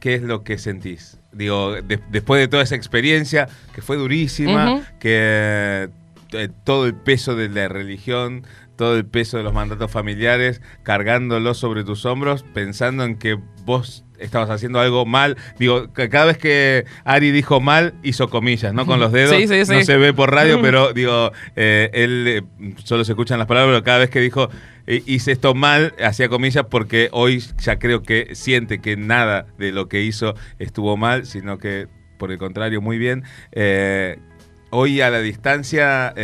¿qué 0.00 0.14
es 0.14 0.22
lo 0.22 0.42
que 0.44 0.58
sentís? 0.58 1.18
Digo, 1.32 1.72
de- 1.82 2.00
después 2.10 2.40
de 2.40 2.48
toda 2.48 2.62
esa 2.62 2.74
experiencia, 2.74 3.48
que 3.74 3.82
fue 3.82 3.96
durísima, 3.96 4.80
que 4.98 5.88
eh, 6.32 6.48
todo 6.64 6.86
el 6.86 6.94
peso 6.94 7.36
de 7.36 7.48
la 7.48 7.68
religión, 7.68 8.44
todo 8.78 8.96
el 8.96 9.04
peso 9.04 9.36
de 9.36 9.42
los 9.42 9.52
mandatos 9.52 9.90
familiares, 9.90 10.62
cargándolo 10.84 11.52
sobre 11.52 11.84
tus 11.84 12.06
hombros, 12.06 12.44
pensando 12.54 13.04
en 13.04 13.16
que 13.16 13.36
vos 13.64 14.04
estabas 14.18 14.48
haciendo 14.50 14.78
algo 14.80 15.04
mal. 15.04 15.36
Digo, 15.58 15.92
cada 15.92 16.24
vez 16.24 16.38
que 16.38 16.86
Ari 17.04 17.32
dijo 17.32 17.60
mal, 17.60 17.94
hizo 18.04 18.30
comillas, 18.30 18.72
¿no? 18.72 18.86
Con 18.86 19.00
los 19.00 19.12
dedos. 19.12 19.36
Sí, 19.36 19.48
sí, 19.48 19.66
sí. 19.66 19.72
No 19.72 19.84
se 19.84 19.96
ve 19.96 20.14
por 20.14 20.32
radio, 20.32 20.60
pero 20.62 20.92
digo, 20.92 21.32
eh, 21.56 21.90
él 21.92 22.24
eh, 22.28 22.74
solo 22.84 23.04
se 23.04 23.12
escuchan 23.12 23.38
las 23.38 23.48
palabras, 23.48 23.74
pero 23.74 23.84
cada 23.84 23.98
vez 23.98 24.10
que 24.10 24.20
dijo 24.20 24.48
eh, 24.86 25.02
hice 25.06 25.32
esto 25.32 25.54
mal, 25.54 25.94
hacía 26.02 26.28
comillas 26.28 26.66
porque 26.70 27.08
hoy 27.10 27.42
ya 27.58 27.80
creo 27.80 28.02
que 28.04 28.34
siente 28.36 28.80
que 28.80 28.96
nada 28.96 29.46
de 29.58 29.72
lo 29.72 29.88
que 29.88 30.02
hizo 30.02 30.34
estuvo 30.60 30.96
mal, 30.96 31.26
sino 31.26 31.58
que 31.58 31.88
por 32.16 32.30
el 32.30 32.38
contrario, 32.38 32.80
muy 32.80 32.96
bien. 32.96 33.24
Eh, 33.52 34.18
hoy 34.70 35.00
a 35.00 35.10
la 35.10 35.20
distancia, 35.20 36.14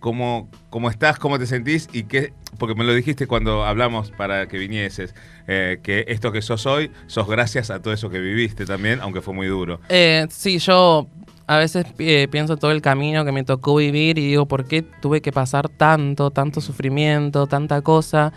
¿cómo, 0.00 0.48
¿cómo 0.70 0.90
estás? 0.90 1.18
¿Cómo 1.18 1.38
te 1.38 1.46
sentís? 1.46 1.88
Y 1.92 2.04
qué, 2.04 2.32
porque 2.58 2.74
me 2.74 2.84
lo 2.84 2.94
dijiste 2.94 3.26
cuando 3.26 3.64
hablamos 3.64 4.10
para 4.10 4.46
que 4.48 4.58
vinieses, 4.58 5.14
eh, 5.46 5.80
que 5.82 6.04
esto 6.08 6.32
que 6.32 6.42
sos 6.42 6.66
hoy, 6.66 6.90
sos 7.06 7.26
gracias 7.28 7.70
a 7.70 7.80
todo 7.80 7.92
eso 7.94 8.10
que 8.10 8.18
viviste 8.18 8.64
también, 8.66 9.00
aunque 9.00 9.20
fue 9.20 9.34
muy 9.34 9.46
duro. 9.46 9.80
Eh, 9.88 10.26
sí, 10.30 10.58
yo 10.58 11.06
a 11.46 11.58
veces 11.58 11.86
eh, 11.98 12.28
pienso 12.30 12.56
todo 12.56 12.70
el 12.70 12.80
camino 12.80 13.24
que 13.24 13.32
me 13.32 13.44
tocó 13.44 13.76
vivir 13.76 14.18
y 14.18 14.28
digo, 14.28 14.46
¿por 14.46 14.64
qué 14.64 14.82
tuve 14.82 15.20
que 15.20 15.32
pasar 15.32 15.68
tanto, 15.68 16.30
tanto 16.30 16.60
sufrimiento, 16.60 17.46
tanta 17.46 17.82
cosa? 17.82 18.32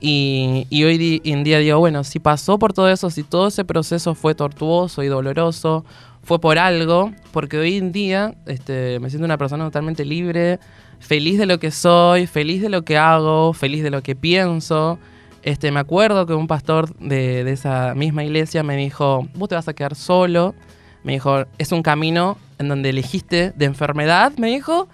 Y, 0.00 0.66
y 0.68 0.82
hoy 0.84 0.98
di- 0.98 1.22
en 1.24 1.44
día 1.44 1.58
digo, 1.58 1.78
bueno, 1.78 2.02
si 2.04 2.18
pasó 2.18 2.58
por 2.58 2.72
todo 2.72 2.88
eso, 2.88 3.08
si 3.10 3.22
todo 3.22 3.48
ese 3.48 3.64
proceso 3.64 4.14
fue 4.14 4.34
tortuoso 4.34 5.02
y 5.02 5.06
doloroso, 5.06 5.84
fue 6.24 6.40
por 6.40 6.58
algo, 6.58 7.12
porque 7.32 7.56
hoy 7.58 7.76
en 7.78 7.92
día 7.92 8.34
este, 8.46 8.98
me 9.00 9.10
siento 9.10 9.24
una 9.24 9.38
persona 9.38 9.64
totalmente 9.64 10.04
libre, 10.04 10.58
feliz 11.02 11.38
de 11.38 11.46
lo 11.46 11.58
que 11.58 11.70
soy, 11.70 12.26
feliz 12.26 12.62
de 12.62 12.68
lo 12.70 12.82
que 12.82 12.96
hago, 12.96 13.52
feliz 13.52 13.82
de 13.82 13.90
lo 13.90 14.02
que 14.02 14.14
pienso. 14.16 14.98
Este, 15.42 15.70
me 15.72 15.80
acuerdo 15.80 16.24
que 16.26 16.34
un 16.34 16.46
pastor 16.46 16.94
de, 16.98 17.44
de 17.44 17.52
esa 17.52 17.94
misma 17.94 18.24
iglesia 18.24 18.62
me 18.62 18.76
dijo, 18.76 19.26
vos 19.34 19.48
te 19.48 19.54
vas 19.56 19.68
a 19.68 19.74
quedar 19.74 19.94
solo. 19.94 20.54
Me 21.02 21.12
dijo, 21.14 21.44
es 21.58 21.72
un 21.72 21.82
camino 21.82 22.38
en 22.58 22.68
donde 22.68 22.90
elegiste 22.90 23.52
de 23.56 23.64
enfermedad, 23.64 24.32
me 24.38 24.46
dijo, 24.48 24.88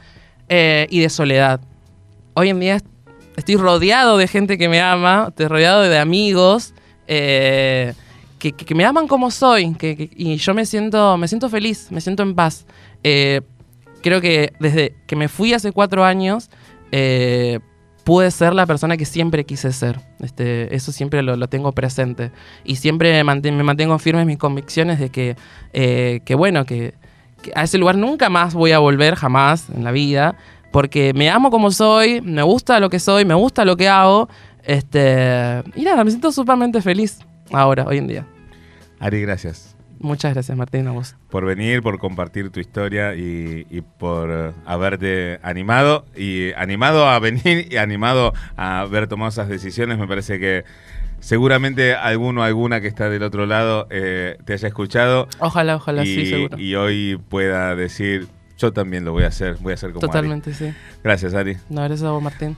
eh, 0.48 0.86
y 0.90 1.00
de 1.00 1.10
soledad. 1.10 1.60
Hoy 2.32 2.48
en 2.48 2.60
día 2.60 2.76
est- 2.76 2.86
estoy 3.36 3.56
rodeado 3.56 4.16
de 4.16 4.26
gente 4.26 4.56
que 4.56 4.70
me 4.70 4.80
ama, 4.80 5.26
estoy 5.28 5.46
rodeado 5.48 5.82
de 5.82 5.98
amigos 5.98 6.72
eh, 7.06 7.92
que, 8.38 8.52
que- 8.52 8.74
me 8.74 8.84
aman 8.86 9.06
como 9.06 9.30
soy, 9.30 9.74
que- 9.74 10.10
y 10.16 10.36
yo 10.36 10.54
me 10.54 10.64
siento, 10.64 11.18
me 11.18 11.28
siento 11.28 11.50
feliz, 11.50 11.88
me 11.90 12.00
siento 12.00 12.22
en 12.22 12.34
paz. 12.34 12.64
Eh, 13.04 13.42
creo 14.02 14.20
que 14.20 14.52
desde 14.60 14.94
que 15.06 15.16
me 15.16 15.28
fui 15.28 15.52
hace 15.52 15.72
cuatro 15.72 16.04
años, 16.04 16.50
eh, 16.92 17.60
pude 18.04 18.30
ser 18.30 18.54
la 18.54 18.64
persona 18.64 18.96
que 18.96 19.04
siempre 19.04 19.44
quise 19.44 19.70
ser. 19.72 20.00
Este, 20.20 20.74
eso 20.74 20.92
siempre 20.92 21.22
lo, 21.22 21.46
tengo 21.48 21.72
presente. 21.72 22.32
Y 22.64 22.76
siempre 22.76 23.12
me 23.12 23.62
mantengo 23.62 23.98
firme 23.98 24.22
en 24.22 24.26
mis 24.26 24.38
convicciones 24.38 24.98
de 24.98 25.10
que, 25.10 25.36
eh, 25.74 26.20
que 26.24 26.34
bueno, 26.34 26.64
que, 26.64 26.94
que 27.42 27.52
a 27.54 27.64
ese 27.64 27.76
lugar 27.76 27.98
nunca 27.98 28.30
más 28.30 28.54
voy 28.54 28.72
a 28.72 28.78
volver, 28.78 29.14
jamás 29.14 29.68
en 29.68 29.84
la 29.84 29.92
vida, 29.92 30.36
porque 30.72 31.12
me 31.14 31.28
amo 31.28 31.50
como 31.50 31.70
soy, 31.70 32.22
me 32.22 32.42
gusta 32.42 32.80
lo 32.80 32.88
que 32.88 32.98
soy, 32.98 33.24
me 33.24 33.34
gusta 33.34 33.66
lo 33.66 33.76
que 33.76 33.88
hago. 33.88 34.28
Este, 34.62 35.62
y 35.74 35.82
nada, 35.82 36.02
me 36.02 36.10
siento 36.10 36.32
sumamente 36.32 36.80
feliz 36.82 37.18
ahora, 37.52 37.84
hoy 37.86 37.98
en 37.98 38.06
día. 38.06 38.26
Ari, 39.00 39.20
gracias. 39.22 39.77
Muchas 40.00 40.34
gracias, 40.34 40.56
Martín, 40.56 40.86
a 40.88 40.92
vos. 40.92 41.16
Por 41.30 41.44
venir, 41.44 41.82
por 41.82 41.98
compartir 41.98 42.50
tu 42.50 42.60
historia 42.60 43.14
y, 43.14 43.66
y 43.70 43.80
por 43.80 44.30
eh, 44.30 44.52
haberte 44.64 45.40
animado. 45.42 46.04
Y 46.16 46.52
animado 46.52 47.08
a 47.08 47.18
venir 47.18 47.68
y 47.70 47.76
animado 47.76 48.32
a 48.56 48.80
haber 48.80 49.08
tomado 49.08 49.28
esas 49.30 49.48
decisiones. 49.48 49.98
Me 49.98 50.06
parece 50.06 50.38
que 50.38 50.64
seguramente 51.20 51.94
alguno 51.94 52.42
o 52.42 52.44
alguna 52.44 52.80
que 52.80 52.88
está 52.88 53.08
del 53.10 53.22
otro 53.22 53.46
lado 53.46 53.86
eh, 53.90 54.36
te 54.44 54.52
haya 54.52 54.68
escuchado. 54.68 55.28
Ojalá, 55.38 55.76
ojalá, 55.76 56.04
y, 56.04 56.14
sí, 56.14 56.26
seguro. 56.26 56.58
Y 56.58 56.74
hoy 56.74 57.20
pueda 57.28 57.74
decir, 57.74 58.28
yo 58.58 58.72
también 58.72 59.04
lo 59.04 59.12
voy 59.12 59.24
a 59.24 59.28
hacer, 59.28 59.56
voy 59.60 59.72
a 59.72 59.74
hacer 59.74 59.92
como 59.92 60.04
Ari. 60.04 60.08
Totalmente, 60.08 60.54
sí. 60.54 60.72
Gracias, 61.02 61.34
Ari. 61.34 61.56
No, 61.68 61.82
gracias 61.82 62.02
a 62.02 62.10
vos, 62.10 62.22
Martín. 62.22 62.56